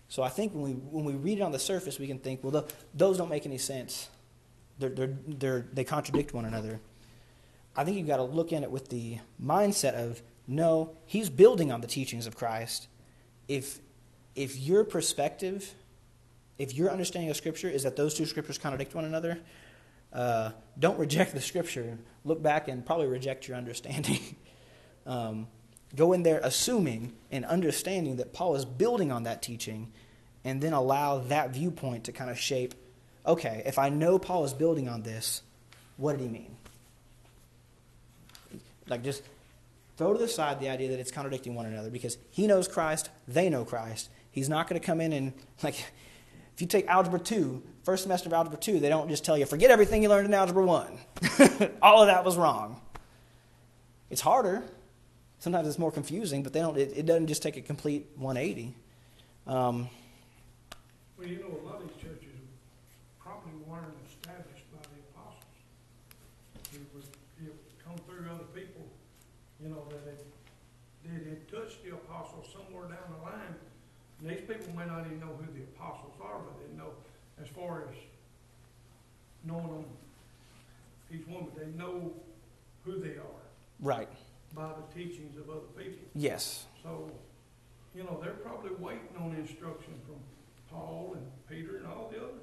So 0.08 0.22
I 0.22 0.28
think 0.28 0.54
when 0.54 0.62
we 0.62 0.72
when 0.72 1.04
we 1.04 1.12
read 1.14 1.38
it 1.38 1.42
on 1.42 1.52
the 1.52 1.58
surface, 1.58 1.98
we 1.98 2.06
can 2.06 2.18
think, 2.18 2.42
well, 2.42 2.62
th- 2.62 2.74
those 2.94 3.18
don't 3.18 3.28
make 3.28 3.44
any 3.44 3.58
sense. 3.58 4.08
They're, 4.78 4.90
they're, 4.90 5.14
they're, 5.26 5.66
they 5.72 5.84
contradict 5.84 6.32
one 6.32 6.44
another. 6.44 6.80
I 7.76 7.84
think 7.84 7.96
you've 7.96 8.06
got 8.06 8.16
to 8.18 8.22
look 8.22 8.52
at 8.52 8.62
it 8.62 8.70
with 8.70 8.88
the 8.88 9.18
mindset 9.42 9.94
of 9.94 10.22
no, 10.46 10.96
he's 11.04 11.28
building 11.28 11.70
on 11.70 11.80
the 11.80 11.86
teachings 11.86 12.26
of 12.26 12.36
Christ. 12.36 12.88
If 13.48 13.80
if 14.34 14.56
your 14.56 14.84
perspective, 14.84 15.74
if 16.58 16.72
your 16.72 16.90
understanding 16.90 17.28
of 17.30 17.36
Scripture 17.36 17.68
is 17.68 17.82
that 17.82 17.96
those 17.96 18.14
two 18.14 18.24
scriptures 18.24 18.56
contradict 18.56 18.94
one 18.94 19.04
another, 19.04 19.38
uh, 20.12 20.50
don't 20.78 20.98
reject 20.98 21.34
the 21.34 21.40
Scripture. 21.40 21.98
Look 22.24 22.42
back 22.42 22.68
and 22.68 22.84
probably 22.84 23.06
reject 23.06 23.48
your 23.48 23.56
understanding. 23.56 24.20
um, 25.06 25.48
go 25.94 26.12
in 26.12 26.22
there 26.22 26.40
assuming 26.42 27.12
and 27.30 27.44
understanding 27.44 28.16
that 28.16 28.32
Paul 28.32 28.56
is 28.56 28.64
building 28.64 29.10
on 29.12 29.24
that 29.24 29.42
teaching, 29.42 29.92
and 30.44 30.60
then 30.60 30.72
allow 30.72 31.18
that 31.18 31.50
viewpoint 31.50 32.04
to 32.04 32.12
kind 32.12 32.30
of 32.30 32.38
shape. 32.38 32.74
Okay, 33.26 33.62
if 33.66 33.78
I 33.78 33.88
know 33.88 34.18
Paul 34.18 34.44
is 34.44 34.54
building 34.54 34.88
on 34.88 35.02
this, 35.02 35.42
what 35.96 36.12
did 36.12 36.22
he 36.22 36.28
mean? 36.28 36.56
Like 38.88 39.02
just 39.02 39.22
throw 39.98 40.12
to 40.12 40.18
the 40.18 40.28
side 40.28 40.60
the 40.60 40.68
idea 40.68 40.88
that 40.90 41.00
it's 41.00 41.10
contradicting 41.10 41.54
one 41.54 41.66
another 41.66 41.90
because 41.90 42.16
he 42.30 42.46
knows 42.46 42.68
Christ, 42.68 43.10
they 43.26 43.50
know 43.50 43.64
Christ. 43.64 44.08
He's 44.30 44.48
not 44.48 44.68
going 44.68 44.80
to 44.80 44.86
come 44.86 45.00
in 45.00 45.12
and, 45.12 45.32
like, 45.62 45.84
if 46.58 46.62
you 46.62 46.66
take 46.66 46.88
Algebra 46.88 47.20
2, 47.20 47.62
first 47.84 48.02
semester 48.02 48.28
of 48.28 48.32
Algebra 48.32 48.58
2, 48.58 48.80
they 48.80 48.88
don't 48.88 49.08
just 49.08 49.24
tell 49.24 49.38
you, 49.38 49.46
forget 49.46 49.70
everything 49.70 50.02
you 50.02 50.08
learned 50.08 50.26
in 50.26 50.34
Algebra 50.34 50.66
1. 50.66 50.98
All 51.82 52.02
of 52.02 52.08
that 52.08 52.24
was 52.24 52.36
wrong. 52.36 52.80
It's 54.10 54.20
harder. 54.20 54.64
Sometimes 55.38 55.68
it's 55.68 55.78
more 55.78 55.92
confusing, 55.92 56.42
but 56.42 56.52
they 56.52 56.58
don't, 56.58 56.76
it, 56.76 56.94
it 56.96 57.06
doesn't 57.06 57.28
just 57.28 57.44
take 57.44 57.56
a 57.56 57.60
complete 57.60 58.08
180. 58.16 58.74
Um, 59.46 59.88
Well, 61.16 61.28
you 61.28 61.38
know, 61.38 61.60
a 61.62 61.64
lot 61.64 61.76
of 61.80 61.82
these 61.86 62.02
churches 62.02 62.34
probably 63.22 63.52
weren't 63.64 63.94
established 64.10 64.66
by 64.74 64.82
the 64.82 64.98
apostles. 65.14 66.74
It 66.74 66.80
was, 66.92 67.04
it 67.38 67.54
come 67.84 67.94
through 68.04 68.28
other 68.34 68.50
people, 68.52 68.82
you 69.62 69.68
know, 69.68 69.84
that 69.90 70.02
had, 70.10 70.18
that 71.04 71.24
had 71.24 71.48
touched 71.48 71.84
the 71.84 71.90
apostles 71.94 72.48
somewhere 72.52 72.88
down 72.88 73.14
the 73.16 73.22
line. 73.22 73.54
And 74.20 74.30
these 74.30 74.40
people 74.40 74.74
may 74.76 74.86
not 74.86 75.06
even 75.06 75.20
know 75.20 75.38
who 75.38 75.46
the 75.52 75.62
apostles 75.74 76.14
are, 76.22 76.38
but 76.38 76.54
they 76.58 76.76
know, 76.76 76.90
as 77.40 77.48
far 77.48 77.84
as 77.88 77.96
knowing 79.44 79.68
them, 79.68 79.84
each 81.12 81.26
one, 81.26 81.44
but 81.44 81.58
they 81.58 81.70
know 81.78 82.12
who 82.84 82.98
they 83.00 83.16
are 83.16 83.42
right. 83.80 84.08
by 84.54 84.68
the 84.68 84.94
teachings 84.94 85.38
of 85.38 85.48
other 85.48 85.68
people. 85.76 86.06
Yes. 86.14 86.66
So, 86.82 87.10
you 87.94 88.02
know, 88.02 88.18
they're 88.22 88.32
probably 88.32 88.72
waiting 88.78 89.16
on 89.20 89.34
instruction 89.36 89.94
from 90.04 90.16
Paul 90.70 91.16
and 91.16 91.26
Peter 91.48 91.76
and 91.78 91.86
all 91.86 92.10
the 92.12 92.18
other 92.18 92.40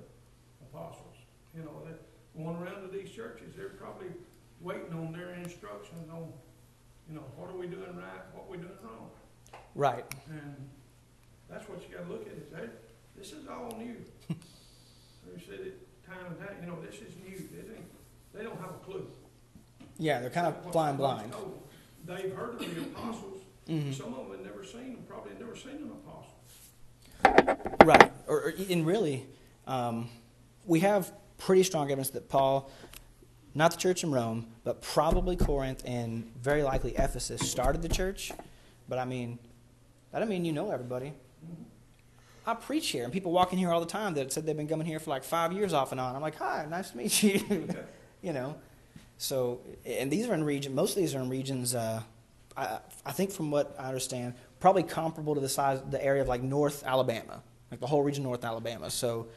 apostles. 0.62 1.16
You 1.56 1.64
know, 1.64 1.82
that 1.86 2.00
going 2.38 2.58
around 2.58 2.82
to 2.82 2.88
these 2.88 3.10
churches, 3.10 3.54
they're 3.56 3.70
probably 3.70 4.08
waiting 4.62 4.94
on 4.94 5.12
their 5.12 5.34
instructions 5.34 6.10
on, 6.12 6.32
you 7.10 7.16
know, 7.16 7.24
what 7.36 7.50
are 7.50 7.58
we 7.58 7.68
doing 7.68 7.96
right, 7.96 8.26
what 8.34 8.46
are 8.48 8.52
we 8.52 8.58
doing 8.58 8.72
wrong. 8.82 9.10
Right. 9.76 10.06
And 10.30 10.56
that's 11.56 11.70
what 11.70 11.80
you 11.88 11.96
gotta 11.96 12.10
look 12.12 12.28
at, 12.28 12.34
is 12.34 12.50
that, 12.52 12.70
this 13.15 13.32
is 13.32 13.48
all 13.48 13.74
new. 13.80 13.96
They 15.28 15.41
said 15.41 15.60
it 15.65 16.06
time 16.06 16.28
and 16.28 16.38
time, 16.38 16.56
you 16.62 16.68
know, 16.68 16.78
this 16.80 16.96
is 16.96 17.15
new, 17.28 17.36
they 17.52 18.38
they 18.38 18.44
don't 18.44 18.60
have 18.60 18.70
a 18.70 18.86
clue. 18.86 19.08
Yeah, 19.98 20.20
they're 20.20 20.30
kind 20.30 20.46
of 20.48 20.72
blind. 20.72 21.00
told. 21.32 21.63
They've 22.06 22.32
heard 22.32 22.54
of 22.54 22.60
the 22.60 22.82
apostles, 22.82 23.41
hmm 23.68 23.91
some 23.91 24.13
of 24.13 24.28
them 24.28 24.38
have 24.38 24.46
never 24.46 24.63
seen 24.63 24.94
them, 24.94 25.04
probably 25.10 25.32
never 25.39 25.56
seen 25.56 25.72
an 25.72 25.91
apostle. 25.91 27.86
Right. 27.86 28.12
Or, 28.28 28.44
or 28.44 28.54
and 28.70 28.86
really, 28.86 29.26
um, 29.65 30.10
we 30.65 30.82
have 30.82 31.12
pretty 31.39 31.63
strong 31.63 31.88
evidence 31.88 32.12
that 32.12 32.30
Paul, 32.30 32.70
not 33.56 33.72
the 33.72 33.78
church 33.78 34.04
in 34.04 34.12
Rome, 34.12 34.46
but 34.63 34.84
probably 34.84 35.36
Corinth 35.36 35.82
and 35.86 36.32
very 36.39 36.62
likely 36.62 36.91
Ephesus 36.96 37.50
started 37.50 37.82
the 37.82 37.89
church. 37.89 38.32
But 38.88 39.00
I 39.00 39.06
mean, 39.06 39.39
that 40.12 40.20
doesn't 40.20 40.30
mean 40.30 40.46
you 40.46 40.54
know 40.54 40.70
everybody. 40.70 41.13
I 42.48 42.54
preach 42.54 42.90
here, 42.90 43.04
and 43.04 43.12
people 43.12 43.32
walk 43.32 43.54
in 43.54 43.60
here 43.60 43.72
all 43.72 43.80
the 43.80 43.86
time 43.86 44.14
that 44.16 44.32
said 44.32 44.46
they've 44.46 44.56
been 44.56 44.68
coming 44.68 44.86
here 44.86 45.00
for 45.00 45.10
like 45.10 45.24
five 45.24 45.52
years 45.52 45.74
off 45.74 45.92
and 45.92 46.00
on. 46.00 46.16
I'm 46.16 46.22
like, 46.22 46.36
hi, 46.36 46.66
nice 46.70 46.92
to 46.92 46.98
meet 46.98 47.24
you. 47.24 47.68
you 48.22 48.34
know, 48.34 48.56
so 49.18 49.62
and 49.86 50.12
these 50.12 50.28
are 50.28 50.34
in 50.34 50.44
region. 50.44 50.76
Most 50.76 50.92
of 50.92 50.98
these 50.98 51.16
are 51.16 51.22
in 51.22 51.30
regions. 51.30 51.74
Uh, 51.74 52.02
I, 52.56 52.80
I 53.06 53.12
think 53.12 53.32
from 53.32 53.52
what 53.52 53.76
I 53.80 53.88
understand, 53.88 54.36
probably 54.60 54.84
comparable 54.84 55.36
to 55.36 55.42
the 55.42 55.50
size, 55.50 55.82
the 55.90 56.04
area 56.04 56.22
of 56.22 56.28
like 56.28 56.42
North 56.42 56.84
Alabama, 56.86 57.42
like 57.72 57.80
the 57.80 57.88
whole 57.88 58.04
region 58.04 58.24
of 58.24 58.30
North 58.30 58.46
Alabama. 58.46 58.90
So, 58.92 59.28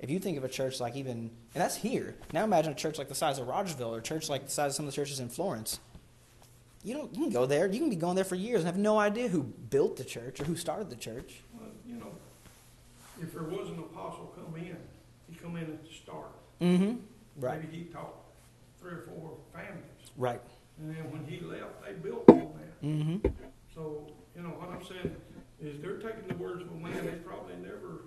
if 0.00 0.10
you 0.10 0.18
think 0.18 0.38
of 0.38 0.44
a 0.44 0.48
church 0.48 0.80
like 0.80 0.96
even, 0.96 1.16
and 1.16 1.30
that's 1.54 1.76
here. 1.76 2.16
Now 2.32 2.44
imagine 2.44 2.72
a 2.72 2.76
church 2.76 2.98
like 2.98 3.08
the 3.08 3.14
size 3.14 3.38
of 3.38 3.46
Rogersville, 3.46 3.94
or 3.94 3.98
a 3.98 4.02
church 4.02 4.28
like 4.28 4.46
the 4.46 4.50
size 4.50 4.72
of 4.72 4.76
some 4.76 4.86
of 4.86 4.92
the 4.92 4.96
churches 4.96 5.20
in 5.20 5.28
Florence. 5.28 5.80
You 6.82 6.94
don't. 6.94 7.14
You 7.14 7.22
can 7.24 7.32
go 7.32 7.44
there. 7.44 7.66
You 7.66 7.80
can 7.80 7.90
be 7.90 7.96
going 7.96 8.14
there 8.14 8.24
for 8.24 8.36
years 8.36 8.60
and 8.60 8.66
have 8.66 8.78
no 8.78 8.98
idea 8.98 9.28
who 9.28 9.42
built 9.42 9.96
the 9.96 10.04
church 10.04 10.40
or 10.40 10.44
who 10.44 10.56
started 10.56 10.90
the 10.90 10.96
church. 10.96 11.42
Well, 11.52 11.68
you 11.84 11.96
know, 11.96 12.12
if 13.22 13.32
there 13.32 13.42
was 13.42 13.68
an 13.68 13.78
apostle 13.78 14.34
come 14.34 14.54
in, 14.56 14.76
he 15.28 15.36
come 15.36 15.56
in 15.56 15.64
at 15.64 15.84
the 15.84 15.94
start. 15.94 16.32
Mm-hmm. 16.60 16.96
Right. 17.36 17.62
Maybe 17.62 17.76
he 17.76 17.84
taught 17.84 18.14
three 18.80 18.92
or 18.92 19.02
four 19.02 19.36
families. 19.52 20.10
Right. 20.16 20.40
And 20.78 20.94
then 20.94 21.10
when 21.10 21.24
he 21.26 21.40
left, 21.44 21.84
they 21.84 21.92
built 21.92 22.28
on 22.28 22.52
that. 22.58 22.82
Mm-hmm. 22.82 23.28
So, 23.74 24.06
you 24.36 24.42
know, 24.42 24.50
what 24.50 24.70
I'm 24.70 24.84
saying 24.84 25.14
is 25.60 25.80
they're 25.80 25.98
taking 25.98 26.28
the 26.28 26.34
words 26.34 26.62
of 26.62 26.70
a 26.70 26.74
man 26.74 27.04
they 27.04 27.12
probably 27.12 27.54
never 27.56 28.04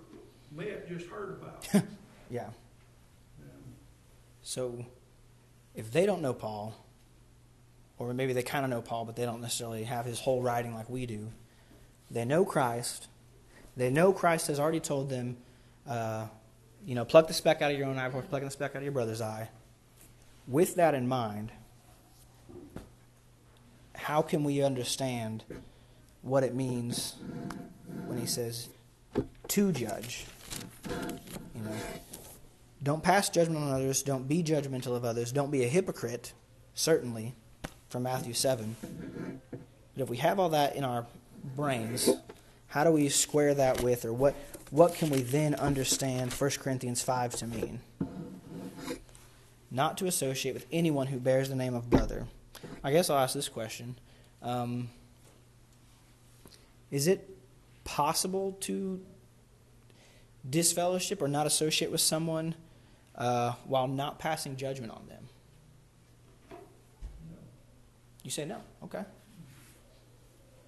met, 0.50 0.88
just 0.88 1.06
heard 1.06 1.38
about. 1.40 1.84
Yeah. 2.30 2.48
So, 4.40 4.86
if 5.74 5.92
they 5.92 6.06
don't 6.06 6.22
know 6.22 6.32
Paul, 6.32 6.74
or 7.98 8.14
maybe 8.14 8.32
they 8.32 8.42
kind 8.42 8.64
of 8.64 8.70
know 8.70 8.80
Paul, 8.80 9.04
but 9.04 9.16
they 9.16 9.24
don't 9.24 9.42
necessarily 9.42 9.84
have 9.84 10.06
his 10.06 10.18
whole 10.18 10.40
writing 10.40 10.74
like 10.74 10.88
we 10.88 11.04
do, 11.04 11.28
they 12.10 12.24
know 12.24 12.44
Christ. 12.46 13.08
They 13.76 13.90
know 13.90 14.12
Christ 14.12 14.48
has 14.48 14.60
already 14.60 14.80
told 14.80 15.08
them, 15.08 15.36
uh, 15.88 16.26
you 16.84 16.94
know, 16.94 17.04
pluck 17.04 17.28
the 17.28 17.34
speck 17.34 17.62
out 17.62 17.70
of 17.70 17.78
your 17.78 17.88
own 17.88 17.98
eye 17.98 18.08
before 18.08 18.22
plucking 18.22 18.46
the 18.46 18.52
speck 18.52 18.72
out 18.72 18.78
of 18.78 18.82
your 18.82 18.92
brother's 18.92 19.20
eye. 19.20 19.48
With 20.46 20.74
that 20.74 20.94
in 20.94 21.08
mind, 21.08 21.52
how 23.94 24.20
can 24.20 24.44
we 24.44 24.62
understand 24.62 25.44
what 26.22 26.42
it 26.42 26.54
means 26.54 27.14
when 28.06 28.18
he 28.18 28.26
says 28.26 28.68
to 29.48 29.72
judge? 29.72 30.26
You 31.54 31.62
know, 31.62 31.76
don't 32.82 33.02
pass 33.02 33.28
judgment 33.30 33.62
on 33.64 33.72
others. 33.72 34.02
Don't 34.02 34.26
be 34.26 34.42
judgmental 34.42 34.96
of 34.96 35.04
others. 35.04 35.30
Don't 35.30 35.50
be 35.52 35.62
a 35.62 35.68
hypocrite, 35.68 36.32
certainly, 36.74 37.34
from 37.88 38.02
Matthew 38.02 38.34
7. 38.34 38.76
But 39.94 40.02
if 40.02 40.10
we 40.10 40.16
have 40.16 40.40
all 40.40 40.48
that 40.50 40.74
in 40.74 40.82
our 40.82 41.06
brains, 41.54 42.10
how 42.72 42.84
do 42.84 42.90
we 42.90 43.10
square 43.10 43.52
that 43.52 43.82
with, 43.82 44.06
or 44.06 44.14
what, 44.14 44.34
what 44.70 44.94
can 44.94 45.10
we 45.10 45.20
then 45.20 45.54
understand 45.56 46.32
1 46.32 46.50
Corinthians 46.52 47.02
5 47.02 47.34
to 47.36 47.46
mean? 47.46 47.80
Not 49.70 49.98
to 49.98 50.06
associate 50.06 50.54
with 50.54 50.64
anyone 50.72 51.08
who 51.08 51.20
bears 51.20 51.50
the 51.50 51.54
name 51.54 51.74
of 51.74 51.90
brother. 51.90 52.26
I 52.82 52.90
guess 52.90 53.10
I'll 53.10 53.18
ask 53.18 53.34
this 53.34 53.50
question 53.50 53.96
um, 54.40 54.88
Is 56.90 57.08
it 57.08 57.28
possible 57.84 58.56
to 58.60 59.02
disfellowship 60.48 61.20
or 61.20 61.28
not 61.28 61.46
associate 61.46 61.90
with 61.90 62.00
someone 62.00 62.54
uh, 63.16 63.52
while 63.66 63.86
not 63.86 64.18
passing 64.18 64.56
judgment 64.56 64.92
on 64.92 65.06
them? 65.08 65.28
know, 66.50 66.56
You 68.22 68.30
say 68.30 68.46
no. 68.46 68.62
Okay. 68.84 69.04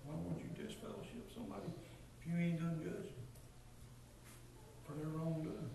why 0.04 0.14
would 0.22 0.38
you 0.38 0.50
disfellowship 0.66 1.30
somebody 1.34 1.62
if 2.20 2.23
you 2.34 2.40
ain't 2.44 2.58
done 2.58 2.80
for 4.86 4.92
their 4.94 5.08
wrongdoing? 5.08 5.70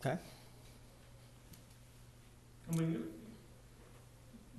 Okay. 0.00 0.18
I 2.70 2.76
mean, 2.76 3.04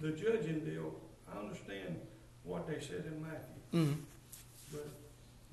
the 0.01 0.11
judging 0.11 0.59
deal, 0.61 0.93
I 1.33 1.39
understand 1.39 1.99
what 2.43 2.67
they 2.67 2.79
said 2.79 3.05
in 3.07 3.21
Matthew, 3.21 3.51
Mm-hmm. 3.73 4.01
but 4.71 4.87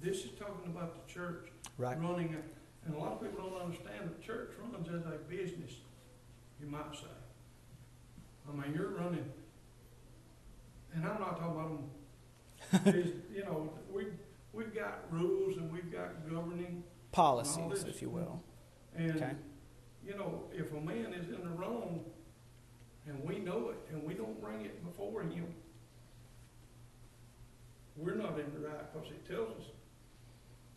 this 0.01 0.19
is 0.25 0.31
talking 0.39 0.67
about 0.71 1.07
the 1.07 1.13
church 1.13 1.49
Right. 1.79 1.99
running, 2.01 2.35
a- 2.35 2.87
and 2.87 2.95
a 2.95 2.99
lot 2.99 3.13
of 3.13 3.21
people 3.23 3.49
don't 3.49 3.61
understand 3.63 4.11
the 4.17 4.23
church 4.23 4.51
runs 4.61 4.89
as 4.89 5.07
a 5.07 5.19
business, 5.29 5.73
you 6.61 6.67
might 6.67 6.95
say. 6.95 7.07
I 8.49 8.53
mean, 8.53 8.75
you're 8.75 8.89
running, 8.91 9.25
and 10.95 11.05
I'm 11.07 11.21
not 11.21 11.39
talking 11.39 11.57
about 11.57 12.85
them, 12.85 12.95
is, 12.95 13.13
you 13.35 13.45
know, 13.45 13.73
we, 13.93 14.05
we've 14.53 14.75
got 14.75 15.05
rules 15.11 15.57
and 15.57 15.71
we've 15.73 15.91
got 15.93 16.29
governing, 16.31 16.83
Policies, 17.13 17.85
if 17.85 18.01
you 18.03 18.09
will. 18.11 18.43
and, 18.97 19.17
Okay. 19.17 19.33
you 20.07 20.15
know, 20.17 20.45
if 20.53 20.73
a 20.73 20.81
man 20.81 21.13
is 21.13 21.29
in 21.29 21.43
the 21.45 21.51
wrong, 21.57 22.05
and 23.07 23.23
we 23.25 23.39
know 23.39 23.71
it, 23.71 23.77
and 23.93 24.03
we 24.05 24.15
don't 24.15 24.41
bring 24.41 24.65
it 24.65 24.83
before 24.85 25.23
him, 25.23 25.47
we're 27.97 28.15
not 28.15 28.39
in 28.39 28.47
the 28.55 28.67
right, 28.69 28.93
because 28.93 29.11
it 29.11 29.27
tells 29.29 29.51
us, 29.59 29.67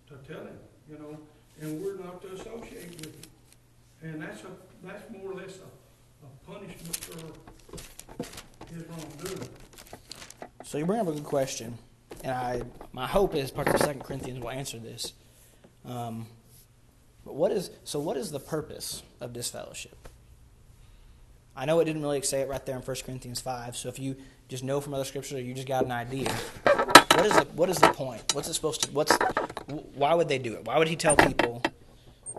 to 0.08 0.16
tell 0.32 0.42
him, 0.44 0.58
you 0.90 0.98
know, 0.98 1.18
and 1.62 1.82
we're 1.82 1.96
not 1.98 2.22
to 2.22 2.34
associate 2.34 2.90
with 3.00 3.06
him. 3.06 4.12
And 4.12 4.22
that's 4.22 4.44
a, 4.44 4.48
that's 4.84 5.10
more 5.12 5.32
or 5.32 5.36
less 5.36 5.58
a, 5.58 6.26
a 6.26 6.52
punishment 6.54 6.96
for 6.98 8.74
his 8.74 8.84
wrongdoing. 8.88 9.50
So 10.64 10.78
you 10.78 10.86
bring 10.86 11.00
up 11.00 11.08
a 11.08 11.14
good 11.14 11.24
question, 11.24 11.78
and 12.26 12.34
I 12.34 12.62
my 12.92 13.06
hope 13.06 13.36
is 13.36 13.52
part 13.52 13.68
of 13.68 13.80
Second 13.80 14.04
Corinthians 14.04 14.40
will 14.40 14.50
answer 14.50 14.80
this. 14.80 15.14
Um, 15.86 16.26
but 17.24 17.36
what 17.36 17.52
is 17.52 17.70
so? 17.84 18.00
What 18.00 18.18
is 18.18 18.32
the 18.32 18.40
purpose 18.40 19.04
of 19.22 19.34
this 19.34 19.50
fellowship? 19.50 20.10
I 21.56 21.66
know 21.66 21.80
it 21.80 21.86
didn't 21.86 22.02
really 22.02 22.22
say 22.24 22.42
it 22.42 22.50
right 22.50 22.66
there 22.66 22.76
in 22.76 22.82
1 22.82 22.98
Corinthians 23.06 23.40
five. 23.40 23.78
So 23.78 23.88
if 23.88 23.98
you 23.98 24.18
just 24.50 24.64
know 24.64 24.82
from 24.82 24.94
other 24.94 25.06
scriptures, 25.06 25.38
or 25.38 25.42
you 25.42 25.54
just 25.54 25.68
got 25.68 25.86
an 25.86 25.92
idea. 25.92 26.30
What 27.14 27.26
is 27.26 27.34
the 27.34 27.48
what 27.54 27.70
is 27.70 27.78
the 27.78 27.90
point? 27.90 28.34
What's 28.34 28.50
it 28.50 28.56
supposed 28.56 28.84
to? 28.84 28.92
What's 28.92 29.16
why 29.94 30.16
would 30.16 30.28
they 30.28 30.40
do 30.40 30.54
it? 30.56 30.66
Why 30.66 30.80
would 30.80 30.88
he 30.88 30.96
tell 30.96 31.16
people? 31.16 31.62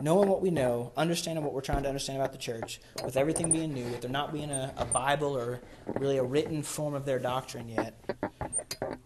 Knowing 0.03 0.29
what 0.29 0.43
we 0.43 0.51
know, 0.51 0.93
understanding 0.97 1.43
what 1.43 1.55
we're 1.55 1.63
trying 1.63 1.83
to 1.83 1.89
understand 1.89 2.19
about 2.19 2.33
the 2.33 2.39
church, 2.39 2.81
with 3.03 3.17
everything 3.17 3.51
being 3.51 3.73
new, 3.73 3.85
with 3.85 4.03
there 4.03 4.11
not 4.11 4.31
being 4.31 4.51
a, 4.51 4.75
a 4.77 4.85
Bible 4.85 5.35
or 5.35 5.63
really 5.95 6.19
a 6.19 6.23
written 6.23 6.63
form 6.63 6.93
of 6.93 7.07
their 7.07 7.19
doctrine 7.19 7.67
yet, 7.67 7.95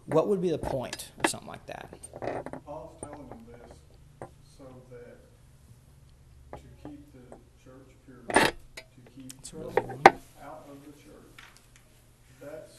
what 0.05 0.27
would 0.27 0.41
be 0.41 0.49
the 0.49 0.57
point 0.57 1.11
of 1.23 1.29
something 1.29 1.47
like 1.49 1.65
that? 1.67 1.89
Paul's 2.65 2.99
telling 3.01 3.27
them 3.29 3.45
this 3.47 3.77
so 4.57 4.65
that 4.91 5.17
to 6.57 6.63
keep 6.83 7.13
the 7.13 7.37
church 7.63 7.89
pure, 8.05 8.23
to 8.27 8.53
keep 9.15 9.33
It's 9.39 9.53
really 9.53 9.73
out 10.43 10.67
of 10.69 10.77
the 10.85 10.91
church. 11.01 11.35
That's, 12.41 12.75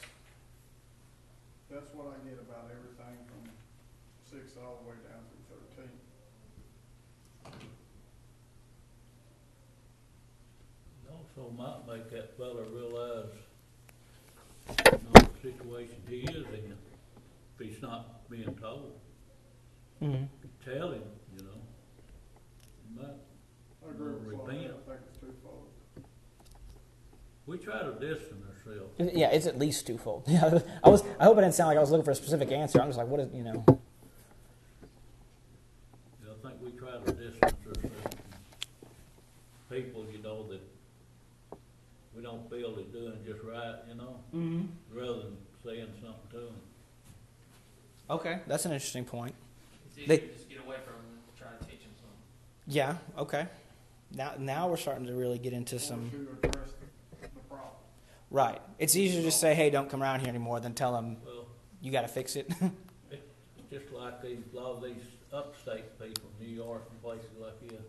that's 1.71 1.93
what 1.93 2.07
I 2.07 2.27
get 2.27 2.39
about 2.39 2.69
everything 2.71 3.17
from 3.27 3.43
six 4.29 4.57
all 4.57 4.81
the 4.83 4.89
way 4.89 4.97
down 5.07 5.21
through 5.29 5.45
thirteen. 5.57 5.95
It 11.05 11.11
also 11.11 11.51
might 11.51 11.87
make 11.87 12.09
that 12.11 12.37
fella 12.37 12.63
realize, 12.63 13.31
you 13.31 13.31
know, 13.31 13.31
the 13.31 13.52
situation 15.43 15.95
he 16.07 16.19
is 16.21 16.45
in, 16.53 16.73
if 17.59 17.67
he's 17.67 17.81
not 17.81 18.27
being 18.29 18.55
told. 18.61 18.93
Mm-hmm. 20.01 20.23
Tell 20.65 20.91
him, 20.91 21.01
you 21.37 21.43
know. 21.43 21.59
He 22.87 22.99
might, 22.99 23.07
I 23.85 23.89
agree 23.91 24.13
with 24.13 24.23
what 24.37 24.49
I 24.49 24.53
Repent. 24.53 24.73
think 24.87 24.99
it's 25.09 25.17
twofold. 25.19 25.67
we 27.45 27.57
try 27.57 27.79
to 27.83 27.91
distance 27.99 28.43
ourselves. 28.65 28.93
Yeah, 29.13 29.29
it's 29.31 29.45
at 29.45 29.59
least 29.59 29.85
twofold. 29.85 30.23
Yeah, 30.27 30.59
I 30.83 30.89
was. 30.89 31.03
I 31.19 31.25
hope 31.25 31.37
it 31.37 31.41
didn't 31.41 31.55
sound 31.55 31.67
like 31.67 31.77
I 31.77 31.81
was 31.81 31.91
looking 31.91 32.05
for 32.05 32.11
a 32.11 32.15
specific 32.15 32.51
answer. 32.51 32.81
I'm 32.81 32.87
just 32.87 32.97
like, 32.97 33.07
what 33.07 33.19
is 33.19 33.29
you 33.33 33.43
know? 33.43 33.63
You 33.67 33.79
know, 36.27 36.33
I 36.43 36.47
think 36.47 36.61
we 36.63 36.71
try 36.71 36.91
to 36.91 37.11
distance 37.11 37.43
ourselves 37.43 37.79
from 37.81 37.91
people, 39.77 40.05
you 40.11 40.21
know, 40.23 40.47
that 40.47 40.61
we 42.15 42.21
don't 42.23 42.49
feel 42.49 42.73
they're 42.75 42.85
doing 42.85 43.17
just 43.25 43.43
right, 43.43 43.75
you 43.89 43.95
know, 43.95 44.15
Mm-hmm. 44.33 44.65
Rather 44.95 45.19
than 45.23 45.37
saying 45.63 45.87
something 46.01 46.29
to 46.31 46.37
them. 46.37 46.55
Okay, 48.09 48.39
that's 48.47 48.65
an 48.65 48.71
interesting 48.73 49.05
point. 49.05 49.33
It's 49.85 50.07
They- 50.07 50.17
to 50.17 50.27
just 50.33 50.49
get 50.49 50.59
away 50.59 50.77
from 50.85 50.95
trying 51.37 51.57
to 51.59 51.65
teach 51.65 51.81
them 51.81 51.91
something. 51.95 52.17
Yeah. 52.67 52.97
Okay. 53.17 53.47
Now, 54.11 54.33
now 54.37 54.67
we're 54.69 54.77
starting 54.77 55.07
to 55.07 55.13
really 55.13 55.39
get 55.39 55.53
into 55.53 55.79
some. 55.79 56.09
to 56.11 56.47
address 56.47 56.69
the, 57.19 57.27
the 57.33 57.39
problem. 57.49 57.71
Right. 58.29 58.61
It's 58.77 58.95
easier 58.95 59.21
to 59.21 59.25
just 59.25 59.39
say, 59.39 59.55
"Hey, 59.55 59.69
don't 59.69 59.89
come 59.89 60.03
around 60.03 60.19
here 60.19 60.29
anymore," 60.29 60.59
than 60.59 60.73
tell 60.73 60.93
them 60.93 61.17
Well, 61.25 61.47
you 61.81 61.91
got 61.91 62.01
to 62.01 62.07
fix 62.07 62.35
it. 62.35 62.51
it's 63.11 63.23
just 63.71 63.91
like 63.91 64.21
these, 64.21 64.39
a 64.53 64.59
lot 64.59 64.77
of 64.77 64.83
these 64.83 65.03
upstate 65.31 65.97
people, 65.99 66.29
New 66.39 66.47
York 66.53 66.83
and 66.91 67.01
places 67.01 67.31
like 67.39 67.59
this, 67.67 67.81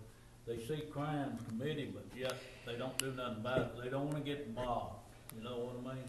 they 0.47 0.57
see 0.67 0.83
crimes 0.91 1.41
committed, 1.49 1.93
but 1.95 2.05
yet 2.19 2.35
they 2.65 2.77
don't 2.77 2.97
do 2.97 3.13
nothing 3.13 3.37
about 3.39 3.59
it. 3.59 3.83
They 3.83 3.91
don't 3.91 4.07
wanna 4.11 4.25
get 4.25 4.47
involved, 4.47 4.97
you 5.37 5.45
know 5.45 5.59
what 5.59 5.93
I 5.93 5.95
mean? 5.97 6.05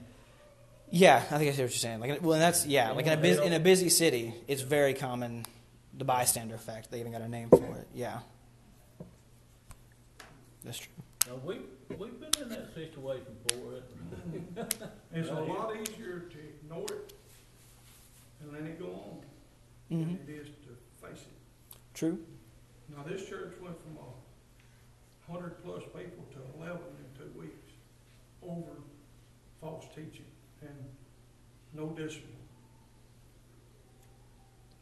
Yeah, 0.97 1.17
I 1.17 1.19
think 1.19 1.33
I 1.33 1.43
see 1.43 1.49
what 1.49 1.57
you're 1.57 1.69
saying. 1.71 1.99
Like, 1.99 2.21
well, 2.21 2.33
and 2.33 2.41
that's 2.41 2.65
yeah. 2.65 2.91
Like 2.91 3.05
in 3.05 3.11
a 3.13 3.17
bus- 3.17 3.39
in 3.45 3.51
a 3.51 3.59
busy 3.59 3.89
city, 3.89 4.33
it's 4.47 4.61
very 4.61 4.93
common, 4.93 5.45
the 5.97 6.05
bystander 6.05 6.55
effect. 6.55 6.89
They 6.89 7.01
even 7.01 7.11
got 7.11 7.19
a 7.21 7.27
name 7.27 7.49
for 7.49 7.57
it. 7.77 7.87
Yeah. 7.93 8.19
That's 10.63 10.77
true. 10.79 10.91
Now, 11.27 11.35
we, 11.43 11.59
we've 11.89 12.19
been 12.19 12.43
in 12.43 12.49
that 12.49 12.73
situation 12.73 13.25
before. 13.47 13.73
It's 15.13 15.29
a 15.29 15.33
lot 15.33 15.73
easier 15.75 16.19
to 16.31 16.37
ignore 16.39 16.85
it 16.89 17.13
and 18.41 18.51
let 18.53 18.61
it 18.63 18.79
go 18.79 18.87
on 18.87 19.21
Mm-hmm. 19.91 20.15
than 20.15 20.19
it 20.27 20.41
is 20.41 20.47
to 20.47 21.05
face 21.07 21.21
it. 21.21 21.77
True. 21.93 22.17
Now, 22.95 23.03
this 23.03 23.29
church 23.29 23.53
went 23.61 23.75
from 23.83 23.97
a 23.97 25.31
hundred 25.31 25.63
plus 25.63 25.83
people 25.83 26.25
to 26.33 26.39
eleven 26.57 26.81
in 26.99 27.07
two 27.21 27.39
weeks 27.39 27.69
over 28.41 28.71
false 29.61 29.85
teaching 29.95 30.25
and 30.68 30.86
no 31.74 31.88
discipline. 31.89 32.32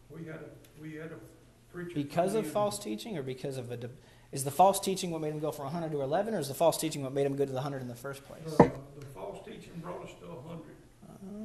We 0.10 0.26
had 0.26 0.36
a, 0.36 0.82
we 0.82 0.96
had 0.96 1.12
a 1.12 1.74
preacher. 1.74 1.96
Because 1.96 2.36
of 2.36 2.46
false 2.48 2.78
teaching, 2.78 3.18
or 3.18 3.24
because 3.24 3.58
of 3.58 3.72
a, 3.72 3.78
de- 3.78 3.90
is 4.32 4.44
the 4.44 4.52
false 4.52 4.80
teaching 4.80 5.12
what 5.12 5.22
made 5.22 5.34
him 5.34 5.40
go 5.40 5.52
from 5.52 5.66
100 5.66 5.92
to 5.92 6.02
11, 6.02 6.34
or 6.34 6.40
is 6.40 6.48
the 6.48 6.54
false 6.54 6.78
teaching 6.78 7.04
what 7.04 7.14
made 7.14 7.26
him 7.26 7.36
go 7.36 7.46
to 7.46 7.52
the 7.52 7.56
100 7.56 7.82
in 7.82 7.88
the 7.88 7.96
first 7.96 8.24
place? 8.26 8.44
The, 8.58 8.72
the 9.00 9.06
false 9.08 9.44
teaching 9.46 9.74
brought 9.82 10.04
us 10.04 10.12
to 10.22 10.28
a 10.28 10.42
hundred. 10.48 10.76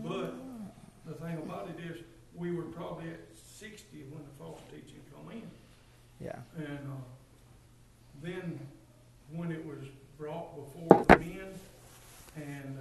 But 0.02 0.34
the 1.06 1.14
thing 1.14 1.38
about 1.38 1.68
it 1.68 1.82
is, 1.90 2.02
we 2.34 2.50
were 2.52 2.62
probably 2.64 3.08
at 3.08 3.20
sixty 3.34 4.04
when 4.10 4.22
the 4.22 4.44
false 4.44 4.60
teaching 4.70 5.00
come 5.14 5.32
in. 5.32 5.42
Yeah. 6.20 6.36
And, 6.56 6.78
uh, 6.78 6.92
then 8.22 8.58
when 9.32 9.52
it 9.52 9.64
was 9.64 9.78
brought 10.18 10.56
before 10.56 11.04
the 11.04 11.18
men 11.18 11.48
and 12.36 12.78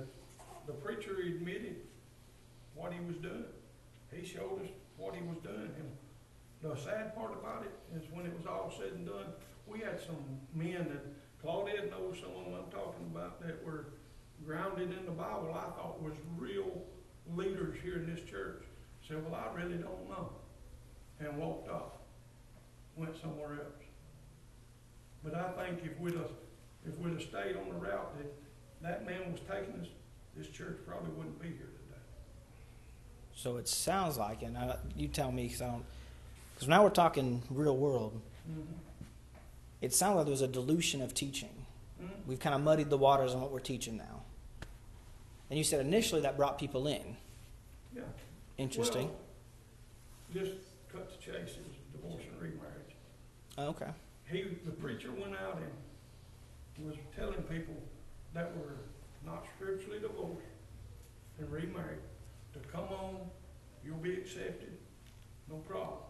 the, 0.68 0.74
preacher 0.74 1.16
admitted 1.26 1.78
what 2.76 2.94
he 2.94 3.00
was 3.00 3.16
doing, 3.18 3.46
he 4.14 4.26
showed 4.26 4.62
us 4.64 4.70
what 4.98 5.16
he 5.16 5.22
was 5.22 5.38
doing. 5.44 5.72
And 5.80 5.90
the 6.62 6.76
sad 6.76 7.16
part 7.16 7.34
about 7.34 7.64
it 7.64 7.74
is 7.98 8.04
when 8.12 8.26
it 8.26 8.34
was 8.38 8.46
all 8.46 8.72
said 8.78 8.94
and 8.94 9.08
done, 9.08 9.28
we 9.66 9.80
had 9.80 10.00
some 10.00 10.18
men 10.54 10.88
that, 10.90 11.06
Claudette 11.44 11.92
knows 11.92 12.18
some 12.20 12.32
of 12.36 12.46
them 12.46 12.56
I'm 12.56 12.72
talking 12.72 13.06
about, 13.14 13.40
that 13.46 13.64
were 13.64 13.86
grounded 14.46 14.92
in 14.98 15.06
the 15.06 15.12
Bible, 15.12 15.54
I 15.54 15.70
thought 15.78 16.02
was 16.02 16.16
real 16.36 16.84
leaders 17.36 17.78
here 17.84 17.96
in 17.96 18.14
this 18.14 18.24
church. 18.28 18.64
Said, 19.08 19.24
well, 19.24 19.40
I 19.40 19.56
really 19.56 19.78
don't 19.78 20.10
know. 20.10 20.32
And 21.20 21.38
walked 21.38 21.70
off, 21.70 21.94
went 22.96 23.16
somewhere 23.22 23.54
else. 23.54 23.84
But 25.24 25.36
I 25.36 25.52
think 25.52 25.80
if 25.84 26.00
we'd 26.00 26.16
have, 26.16 26.32
if 26.86 26.98
we'd 26.98 27.14
have 27.14 27.22
stayed 27.22 27.56
on 27.56 27.70
the 27.70 27.76
route 27.76 28.18
that 28.18 28.34
that 28.82 29.06
man 29.06 29.32
was 29.32 29.42
taking 29.42 29.80
us, 29.82 29.88
this 30.38 30.48
church 30.50 30.78
probably 30.88 31.10
wouldn't 31.12 31.42
be 31.42 31.48
here 31.50 31.58
today. 31.86 32.02
So 33.36 33.58
it 33.58 33.68
sounds 33.68 34.18
like, 34.18 34.42
and 34.44 34.58
I, 34.58 34.78
you 34.96 35.08
tell 35.08 35.32
me, 35.32 35.44
because 35.44 35.62
I 35.62 35.68
don't, 35.68 35.84
because 36.54 36.68
now 36.68 36.84
we're 36.84 36.90
talking 36.90 37.42
real 37.50 37.78
world. 37.78 38.20
It 39.82 39.94
sounds 39.94 40.16
like 40.16 40.26
there 40.26 40.32
was 40.32 40.42
a 40.42 40.48
dilution 40.48 41.02
of 41.02 41.14
teaching. 41.14 41.66
Mhm. 42.02 42.10
We've 42.26 42.40
kind 42.40 42.56
of 42.56 42.62
muddied 42.62 42.90
the 42.90 42.98
waters 42.98 43.34
on 43.34 43.42
what 43.42 43.52
we're 43.52 43.60
teaching 43.60 43.98
now. 43.98 44.24
And 45.50 45.58
you 45.58 45.64
said 45.64 45.86
initially 45.86 46.22
that 46.22 46.36
brought 46.36 46.58
people 46.58 46.88
in. 46.88 47.16
Yeah. 47.96 48.02
Interesting. 48.58 49.08
Well, 49.08 50.44
Just 50.44 50.54
cut 50.92 51.10
to 51.10 51.18
chase, 51.20 51.52
it 51.58 51.64
was 51.68 51.78
divorce 51.94 52.24
and 52.32 52.42
remarriage. 52.42 52.96
Oh, 53.58 53.68
okay. 53.68 53.92
He, 54.30 54.44
the 54.66 54.72
preacher 54.72 55.12
went 55.12 55.36
out 55.36 55.60
and 56.76 56.86
was 56.86 56.98
telling 57.16 57.42
people 57.44 57.76
that 58.34 58.56
were 58.58 58.78
not 59.28 59.46
scripturally 59.56 60.00
divorced 60.00 60.48
and 61.40 61.52
remarried 61.52 62.00
to 62.54 62.60
come 62.70 62.86
on, 62.86 63.30
you'll 63.86 63.98
be 63.98 64.14
accepted, 64.14 64.78
no 65.50 65.58
problems. 65.58 66.04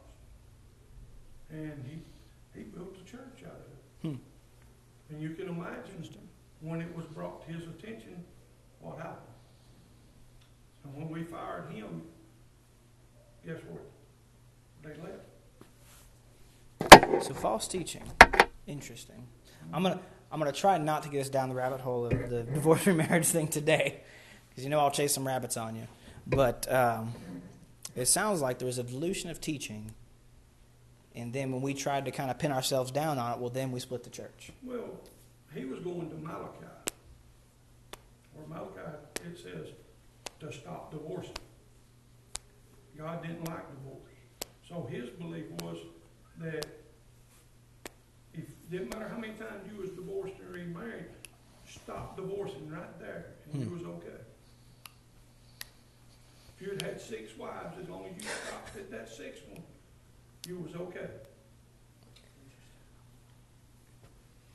And 1.50 1.84
he, 1.86 2.00
he 2.58 2.64
built 2.66 2.96
a 3.02 3.04
church 3.10 3.44
out 3.46 3.52
of 3.52 3.66
it. 3.72 3.84
Hmm. 4.08 4.16
And 5.10 5.22
you 5.22 5.32
can 5.32 5.48
imagine 5.48 6.08
when 6.62 6.82
it 6.82 6.96
was 6.96 7.06
brought 7.08 7.46
to 7.48 7.54
his 7.54 7.64
attention, 7.64 8.24
what 8.80 8.98
happened. 8.98 9.18
And 10.84 10.96
when 10.96 11.10
we 11.10 11.24
fired 11.24 11.72
him, 11.72 12.04
guess 13.46 13.60
what? 13.70 13.84
They 14.84 14.94
left. 15.02 15.24
So 17.24 17.34
false 17.34 17.68
teaching. 17.68 18.04
Interesting. 18.68 19.28
I'm 19.74 19.84
gonna 19.84 20.00
I'm 20.32 20.40
gonna 20.40 20.52
try 20.52 20.78
not 20.78 21.04
to 21.04 21.10
get 21.10 21.22
us 21.22 21.30
down 21.30 21.50
the 21.50 21.56
rabbit 21.56 21.82
hole 21.82 22.06
of 22.06 22.30
the 22.30 22.44
divorce 22.54 22.86
remarriage 22.86 23.28
thing 23.28 23.48
today, 23.48 24.02
because 24.50 24.64
you 24.64 24.70
know 24.70 24.80
I'll 24.80 24.92
chase 24.92 25.14
some 25.14 25.26
rabbits 25.26 25.58
on 25.58 25.76
you. 25.76 25.88
But 26.26 26.72
um, 26.72 27.14
it 27.96 28.08
sounds 28.08 28.42
like 28.42 28.60
there 28.60 28.66
was 28.66 28.78
a 28.78 28.84
dilution 28.84 29.30
of 29.30 29.40
teaching, 29.40 29.94
and 31.16 31.32
then 31.32 31.52
when 31.52 31.62
we 31.62 31.74
tried 31.74 32.06
to 32.06 32.12
kind 32.12 32.30
of 32.30 32.38
pin 32.38 32.52
ourselves 32.52 32.92
down 32.92 33.18
on 33.18 33.34
it, 33.34 33.40
well, 33.40 33.50
then 33.50 33.72
we 33.72 33.80
split 33.80 34.04
the 34.04 34.10
church. 34.10 34.52
Well, 34.64 35.00
he 35.54 35.66
was 35.66 35.80
going 35.80 36.10
to 36.10 36.16
Malachi. 36.16 36.66
Where 38.34 38.48
Malachi, 38.48 38.98
it 39.26 39.38
says 39.38 39.68
to 40.40 40.52
stop 40.52 40.92
divorcing. 40.92 41.34
God 42.98 43.22
didn't 43.22 43.48
like 43.48 43.66
divorce. 43.70 44.02
So 44.68 44.88
his 44.92 45.10
belief 45.12 45.46
was 45.62 45.78
that 46.40 46.66
didn't 48.70 48.94
matter 48.94 49.08
how 49.08 49.18
many 49.18 49.34
times 49.34 49.64
you 49.72 49.80
was 49.80 49.92
divorced 49.92 50.36
or 50.42 50.52
remarried, 50.54 51.06
stop 51.66 52.18
divorcing 52.18 52.70
right 52.70 53.00
there, 53.00 53.28
and 53.52 53.62
you 53.62 53.70
hmm. 53.70 53.78
was 53.78 53.84
okay. 53.84 54.18
If 56.56 56.66
you 56.66 56.72
had 56.72 56.82
had 56.82 57.02
six 57.02 57.38
wives, 57.38 57.78
as 57.82 57.88
long 57.88 58.06
as 58.06 58.24
you 58.24 58.30
stopped 58.48 58.76
at 58.76 58.92
that 58.92 59.10
sixth 59.10 59.44
one, 59.50 59.64
you 60.48 60.58
was 60.60 60.76
okay. 60.76 61.08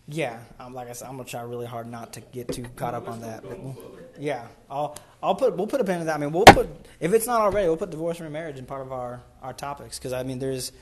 Yeah, 0.08 0.40
um, 0.58 0.74
like 0.74 0.90
I 0.90 0.92
said, 0.92 1.08
I'm 1.08 1.16
gonna 1.16 1.28
try 1.28 1.42
really 1.42 1.66
hard 1.66 1.86
not 1.86 2.12
to 2.14 2.20
get 2.20 2.48
too 2.48 2.64
caught 2.76 2.92
up 2.92 3.08
on 3.08 3.20
that. 3.20 3.42
But 3.42 3.58
we'll, 3.60 3.76
yeah, 4.18 4.46
I'll 4.68 4.96
I'll 5.22 5.36
put 5.36 5.56
we'll 5.56 5.68
put 5.68 5.80
a 5.80 5.84
pin 5.84 6.00
in 6.00 6.06
that. 6.06 6.16
I 6.16 6.18
mean, 6.18 6.32
we'll 6.32 6.44
put 6.44 6.68
if 7.00 7.14
it's 7.14 7.26
not 7.26 7.40
already, 7.40 7.68
we'll 7.68 7.76
put 7.76 7.90
divorce 7.90 8.18
and 8.18 8.26
remarriage 8.26 8.58
in 8.58 8.66
part 8.66 8.82
of 8.82 8.92
our 8.92 9.22
our 9.42 9.52
topics 9.52 9.98
because 9.98 10.12
I 10.12 10.24
mean, 10.24 10.38
there's 10.38 10.72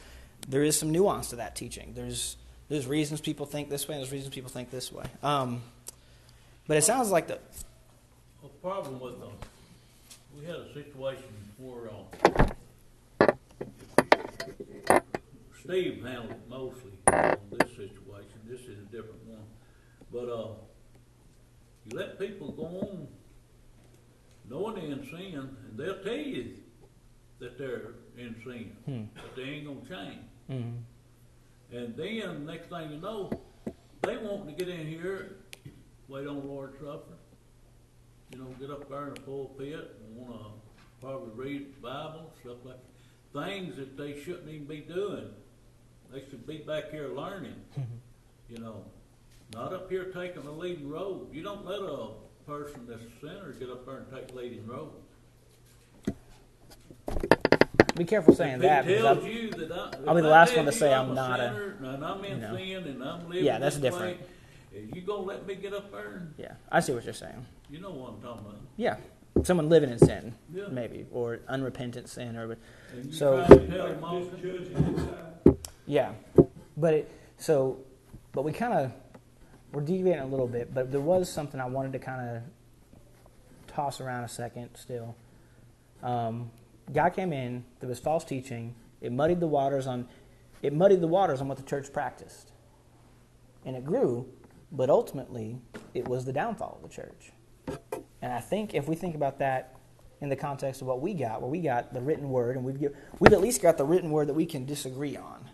there 0.48 0.64
is 0.64 0.76
some 0.76 0.90
nuance 0.90 1.28
to 1.30 1.36
that 1.36 1.54
teaching. 1.54 1.92
There's 1.94 2.36
there's 2.70 2.86
reasons 2.86 3.20
people 3.20 3.44
think 3.44 3.68
this 3.68 3.86
way, 3.86 3.96
and 3.96 4.02
there's 4.02 4.12
reasons 4.12 4.32
people 4.34 4.48
think 4.50 4.70
this 4.70 4.90
way. 4.90 5.04
Um, 5.22 5.60
but 6.66 6.78
it 6.78 6.82
sounds 6.84 7.10
like 7.10 7.26
the 7.26 7.38
A 8.44 8.48
problem 8.62 8.98
with 9.00 9.18
them, 9.20 9.32
we 10.38 10.46
had 10.46 10.54
a 10.56 10.72
situation 10.72 11.24
where, 11.58 11.90
uh, 11.90 13.26
Steve 15.62 16.02
handled 16.02 16.30
it 16.30 16.48
mostly 16.48 16.92
on 17.12 17.36
this 17.58 17.70
situation, 17.70 18.38
this 18.48 18.60
is 18.60 18.78
a 18.78 18.86
different 18.92 19.22
one. 19.26 19.44
But, 20.12 20.28
uh, 20.32 20.48
you 21.86 21.96
let 21.98 22.18
people 22.18 22.52
go 22.52 22.64
on 22.66 23.08
knowing 24.48 24.74
they're 24.76 24.84
in 24.98 25.04
sin, 25.10 25.34
and 25.38 25.76
they'll 25.78 26.02
tell 26.02 26.12
you 26.16 26.54
that 27.40 27.58
they're 27.58 27.94
in 28.16 28.34
sin, 28.44 28.76
Hmm. 28.86 29.04
but 29.14 29.34
they 29.36 29.42
ain't 29.42 29.66
gonna 29.66 29.80
change. 29.88 30.20
mm, 30.50 30.78
And 31.72 31.96
then, 31.96 32.46
next 32.46 32.68
thing 32.68 32.90
you 32.90 32.98
know, 32.98 33.30
they 34.02 34.16
want 34.16 34.48
to 34.48 34.52
get 34.52 34.68
in 34.68 34.86
here, 34.86 35.36
wait 36.08 36.26
on 36.26 36.40
the 36.40 36.46
Lord's 36.46 36.78
Supper, 36.78 37.16
you 38.32 38.38
know, 38.38 38.46
get 38.58 38.70
up 38.70 38.88
there 38.88 39.08
in 39.08 39.14
the 39.14 39.20
pulpit 39.20 39.96
and 40.04 40.16
want 40.16 40.32
to 40.32 40.50
probably 41.00 41.30
read 41.34 41.74
the 41.76 41.80
Bible, 41.80 42.32
stuff 42.40 42.56
like 42.64 42.78
things 43.32 43.76
that 43.76 43.96
they 43.96 44.20
shouldn't 44.20 44.48
even 44.48 44.66
be 44.66 44.80
doing. 44.80 45.30
They 46.12 46.24
should 46.28 46.46
be 46.46 46.58
back 46.58 46.90
here 46.90 47.08
learning, 47.08 47.54
mm-hmm. 47.78 47.82
you 48.48 48.58
know, 48.58 48.84
not 49.54 49.72
up 49.72 49.88
here 49.88 50.06
taking 50.06 50.42
the 50.42 50.50
leading 50.50 50.88
role. 50.88 51.28
You 51.32 51.42
don't 51.42 51.64
let 51.64 51.80
a 51.80 52.08
person 52.46 52.86
that's 52.88 53.02
a 53.02 53.20
sinner 53.20 53.52
get 53.52 53.70
up 53.70 53.86
there 53.86 53.98
and 53.98 54.10
take 54.12 54.34
leading 54.34 54.66
role. 54.66 54.94
Be 58.00 58.04
careful 58.06 58.34
saying 58.34 58.60
that. 58.60 58.86
Because 58.86 59.02
tells 59.02 59.24
I- 59.24 59.28
you 59.28 59.50
that 59.50 59.72
I, 59.72 59.90
I'll 60.08 60.14
be 60.14 60.22
the 60.22 60.28
last 60.28 60.56
one 60.56 60.64
to 60.64 60.72
say 60.72 60.92
I'm 60.94 61.10
I'm 61.10 61.14
not 61.14 61.40
a- 61.40 61.74
and 61.82 62.04
I'm 62.04 62.24
in 62.24 62.40
sin 62.40 62.84
and 62.86 63.02
I'm 63.04 63.28
living 63.28 63.44
Yeah, 63.44 63.58
that's 63.58 63.76
different. 63.76 64.18
way, 64.72 64.88
you 64.94 65.02
gonna 65.02 65.22
let 65.22 65.46
me 65.46 65.54
get 65.56 65.74
up 65.74 65.92
there 65.92 66.28
yeah, 66.38 66.54
I 66.72 66.80
see 66.80 66.92
what 66.92 67.04
you're 67.04 67.12
saying. 67.12 67.44
you 67.68 67.80
know 67.80 67.90
what 67.90 68.12
I'm 68.14 68.20
talking 68.22 68.46
about? 68.46 68.60
Yeah, 68.76 68.96
someone 69.42 69.68
living 69.68 69.90
in 69.90 69.98
sin, 69.98 70.34
Yeah. 70.54 70.68
maybe, 70.70 71.06
or 71.12 71.40
unrepentant 71.48 72.08
sin, 72.08 72.36
or 72.36 72.56
So- 73.10 73.44
try 73.44 73.56
to 73.56 73.66
tell 73.68 73.88
them 73.88 74.04
all, 74.04 74.20
Like 74.20 74.32
misjudging 74.32 74.76
inside. 74.76 75.56
Yeah, 75.86 76.12
but 76.76 76.94
it, 76.94 77.10
so, 77.36 77.78
but 78.32 78.42
we 78.44 78.52
kind 78.52 78.72
of 78.74 78.92
we're 79.72 79.82
deviating 79.82 80.22
a 80.22 80.26
little 80.26 80.48
bit. 80.48 80.72
But 80.74 80.90
there 80.90 81.00
was 81.00 81.28
something 81.30 81.60
I 81.60 81.66
wanted 81.66 81.92
to 81.92 81.98
kind 82.00 82.36
of 82.36 82.42
toss 83.68 84.00
around 84.00 84.24
a 84.24 84.28
second. 84.28 84.70
Still, 84.74 85.14
um, 86.02 86.50
guy 86.92 87.10
came 87.10 87.32
in. 87.32 87.64
There 87.80 87.88
was 87.88 87.98
false 87.98 88.24
teaching. 88.24 88.74
It 89.00 89.12
muddied 89.12 89.40
the 89.40 89.46
waters 89.46 89.86
on. 89.86 90.08
It 90.62 90.72
muddied 90.72 91.00
the 91.00 91.08
waters 91.08 91.40
on 91.40 91.48
what 91.48 91.56
the 91.56 91.64
church 91.64 91.92
practiced, 91.92 92.52
and 93.64 93.76
it 93.76 93.84
grew. 93.84 94.26
But 94.72 94.88
ultimately, 94.88 95.58
it 95.94 96.06
was 96.06 96.24
the 96.24 96.32
downfall 96.32 96.80
of 96.82 96.88
the 96.88 96.94
church. 96.94 97.32
And 98.22 98.32
I 98.32 98.40
think 98.40 98.74
if 98.74 98.86
we 98.86 98.94
think 98.94 99.14
about 99.14 99.38
that 99.38 99.74
in 100.20 100.28
the 100.28 100.36
context 100.36 100.80
of 100.80 100.86
what 100.86 101.00
we 101.00 101.14
got, 101.14 101.40
where 101.40 101.50
we 101.50 101.60
got 101.60 101.92
the 101.92 102.00
written 102.00 102.28
word, 102.28 102.56
and 102.56 102.64
we've 102.64 102.92
we've 103.18 103.32
at 103.32 103.40
least 103.40 103.62
got 103.62 103.78
the 103.78 103.84
written 103.84 104.10
word 104.10 104.28
that 104.28 104.34
we 104.34 104.46
can 104.46 104.66
disagree 104.66 105.16
on. 105.16 105.48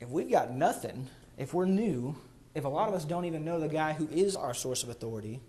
If 0.00 0.10
we've 0.10 0.30
got 0.30 0.52
nothing, 0.52 1.08
if 1.38 1.54
we're 1.54 1.64
new, 1.64 2.16
if 2.54 2.64
a 2.64 2.68
lot 2.68 2.88
of 2.88 2.94
us 2.94 3.04
don't 3.04 3.24
even 3.24 3.44
know 3.44 3.58
the 3.58 3.68
guy 3.68 3.94
who 3.94 4.08
is 4.08 4.36
our 4.36 4.54
source 4.54 4.82
of 4.82 4.88
authority, 4.88 5.40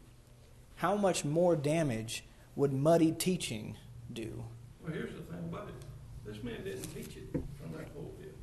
how 0.77 0.95
much 0.95 1.25
more 1.25 1.55
damage 1.55 2.23
would 2.55 2.73
muddied 2.73 3.19
teaching 3.19 3.75
do? 4.15 4.43
Well, 4.81 4.93
here's 4.93 5.13
the 5.13 5.21
thing 5.21 5.43
about 5.51 5.67
it. 5.67 5.75
This 6.25 6.41
man 6.43 6.63
didn't 6.63 6.83
teach 6.95 7.17
it 7.17 7.31
from 7.31 7.73
that 7.73 7.93
pulpit. 7.93 8.35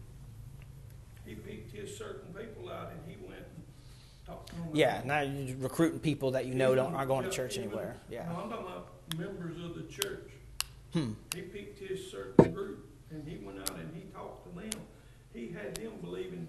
He 1.26 1.34
picked 1.34 1.72
his 1.72 1.96
certain 1.96 2.32
people 2.32 2.70
out 2.70 2.92
and 2.92 3.00
he 3.08 3.16
went 3.24 3.40
and 3.40 3.64
talked 4.26 4.50
to 4.50 4.54
them. 4.56 4.68
Yeah, 4.74 5.02
now 5.04 5.20
you're 5.22 5.56
recruiting 5.56 5.98
people 5.98 6.32
that 6.32 6.46
you 6.46 6.54
know 6.54 6.74
don't 6.74 6.94
aren't 6.94 7.08
going 7.08 7.24
to 7.24 7.30
church 7.30 7.56
even- 7.56 7.70
anywhere. 7.70 7.96
Yeah. 8.10 8.26
No, 8.28 8.42
I'm 8.42 8.50
talking 8.50 8.66
about 8.66 8.88
members 9.16 9.64
of 9.64 9.74
the 9.74 9.82
church. 9.84 10.30
Hmm. 10.92 11.12
He 11.34 11.40
picked 11.42 11.78
his 11.78 12.10
certain 12.10 12.52
group 12.52 12.86
and 13.10 13.26
he 13.26 13.38
went 13.44 13.58
out 13.60 13.70
and 13.78 13.90
he 13.94 14.02
talked 14.12 14.44
to 14.44 14.60
them. 14.60 14.70
He 15.32 15.48
had 15.48 15.74
them 15.74 15.92
believing 16.02 16.46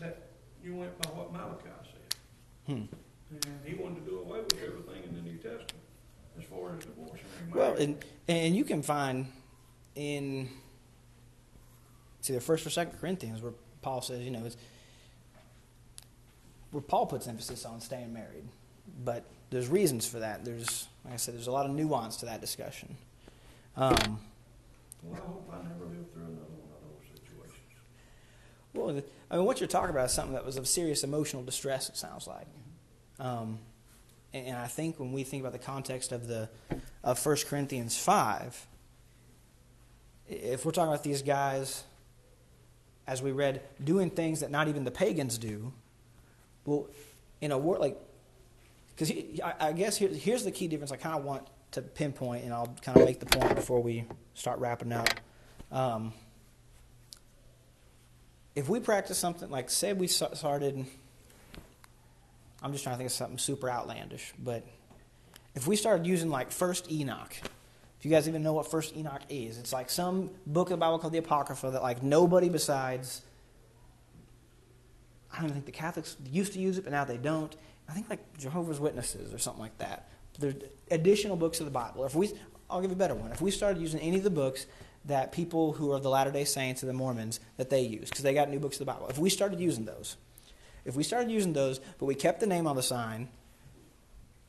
that 0.00 0.30
you 0.64 0.74
went 0.74 0.98
by 1.02 1.10
what 1.10 1.32
Malachi 1.32 1.68
said. 1.84 2.74
Hmm. 2.74 2.84
And 3.30 3.60
he 3.64 3.74
wanted 3.74 4.04
to 4.06 4.10
do 4.10 4.20
away 4.20 4.38
with 4.40 4.54
everything 4.64 5.04
in 5.04 5.14
the 5.14 5.20
New 5.20 5.36
Testament 5.36 5.77
as 6.38 6.44
far 6.44 6.76
as 6.76 6.84
divorce 6.84 7.20
and 7.42 7.54
Well, 7.54 7.74
and 7.74 8.04
and 8.28 8.56
you 8.56 8.64
can 8.64 8.82
find 8.82 9.26
in 9.94 10.48
see 12.20 12.32
the 12.34 12.40
First 12.40 12.66
or 12.66 12.70
Second 12.70 12.98
Corinthians 13.00 13.42
where 13.42 13.52
Paul 13.82 14.00
says, 14.02 14.20
you 14.22 14.30
know, 14.30 14.44
it's 14.44 14.56
where 16.70 16.82
Paul 16.82 17.06
puts 17.06 17.26
emphasis 17.26 17.64
on 17.64 17.80
staying 17.80 18.12
married, 18.12 18.44
but 19.04 19.24
there's 19.50 19.68
reasons 19.68 20.06
for 20.06 20.18
that. 20.18 20.44
There's, 20.44 20.86
like 21.04 21.14
I 21.14 21.16
said, 21.16 21.34
there's 21.34 21.46
a 21.46 21.52
lot 21.52 21.64
of 21.66 21.72
nuance 21.72 22.16
to 22.18 22.26
that 22.26 22.40
discussion. 22.40 22.96
Um, 23.76 24.20
Well, 25.02 25.14
I 25.14 25.26
hope 25.26 25.50
I 25.52 25.62
never 25.68 25.84
live 25.86 26.10
through 26.12 26.24
another 26.24 26.50
one 26.50 26.70
of 26.74 26.82
those 26.82 27.08
situations. 27.08 27.62
well, 28.74 29.02
I 29.30 29.36
mean, 29.36 29.46
what 29.46 29.60
you're 29.60 29.68
talking 29.68 29.90
about 29.90 30.06
is 30.06 30.12
something 30.12 30.34
that 30.34 30.44
was 30.44 30.56
of 30.56 30.68
serious 30.68 31.02
emotional 31.04 31.42
distress. 31.42 31.88
It 31.88 31.96
sounds 31.96 32.26
like, 32.26 32.46
um, 33.18 33.58
and, 34.32 34.56
I 34.56 34.66
think 34.66 34.98
when 35.00 35.12
we 35.12 35.24
think 35.24 35.42
about 35.42 35.52
the 35.52 35.58
context 35.58 36.12
of 36.12 36.26
the 36.26 36.48
of 37.02 37.18
First 37.18 37.46
Corinthians 37.46 37.96
five, 37.96 38.66
if 40.28 40.64
we're 40.64 40.72
talking 40.72 40.92
about 40.92 41.04
these 41.04 41.22
guys, 41.22 41.84
as 43.06 43.22
we 43.22 43.32
read, 43.32 43.62
doing 43.82 44.10
things 44.10 44.40
that 44.40 44.50
not 44.50 44.68
even 44.68 44.84
the 44.84 44.90
pagans 44.90 45.38
do, 45.38 45.72
well, 46.66 46.88
in 47.40 47.52
a 47.52 47.58
word 47.58 47.80
like, 47.80 47.98
because 48.94 49.10
I, 49.42 49.68
I 49.68 49.72
guess 49.72 49.96
here, 49.96 50.10
here's 50.10 50.44
the 50.44 50.50
key 50.50 50.68
difference. 50.68 50.92
I 50.92 50.96
kind 50.96 51.16
of 51.16 51.24
want 51.24 51.46
to 51.70 51.82
pinpoint, 51.82 52.44
and 52.44 52.52
I'll 52.52 52.74
kind 52.82 52.98
of 52.98 53.04
make 53.04 53.20
the 53.20 53.26
point 53.26 53.54
before 53.54 53.82
we 53.82 54.04
start 54.34 54.58
wrapping 54.58 54.92
up. 54.92 55.08
Um, 55.70 56.12
if 58.54 58.68
we 58.68 58.80
practice 58.80 59.16
something 59.16 59.50
like, 59.50 59.70
say, 59.70 59.92
we 59.92 60.08
started, 60.08 60.84
I'm 62.62 62.72
just 62.72 62.82
trying 62.84 62.94
to 62.94 62.98
think 62.98 63.08
of 63.08 63.12
something 63.12 63.38
super 63.38 63.70
outlandish, 63.70 64.32
but 64.38 64.66
if 65.54 65.66
we 65.66 65.76
started 65.76 66.06
using 66.06 66.30
like 66.30 66.50
First 66.50 66.90
Enoch, 66.90 67.34
if 67.98 68.04
you 68.04 68.10
guys 68.10 68.28
even 68.28 68.42
know 68.42 68.52
what 68.52 68.70
First 68.70 68.96
Enoch 68.96 69.22
is, 69.28 69.58
it's 69.58 69.72
like 69.72 69.90
some 69.90 70.30
book 70.46 70.68
of 70.68 70.70
the 70.70 70.76
Bible 70.76 70.98
called 70.98 71.12
the 71.12 71.18
Apocrypha 71.18 71.70
that 71.72 71.82
like 71.82 72.02
nobody 72.02 72.48
besides, 72.48 73.22
I 75.32 75.36
don't 75.36 75.46
even 75.46 75.54
think 75.54 75.66
the 75.66 75.72
Catholics 75.72 76.16
used 76.30 76.52
to 76.52 76.58
use 76.58 76.78
it, 76.78 76.84
but 76.84 76.92
now 76.92 77.04
they 77.04 77.16
don't. 77.16 77.54
I 77.88 77.92
think 77.92 78.08
like 78.08 78.38
Jehovah's 78.38 78.78
Witnesses 78.78 79.32
or 79.32 79.38
something 79.38 79.62
like 79.62 79.76
that. 79.78 80.08
There's 80.38 80.54
additional 80.90 81.36
books 81.36 81.58
of 81.58 81.66
the 81.66 81.72
Bible. 81.72 82.04
If 82.04 82.14
we, 82.14 82.30
I'll 82.70 82.80
give 82.80 82.90
you 82.90 82.96
a 82.96 82.98
better 82.98 83.16
one. 83.16 83.32
If 83.32 83.40
we 83.40 83.50
started 83.50 83.80
using 83.80 83.98
any 84.00 84.18
of 84.18 84.22
the 84.22 84.30
books 84.30 84.66
that 85.06 85.32
people 85.32 85.72
who 85.72 85.92
are 85.92 85.98
the 85.98 86.10
Latter 86.10 86.30
Day 86.30 86.44
Saints 86.44 86.84
or 86.84 86.86
the 86.86 86.92
Mormons 86.92 87.40
that 87.56 87.70
they 87.70 87.80
use, 87.80 88.10
because 88.10 88.22
they 88.22 88.34
got 88.34 88.48
new 88.48 88.60
books 88.60 88.76
of 88.76 88.86
the 88.86 88.92
Bible. 88.92 89.08
If 89.08 89.18
we 89.18 89.30
started 89.30 89.58
using 89.58 89.84
those, 89.84 90.16
if 90.88 90.96
we 90.96 91.02
started 91.02 91.30
using 91.30 91.52
those, 91.52 91.80
but 91.98 92.06
we 92.06 92.14
kept 92.14 92.40
the 92.40 92.46
name 92.46 92.66
on 92.66 92.74
the 92.74 92.82
sign, 92.82 93.28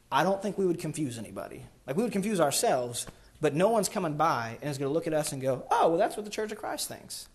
I 0.10 0.24
don't 0.24 0.42
think 0.42 0.58
we 0.58 0.66
would 0.66 0.80
confuse 0.80 1.18
anybody. 1.18 1.66
Like 1.86 1.98
we 1.98 2.04
would 2.04 2.14
confuse 2.14 2.40
ourselves, 2.40 3.06
but 3.42 3.54
no 3.54 3.68
one's 3.70 3.90
coming 3.90 4.14
by 4.14 4.58
and 4.62 4.72
is 4.72 4.78
going 4.78 4.90
to 4.90 4.94
look 4.94 5.06
at 5.06 5.14
us 5.14 5.34
and 5.34 5.42
go, 5.42 5.66
"Oh, 5.70 5.90
well, 5.90 5.98
that's 5.98 6.16
what 6.16 6.24
the 6.24 6.32
Church 6.32 6.54
of 6.54 6.58
Christ 6.58 6.88
thinks." 6.88 7.28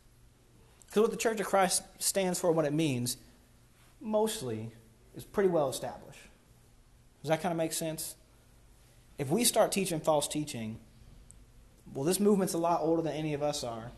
Because 0.86 1.02
what 1.02 1.10
the 1.10 1.18
Church 1.18 1.38
of 1.38 1.46
Christ 1.46 1.82
stands 1.98 2.40
for, 2.40 2.50
what 2.50 2.64
it 2.64 2.72
means, 2.72 3.18
mostly 4.00 4.72
is 5.14 5.24
pretty 5.24 5.50
well 5.50 5.68
established. 5.68 6.20
Does 7.22 7.28
that 7.28 7.42
kind 7.42 7.52
of 7.52 7.58
make 7.58 7.74
sense? 7.74 8.16
If 9.18 9.28
we 9.28 9.44
start 9.44 9.70
teaching 9.70 10.00
false 10.00 10.26
teaching, 10.26 10.78
well, 11.92 12.04
this 12.04 12.18
movement's 12.18 12.54
a 12.54 12.58
lot 12.58 12.80
older 12.80 13.02
than 13.02 13.12
any 13.12 13.34
of 13.34 13.42
us 13.42 13.64
are. 13.64 13.92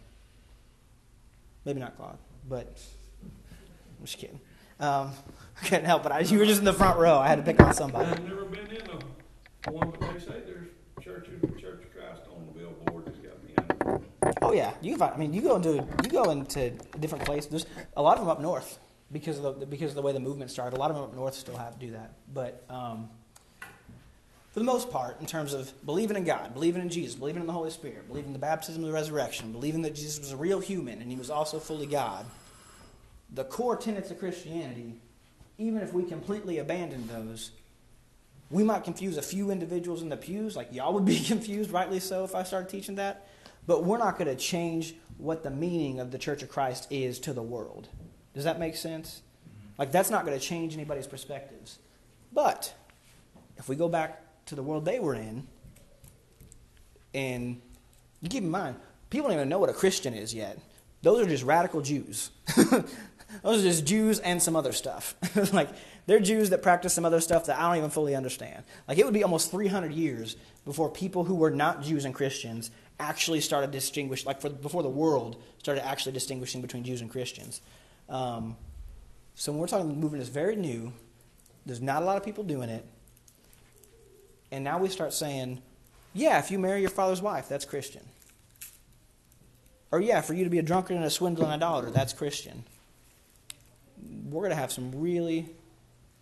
Maybe 1.65 1.79
not 1.79 1.97
Claude, 1.97 2.19
but 2.49 2.77
I'm 3.23 4.05
just 4.05 4.19
kidding. 4.19 4.41
Um, 4.81 5.13
I 5.63 5.67
couldn't 5.67 5.87
help 5.87 6.05
it. 6.07 6.13
I, 6.13 6.21
you 6.21 6.39
were 6.39 6.45
just 6.45 6.59
in 6.59 6.65
the 6.65 6.73
front 6.73 6.99
row. 6.99 7.19
I 7.19 7.29
had 7.29 7.37
to 7.37 7.43
pick 7.43 7.61
on 7.61 7.73
somebody. 7.73 8.11
I've 8.11 8.23
never 8.25 8.45
been 8.45 8.67
in 8.67 8.83
a 8.91 9.71
one, 9.71 9.91
but 9.91 10.01
they 10.01 10.21
say 10.21 10.43
there's 10.45 10.69
churches, 11.03 11.41
Church 11.61 11.83
of 11.83 11.95
Christ 11.95 12.23
on 12.35 12.47
the 12.47 12.59
billboard 12.59 13.07
that's 13.07 13.19
got 13.19 13.43
me 13.43 13.55
in 13.57 14.29
it. 14.29 14.39
Oh 14.43 14.53
yeah, 14.53 14.75
you 14.83 14.91
can 14.91 14.99
find. 14.99 15.15
I 15.15 15.17
mean, 15.17 15.33
you 15.33 15.41
go 15.41 15.57
into 15.57 15.87
you 16.05 16.11
go 16.11 16.31
into 16.31 16.71
different 17.01 17.25
places. 17.25 17.51
There's 17.51 17.67
a 17.97 18.03
lot 18.03 18.19
of 18.19 18.21
them 18.21 18.29
up 18.29 18.41
north 18.41 18.79
because 19.13 19.39
of 19.39 19.61
the 19.61 19.67
because 19.67 19.91
of 19.91 19.97
the 19.97 20.03
way 20.03 20.13
the 20.13 20.21
movement 20.21 20.51
started. 20.51 20.77
A 20.77 20.81
lot 20.81 20.91
of 20.91 20.97
them 20.97 21.05
up 21.05 21.15
north 21.15 21.35
still 21.35 21.57
have 21.57 21.79
to 21.79 21.87
do 21.87 21.93
that. 21.93 22.13
But 22.33 22.65
um, 22.69 23.09
for 24.57 24.61
the 24.61 24.65
most 24.65 24.91
part, 24.91 25.21
in 25.21 25.27
terms 25.27 25.53
of 25.53 25.71
believing 25.85 26.17
in 26.17 26.25
God, 26.25 26.55
believing 26.55 26.81
in 26.81 26.89
Jesus, 26.89 27.15
believing 27.15 27.43
in 27.43 27.47
the 27.47 27.53
Holy 27.53 27.71
Spirit, 27.71 28.09
believing 28.09 28.29
in 28.29 28.33
the 28.33 28.39
baptism 28.39 28.83
of 28.83 28.89
the 28.89 28.95
resurrection, 28.95 29.53
believing 29.53 29.83
that 29.83 29.95
Jesus 29.95 30.19
was 30.19 30.33
a 30.33 30.37
real 30.37 30.61
human 30.61 31.03
and 31.03 31.11
he 31.11 31.17
was 31.19 31.29
also 31.29 31.59
fully 31.59 31.87
God, 31.87 32.25
the 33.31 33.45
core 33.45 33.77
tenets 33.77 34.11
of 34.11 34.19
Christianity, 34.19 34.95
even 35.59 35.83
if 35.83 35.93
we 35.93 36.05
completely 36.05 36.59
abandon 36.59 37.07
those, 37.09 37.51
we 38.51 38.63
might 38.63 38.85
confuse 38.85 39.17
a 39.17 39.23
few 39.23 39.51
individuals 39.51 40.03
in 40.03 40.09
the 40.09 40.17
pews, 40.17 40.57
like 40.57 40.73
y'all 40.73 40.93
would 40.95 41.05
be 41.05 41.21
confused, 41.25 41.71
rightly 41.71 42.01
so, 42.01 42.25
if 42.25 42.35
I 42.35 42.43
started 42.43 42.69
teaching 42.69 42.97
that. 42.97 43.29
But 43.67 43.85
we're 43.85 43.99
not 43.99 44.19
going 44.19 44.29
to 44.29 44.37
change 44.37 44.95
what 45.19 45.43
the 45.43 45.51
meaning 45.51 45.99
of 45.99 46.13
the 46.13 46.19
Church 46.19 46.43
of 46.43 46.49
Christ 46.49 46.87
is 46.91 47.19
to 47.21 47.33
the 47.33 47.43
world. 47.43 47.89
Does 48.35 48.45
that 48.45 48.61
make 48.61 48.77
sense? 48.77 49.23
Mm-hmm. 49.49 49.69
Like, 49.79 49.91
that's 49.91 50.11
not 50.11 50.25
going 50.25 50.39
to 50.39 50.45
change 50.45 50.75
anybody's 50.75 51.07
perspectives. 51.07 51.79
But 52.33 52.73
if 53.57 53.69
we 53.69 53.75
go 53.75 53.89
back 53.89 54.23
to 54.47 54.55
the 54.55 54.63
world 54.63 54.85
they 54.85 55.01
were 55.01 55.15
in, 55.15 55.47
and 57.15 57.61
you 58.21 58.29
keep 58.29 58.45
in 58.45 58.51
mind, 58.51 58.77
people 59.11 59.29
don't 59.29 59.37
even 59.37 59.49
know 59.49 59.59
what 59.59 59.71
a 59.71 59.75
Christian 59.75 60.15
is 60.15 60.33
yet. 60.35 60.59
Those 61.03 61.21
are 61.21 61.29
just 61.29 61.43
radical 61.43 61.81
Jews. 61.81 62.31
Those 63.43 63.61
are 63.61 63.69
just 63.69 63.85
Jews 63.85 64.19
and 64.19 64.43
some 64.43 64.57
other 64.57 64.73
stuff. 64.73 65.15
like, 65.53 65.69
they're 66.07 66.21
Jews 66.21 66.51
that 66.51 66.63
practice 66.63 66.95
some 66.95 67.05
other 67.05 67.21
stuff 67.21 67.47
that 67.47 67.59
I 67.59 67.69
don't 67.69 67.79
even 67.79 67.91
fully 67.91 68.15
understand. 68.15 68.65
Like, 68.87 68.99
it 68.99 69.05
would 69.05 69.15
be 69.15 69.23
almost 69.23 69.51
300 69.51 69.93
years 69.93 70.37
before 70.65 70.91
people 70.91 71.25
who 71.25 71.35
were 71.35 71.51
not 71.51 71.83
Jews 71.83 72.05
and 72.05 72.15
Christians 72.15 72.71
actually 72.99 73.41
started 73.41 73.71
distinguishing, 73.71 74.27
like 74.27 74.41
for, 74.41 74.51
before 74.51 74.83
the 74.83 74.89
world 74.89 75.43
started 75.59 75.87
actually 75.87 76.13
distinguishing 76.13 76.63
between 76.63 76.85
Jews 76.85 77.01
and 77.01 77.11
Christians. 77.11 77.61
Um, 78.09 78.57
so 79.35 79.53
when 79.53 79.61
we're 79.61 79.67
talking 79.67 80.01
movement 80.01 80.23
is 80.23 80.29
very 80.29 80.57
new, 80.57 80.93
there's 81.67 81.83
not 81.83 82.03
a 82.03 82.05
lot 82.05 82.17
of 82.17 82.25
people 82.25 82.45
doing 82.45 82.71
it, 82.71 82.87
and 84.51 84.65
now 84.65 84.79
we 84.79 84.89
start 84.89 85.13
saying, 85.13 85.61
yeah, 86.15 86.39
if 86.39 86.51
you 86.51 86.59
marry 86.59 86.81
your 86.81 86.91
father's 86.91 87.21
wife, 87.21 87.49
that's 87.49 87.65
Christian. 87.65 88.03
Or 89.93 90.01
yeah, 90.01 90.21
for 90.21 90.35
you 90.35 90.45
to 90.45 90.51
be 90.51 90.59
a 90.59 90.63
drunkard 90.63 90.97
and 90.97 91.05
a 91.05 91.11
swindler 91.11 91.45
and 91.45 91.53
idolater, 91.53 91.91
that's 91.91 92.13
Christian. 92.13 92.65
We're 94.29 94.43
going 94.43 94.51
to 94.51 94.57
have 94.57 94.73
some 94.73 94.91
really 95.01 95.49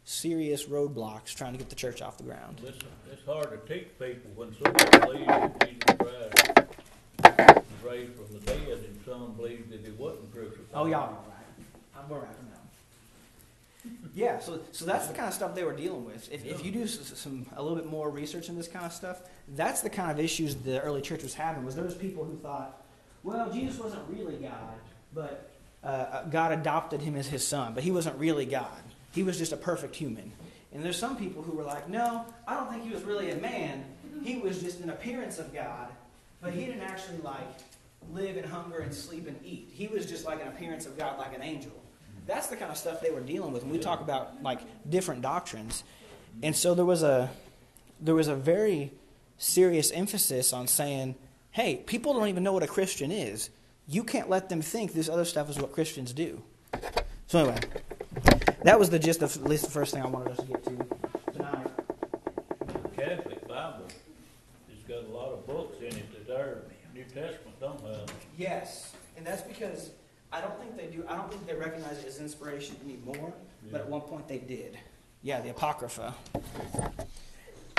serious 0.04 0.64
roadblocks 0.64 1.34
trying 1.34 1.52
to 1.52 1.58
get 1.58 1.70
the 1.70 1.74
church 1.74 2.02
off 2.02 2.18
the 2.18 2.24
ground. 2.24 2.60
Listen, 2.62 2.82
it's 3.10 3.24
hard 3.24 3.50
to 3.50 3.74
teach 3.74 3.88
people 3.98 4.30
when 4.34 4.54
someone 4.54 5.00
believes 5.00 5.26
that 5.26 5.66
Jesus 5.66 5.96
Christ 7.22 7.58
was 7.58 7.82
raised 7.82 8.12
from 8.12 8.32
the 8.34 8.40
dead 8.40 8.78
and 8.84 9.00
some 9.06 9.32
believe 9.32 9.70
that 9.70 9.80
he 9.80 9.90
wasn't 9.92 10.30
crucified. 10.32 10.66
Oh, 10.74 10.84
y'all 10.84 11.12
know 11.12 11.18
right. 11.28 11.66
I'm 11.96 12.08
going 12.08 12.20
right 12.20 12.30
now. 12.42 13.90
Yeah, 14.14 14.38
so 14.38 14.60
so 14.72 14.84
that's 14.84 15.08
the 15.08 15.14
kind 15.14 15.28
of 15.28 15.34
stuff 15.34 15.54
they 15.54 15.64
were 15.64 15.74
dealing 15.74 16.04
with. 16.04 16.30
If, 16.32 16.44
if 16.44 16.64
you 16.64 16.70
do 16.72 16.86
some 16.86 17.46
a 17.56 17.62
little 17.62 17.76
bit 17.76 17.86
more 17.86 18.10
research 18.10 18.48
in 18.48 18.56
this 18.56 18.68
kind 18.68 18.84
of 18.84 18.92
stuff, 18.92 19.22
that's 19.56 19.80
the 19.80 19.90
kind 19.90 20.10
of 20.10 20.22
issues 20.22 20.54
the 20.54 20.80
early 20.82 21.00
church 21.00 21.22
was 21.22 21.34
having. 21.34 21.64
Was 21.64 21.74
there 21.74 21.84
those 21.84 21.94
people 21.94 22.24
who 22.24 22.36
thought, 22.36 22.82
well, 23.22 23.50
Jesus 23.50 23.78
wasn't 23.78 24.02
really 24.08 24.36
God, 24.36 24.74
but 25.14 25.53
uh, 25.84 25.88
uh, 25.88 26.24
God 26.24 26.52
adopted 26.52 27.02
him 27.02 27.14
as 27.16 27.26
His 27.26 27.46
son, 27.46 27.74
but 27.74 27.82
he 27.82 27.90
wasn't 27.90 28.18
really 28.18 28.46
God. 28.46 28.82
He 29.12 29.22
was 29.22 29.38
just 29.38 29.52
a 29.52 29.56
perfect 29.56 29.94
human. 29.94 30.32
And 30.72 30.84
there's 30.84 30.98
some 30.98 31.16
people 31.16 31.42
who 31.42 31.52
were 31.52 31.62
like, 31.62 31.88
no, 31.88 32.24
I 32.48 32.54
don't 32.54 32.68
think 32.68 32.82
he 32.82 32.90
was 32.90 33.04
really 33.04 33.30
a 33.30 33.36
man. 33.36 33.84
He 34.24 34.38
was 34.38 34.60
just 34.60 34.80
an 34.80 34.90
appearance 34.90 35.38
of 35.38 35.54
God, 35.54 35.88
but 36.40 36.52
he 36.52 36.64
didn't 36.64 36.80
actually 36.80 37.18
like 37.18 37.46
live 38.12 38.36
and 38.36 38.44
hunger 38.44 38.78
and 38.78 38.92
sleep 38.92 39.28
and 39.28 39.38
eat. 39.44 39.70
He 39.72 39.86
was 39.86 40.06
just 40.06 40.24
like 40.24 40.42
an 40.42 40.48
appearance 40.48 40.86
of 40.86 40.98
God, 40.98 41.18
like 41.18 41.34
an 41.34 41.42
angel. 41.42 41.72
That's 42.26 42.48
the 42.48 42.56
kind 42.56 42.70
of 42.70 42.76
stuff 42.76 43.00
they 43.00 43.10
were 43.10 43.20
dealing 43.20 43.52
with 43.52 43.62
when 43.62 43.72
we 43.72 43.78
talk 43.78 44.00
about 44.00 44.42
like 44.42 44.60
different 44.88 45.22
doctrines. 45.22 45.84
And 46.42 46.56
so 46.56 46.74
there 46.74 46.84
was 46.84 47.02
a 47.02 47.30
there 48.00 48.14
was 48.14 48.28
a 48.28 48.34
very 48.34 48.90
serious 49.38 49.90
emphasis 49.92 50.52
on 50.52 50.66
saying, 50.66 51.14
hey, 51.52 51.76
people 51.76 52.14
don't 52.14 52.28
even 52.28 52.42
know 52.42 52.52
what 52.52 52.62
a 52.62 52.66
Christian 52.66 53.12
is. 53.12 53.50
You 53.86 54.02
can't 54.02 54.30
let 54.30 54.48
them 54.48 54.62
think 54.62 54.92
this 54.92 55.08
other 55.08 55.24
stuff 55.24 55.50
is 55.50 55.58
what 55.58 55.72
Christians 55.72 56.12
do. 56.12 56.42
So 57.26 57.40
anyway, 57.40 57.58
that 58.62 58.78
was 58.78 58.90
the 58.90 58.98
gist 58.98 59.22
of 59.22 59.34
at 59.36 59.44
least 59.44 59.64
the 59.64 59.70
first 59.70 59.92
thing 59.94 60.02
I 60.02 60.06
wanted 60.06 60.32
us 60.32 60.38
to 60.38 60.44
get 60.44 60.64
to 60.64 60.86
tonight. 61.32 61.66
Catholic 62.96 63.46
Bible 63.46 63.86
has 64.68 64.82
got 64.88 65.04
a 65.04 65.08
lot 65.08 65.32
of 65.32 65.46
books 65.46 65.78
in 65.80 65.86
it 65.96 66.26
that 66.26 66.36
our 66.36 66.58
New 66.94 67.04
Testament 67.04 67.60
don't 67.60 67.80
have. 67.82 68.10
Yes, 68.38 68.92
and 69.16 69.26
that's 69.26 69.42
because 69.42 69.90
I 70.32 70.40
don't 70.40 70.58
think 70.58 70.76
they 70.76 70.86
do. 70.86 71.04
I 71.08 71.16
don't 71.16 71.30
think 71.30 71.46
they 71.46 71.54
recognize 71.54 71.98
it 71.98 72.06
as 72.06 72.18
inspiration 72.20 72.76
anymore. 72.84 73.32
But 73.70 73.82
at 73.82 73.88
one 73.88 74.02
point 74.02 74.28
they 74.28 74.38
did. 74.38 74.78
Yeah, 75.22 75.40
the 75.40 75.50
Apocrypha. 75.50 76.14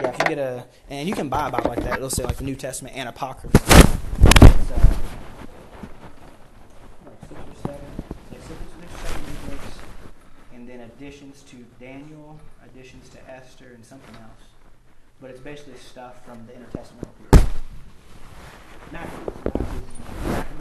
Yeah, 0.02 0.10
if 0.10 0.20
you 0.20 0.26
get 0.26 0.40
a 0.40 0.66
and 0.90 1.08
you 1.08 1.16
can 1.16 1.30
buy 1.30 1.48
a 1.48 1.52
Bible 1.52 1.70
like 1.70 1.84
that. 1.84 1.98
It'll 1.98 2.10
say 2.10 2.24
like 2.24 2.38
the 2.38 2.44
New 2.44 2.56
Testament 2.56 2.96
and 2.96 3.08
Apocrypha. 3.08 3.58
It's, 3.58 4.72
uh, 4.72 4.96
like 7.06 7.22
six 7.22 7.40
or 7.40 7.56
seven, 7.62 7.80
like 8.32 8.42
six, 8.42 8.60
six 8.80 8.94
or 8.94 9.08
seven 9.08 9.22
new 9.22 9.50
books, 9.52 9.78
and 10.54 10.65
then 10.80 10.90
additions 10.98 11.44
to 11.44 11.58
Daniel, 11.80 12.40
additions 12.66 13.10
to 13.10 13.18
Esther, 13.30 13.72
and 13.76 13.86
something 13.86 14.16
else. 14.16 14.50
But 15.22 15.30
it's 15.30 15.40
basically 15.40 15.76
stuff 15.76 16.26
from 16.26 16.46
the 16.48 16.54
intertestamental 16.54 17.10
period 17.32 17.50
Maccabees, 18.92 19.84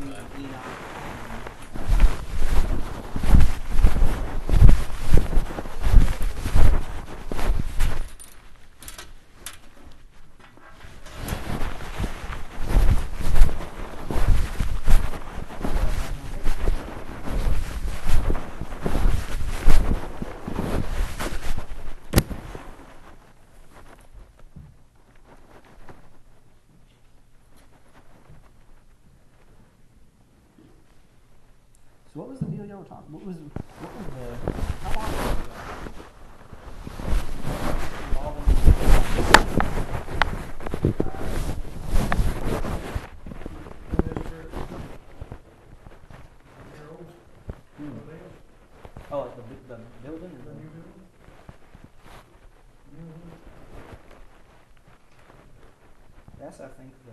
and 0.03 0.45
Enoch. 0.45 1.05
So 32.15 32.21
what 32.21 32.29
was 32.29 32.39
the 32.39 32.47
deal 32.47 32.65
y'all 32.65 32.74
talking? 32.85 33.13
What 33.13 33.25
was 33.27 33.37
what 33.81 33.91
was 33.97 34.07
the 34.15 34.27
how 38.19 38.25
long 38.25 38.45
Oh, 49.13 49.29
the 49.37 49.43
the 49.75 49.81
building. 50.03 50.31
the 50.45 50.51
building. 50.51 50.75
That's 56.41 56.61
I 56.61 56.69
think 56.69 56.93
the. 57.07 57.13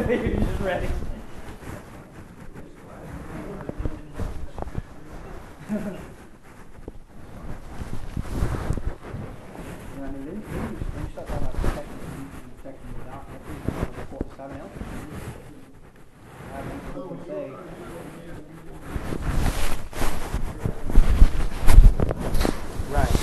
You're 0.08 0.40
just 0.40 0.60
ready. 0.62 0.88
Yeah, 8.70 10.06
I 10.06 10.10
mean, 10.10 10.24
then, 10.24 10.24
then 10.24 10.36
you, 10.36 10.42
then 10.94 11.02
you 11.04 11.10
start 11.12 11.26
talking 11.26 11.42
about 11.42 11.54
protecting 11.54 11.98
the 11.98 12.06
youth 12.16 12.34
and 12.40 12.56
protecting 12.56 12.92
the 12.96 13.04
doctrine, 13.10 13.42
before 13.96 14.24
something 14.36 14.60
else. 14.60 14.76
I 16.52 16.62
think 16.62 16.80
people 16.86 17.18
say, 17.26 17.44
right. 22.90 23.16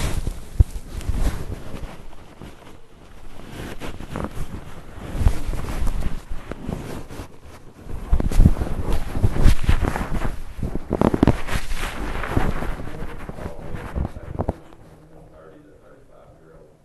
Thirty 15.34 15.60
to 15.64 15.72
thirty-five 15.84 16.30
year 16.44 16.54
old. 16.60 16.76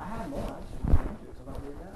I 0.00 0.04
had 0.04 0.28
more. 0.30 0.40
I 0.40 0.60
just 0.60 0.72
didn't 0.72 0.94
get 0.94 1.10
into 1.10 1.24
it 1.30 1.36
'cause 1.36 1.48
I 1.48 1.52
thought 1.52 1.62
we 1.62 1.68
were 1.68 1.80
done. 1.82 1.94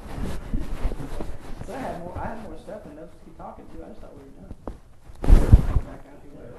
so 1.67 1.75
I 1.75 1.79
had 1.79 1.99
more. 2.01 2.19
I 2.19 2.25
had 2.27 2.43
more 2.43 2.59
stuff 2.59 2.85
and 2.87 2.97
notes 2.97 3.13
to 3.13 3.25
keep 3.25 3.37
talking 3.39 3.67
to. 3.67 3.85
I 3.85 3.89
just 3.89 4.01
thought 4.01 4.15
we 4.17 4.23
were 4.25 4.37
done. 4.41 4.55
Back 5.87 6.07
out 6.11 6.21
here. 6.23 6.55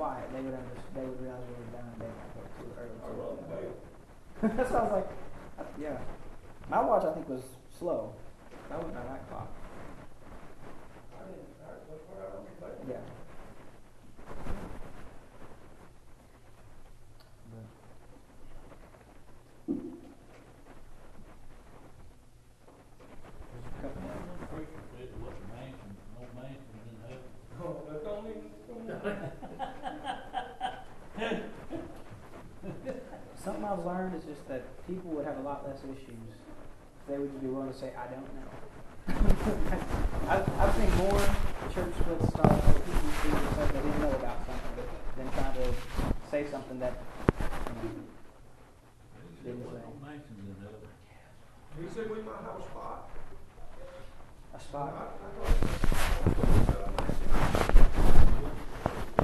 Quiet, 0.00 0.32
they 0.32 0.40
would 0.40 0.54
under, 0.54 0.76
they 0.94 1.04
would 1.04 1.20
realize 1.20 1.44
we 1.44 1.52
were 1.60 1.68
done 1.76 1.84
and 1.92 2.00
they 2.00 2.08
might 2.08 2.32
go 2.32 2.40
too 2.56 2.72
early. 2.80 2.96
I 3.04 3.06
run 3.20 3.36
the 3.36 3.44
bell. 3.52 4.56
That's 4.56 4.72
what 4.72 4.80
I 4.80 4.84
was 4.84 4.92
like, 4.92 5.10
uh, 5.58 5.68
yeah. 5.78 5.98
My 6.70 6.80
watch 6.80 7.04
I 7.04 7.12
think 7.12 7.28
was 7.28 7.42
slow. 7.78 8.14
That 8.70 8.78
wasn't 8.78 8.94
my 8.94 9.02
night 9.04 9.28
clock. 9.28 9.52
I 11.12 11.28
didn't, 11.28 11.52
I, 11.60 11.84
that's 11.84 12.04
what 12.08 12.16
I 12.16 12.32
run 12.32 12.48
the 12.48 12.52
bell. 12.64 12.72
Yeah. 12.88 13.04
There's 23.52 23.68
a 23.68 23.70
couple 23.84 24.00
more. 24.00 24.16
One 24.16 24.48
preacher 24.48 24.80
said 24.96 25.12
it 25.12 25.20
wasn't 25.20 25.44
mansions, 25.52 26.00
no 26.16 26.24
mansions 26.40 26.88
in 26.88 26.96
heaven. 27.04 27.20
Oh, 27.60 27.84
that 27.84 28.00
don't 28.00 28.24
even, 28.32 28.48
don't 28.64 28.88
even. 28.88 29.28
Something 33.36 33.64
I've 33.64 33.84
learned 33.84 34.14
is 34.14 34.24
just 34.24 34.48
that 34.48 34.62
people 34.86 35.10
would 35.12 35.24
have 35.24 35.38
a 35.38 35.42
lot 35.42 35.66
less 35.66 35.78
issues 35.84 36.08
if 36.08 37.06
they 37.08 37.18
would 37.18 37.30
just 37.30 37.40
be 37.42 37.48
willing 37.48 37.69
to 37.69 37.69
say, 37.80 37.92
I 37.96 38.06
don't 38.12 38.28
know. 38.36 38.44
I've, 40.28 40.44
I've 40.60 40.74
seen 40.76 40.92
more 41.00 41.16
church 41.72 41.94
splits 41.96 42.28
start 42.28 42.52
with 42.52 42.84
people 42.84 43.00
who 43.00 43.56
said 43.56 43.68
they 43.72 43.80
didn't 43.80 44.00
know 44.02 44.12
about 44.20 44.36
something 44.44 44.84
than 45.16 45.32
trying 45.32 45.54
to 45.54 45.72
say 46.30 46.44
something 46.50 46.78
that 46.78 46.92
you 47.40 47.88
know, 47.88 48.04
There 49.44 49.54
wasn't 49.64 49.80
no 49.80 49.96
mansions 50.04 50.44
in 50.44 50.54
heaven. 50.60 50.84
He 51.80 51.88
said 51.88 52.10
we 52.10 52.20
might 52.20 52.44
have 52.44 52.60
a 52.60 52.64
spot. 52.68 53.08
a 54.52 54.56
I, 54.56 54.60
spot. 54.60 54.92
I 54.92 55.28
thought. 55.40 55.80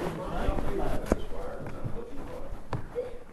We 0.00 0.08
might 0.16 0.46
not 0.48 0.58
be 0.64 0.76
that 0.80 1.08
square, 1.12 1.60
and 1.60 1.76
I'm 1.76 1.92
looking 1.92 2.24
for 2.24 2.40
it. 2.40 2.50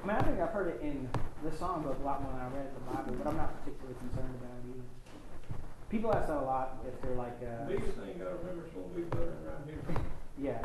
I 0.04 0.06
mean, 0.06 0.16
I 0.18 0.22
think 0.22 0.36
I've 0.42 0.52
heard 0.52 0.68
it 0.68 0.82
in 0.84 1.08
the 1.44 1.50
songbook 1.52 2.02
a 2.02 2.04
lot 2.04 2.22
more 2.24 2.34
than 2.34 2.42
I 2.42 2.48
read 2.52 2.68
it 2.68 2.76
in 2.76 2.84
the 2.84 2.92
Bible, 2.92 3.16
but 3.24 3.28
I'm 3.32 3.38
not 3.38 3.56
particularly 3.64 3.96
concerned 4.04 4.36
about 4.36 4.52
it 4.60 4.68
either. 4.68 4.84
People 5.94 6.10
ask 6.10 6.26
that 6.28 6.42
a 6.42 6.42
lot 6.42 6.82
if 6.90 7.00
they're 7.06 7.14
like, 7.14 7.38
uh, 7.46 7.70
Biggest 7.70 7.94
thing 8.02 8.18
you 8.18 8.24
gotta 8.26 8.34
remember, 8.42 8.66
it's 8.66 8.74
gonna 8.74 8.90
be 8.98 9.04
better 9.14 9.30
around 9.46 9.70
here. 9.70 9.78
yeah. 10.42 10.58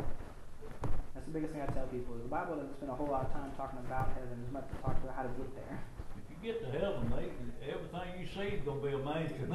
That's 1.13 1.25
the 1.27 1.31
biggest 1.31 1.53
thing 1.53 1.61
I 1.61 1.67
tell 1.69 1.85
people. 1.85 2.15
is 2.17 2.23
The 2.23 2.33
Bible 2.33 2.55
doesn't 2.57 2.73
spend 2.81 2.89
a 2.89 2.95
whole 2.95 3.05
lot 3.13 3.29
of 3.29 3.31
time 3.33 3.51
talking 3.55 3.77
about 3.85 4.09
heaven 4.17 4.41
as 4.41 4.51
much 4.51 4.65
as 4.65 4.73
it 4.73 4.81
talks 4.81 4.97
about 5.05 5.13
how 5.15 5.21
to 5.21 5.29
get 5.37 5.53
there. 5.53 5.77
If 6.17 6.25
you 6.33 6.37
get 6.41 6.65
to 6.65 6.69
heaven, 6.73 7.13
they, 7.13 7.29
everything 7.69 8.09
you 8.17 8.25
see 8.25 8.57
is 8.57 8.61
gonna 8.65 8.81
be 8.81 8.89
a 8.89 8.97
mansion. 9.05 9.53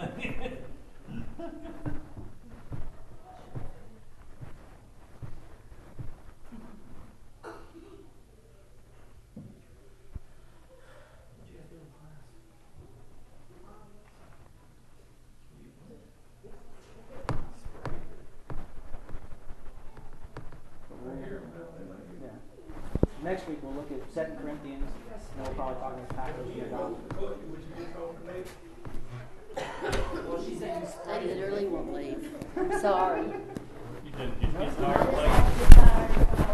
But 20.89 20.97
Right 21.03 21.15
we'll- 21.17 21.25
here, 21.25 21.43
now, 21.55 21.65
they 21.79 21.85
might 21.89 22.05
be. 22.11 22.17
Yeah. 22.25 23.31
Next 23.31 23.49
week 23.49 23.59
we'll 23.63 23.73
look 23.75 23.91
at 23.91 24.13
Second 24.13 24.37
Corinthians, 24.39 24.91
and 25.37 25.47
we'll 25.47 25.55
probably 25.55 25.81
talk 25.81 25.93
about 25.95 26.09
Packers 26.17 26.47
and 26.49 26.61
the 26.63 26.67
Gospel. 26.67 26.99
But, 27.09 27.19
would 27.49 27.61
you 27.61 27.85
get 27.85 27.97
on 27.97 28.15
the 28.27 28.33
next? 28.33 28.53
I 31.09 31.25
literally 31.25 31.67
won't 31.67 31.95
leave. 31.95 32.35
I'm 32.57 32.81
sorry. 32.81 33.21
You 33.23 34.11
just, 34.11 34.41
just 34.41 34.59
get 34.59 34.77
tired 34.79 35.09
of 35.09 35.15
waiting. 35.15 36.45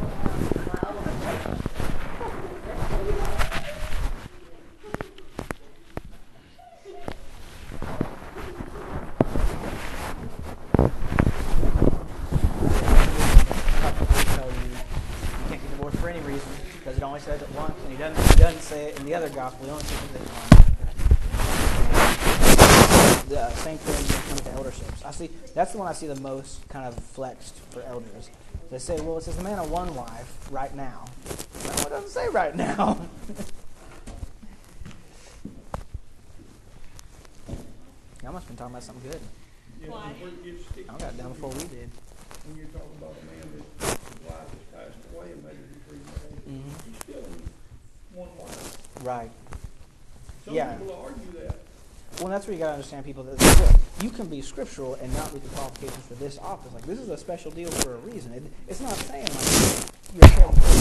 tell 13.21 14.47
you 14.47 14.61
you 14.71 15.49
can't 15.49 15.61
get 15.63 15.71
divorced 15.71 15.97
for 15.99 16.09
any 16.09 16.21
reason 16.21 16.49
because 16.79 16.97
it 16.97 17.03
only 17.03 17.21
says 17.21 17.43
it 17.43 17.51
once, 17.55 17.75
and 17.83 17.93
he 17.93 17.99
doesn't 17.99 18.31
he 18.31 18.37
doesn't 18.41 18.63
say 18.63 18.87
it 18.91 18.99
in 19.01 19.07
the 19.07 19.15
other 19.15 19.29
gospel. 19.31 19.65
He 19.67 19.71
only 19.71 19.85
says 19.85 19.99
it 20.15 20.21
once. 20.21 20.51
The 23.29 23.41
uh, 23.41 23.51
same 23.51 23.79
thing 23.79 23.95
when 23.95 24.05
it 24.05 24.29
comes 24.29 24.41
to 24.41 24.51
elderships. 24.51 25.05
I 25.05 25.11
see 25.13 25.31
that's 25.61 25.73
the 25.73 25.79
one 25.79 25.89
I 25.89 25.93
see 25.93 26.07
the 26.07 26.15
most 26.23 26.67
kind 26.71 26.87
of 26.87 26.95
flexed 26.95 27.55
for 27.71 27.83
elders. 27.83 28.31
They 28.71 28.79
say, 28.79 28.99
well, 28.99 29.19
it 29.19 29.25
says 29.25 29.37
the 29.37 29.43
man 29.45 29.59
of 29.59 29.71
one 29.71 29.95
wife 29.95 30.49
right 30.51 30.75
now. 30.75 31.05
No, 31.67 31.71
it 31.83 31.91
doesn't 31.91 32.09
say 32.09 32.29
right 32.31 32.57
now. 32.57 32.99
Y'all 38.23 38.33
must 38.33 38.47
have 38.47 38.49
been 38.49 38.57
talking 38.57 38.73
about 38.75 38.83
something 38.85 39.11
good. 39.11 39.21
Yeah, 39.83 39.89
Why? 39.91 40.09
before 40.15 40.29
you 40.29 40.37
get 40.53 40.65
sticky. 40.65 40.89
I 40.89 40.97
got 40.97 41.19
done 41.19 41.29
before 41.33 41.51
we 41.51 41.65
did. 41.65 41.91
When 42.47 42.57
you're 42.57 42.67
talking 42.69 42.97
about 42.97 43.15
a 43.21 43.25
man 43.27 43.45
that 43.53 43.65
his 43.87 43.99
wife 44.25 44.49
has 44.49 44.65
passed 44.73 44.97
away 45.15 45.27
and 45.33 45.45
maybe 45.45 45.59
he's 45.69 45.85
remarried, 45.93 46.41
Mhm. 46.49 46.73
he's 46.87 46.97
still 47.03 47.29
one 48.15 48.31
wife. 48.39 48.79
Right. 49.05 49.31
Some 50.47 50.55
Yeah. 50.55 50.77
people 50.77 50.95
argue 51.05 51.33
that. 51.39 51.50
Well, 52.21 52.29
that's 52.29 52.47
where 52.47 52.53
you 52.53 52.59
gotta 52.61 52.75
understand 52.75 53.07
people 53.07 53.23
that 53.25 53.79
you 54.03 54.11
can 54.11 54.27
be 54.27 54.43
scriptural 54.43 54.95
and 54.97 55.11
not 55.15 55.33
meet 55.33 55.43
the 55.43 55.49
qualifications 55.49 56.05
for 56.05 56.13
this 56.17 56.39
office. 56.39 56.71
Like 56.75 56.85
this 56.85 56.99
is 56.99 57.09
a 57.09 57.17
special 57.17 57.51
deal 57.51 57.71
for 57.71 57.95
a 57.95 57.97
reason. 57.97 58.35
It, 58.35 58.43
it's 58.69 58.81
not 58.83 58.93
saying 58.93 59.25
like 59.25 59.87
you're 60.15 60.29
to 60.29 60.53
for 60.53 60.81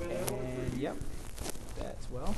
And 0.00 0.74
yep, 0.76 0.96
that's 1.78 2.10
well. 2.10 2.34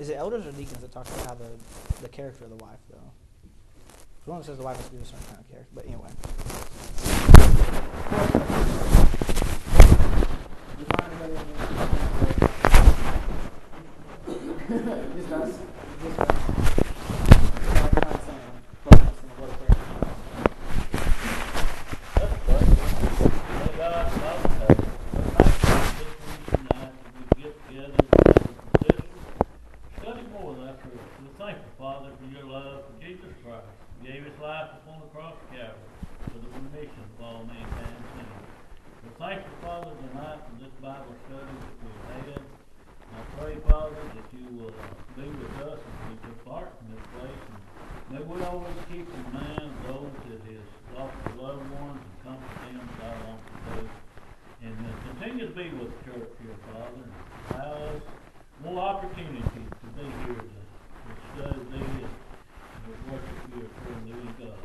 Is 0.00 0.08
it 0.08 0.16
elders 0.16 0.44
or 0.44 0.50
deacons 0.50 0.80
that 0.80 0.90
talk 0.90 1.06
about 1.06 1.26
how 1.28 1.34
the 1.34 1.50
the 2.02 2.08
character 2.08 2.42
of 2.44 2.50
the 2.50 2.56
wife 2.56 2.80
though? 2.90 3.11
The 4.24 4.30
one 4.30 4.42
says 4.44 4.56
the 4.56 4.62
wife 4.64 4.76
has 4.76 4.86
to 4.86 4.92
be 4.92 4.98
a 4.98 5.04
certain 5.04 5.26
kind 5.26 5.40
of 5.40 5.48
character. 5.48 5.70
But 5.74 5.86
anyway. 5.86 6.08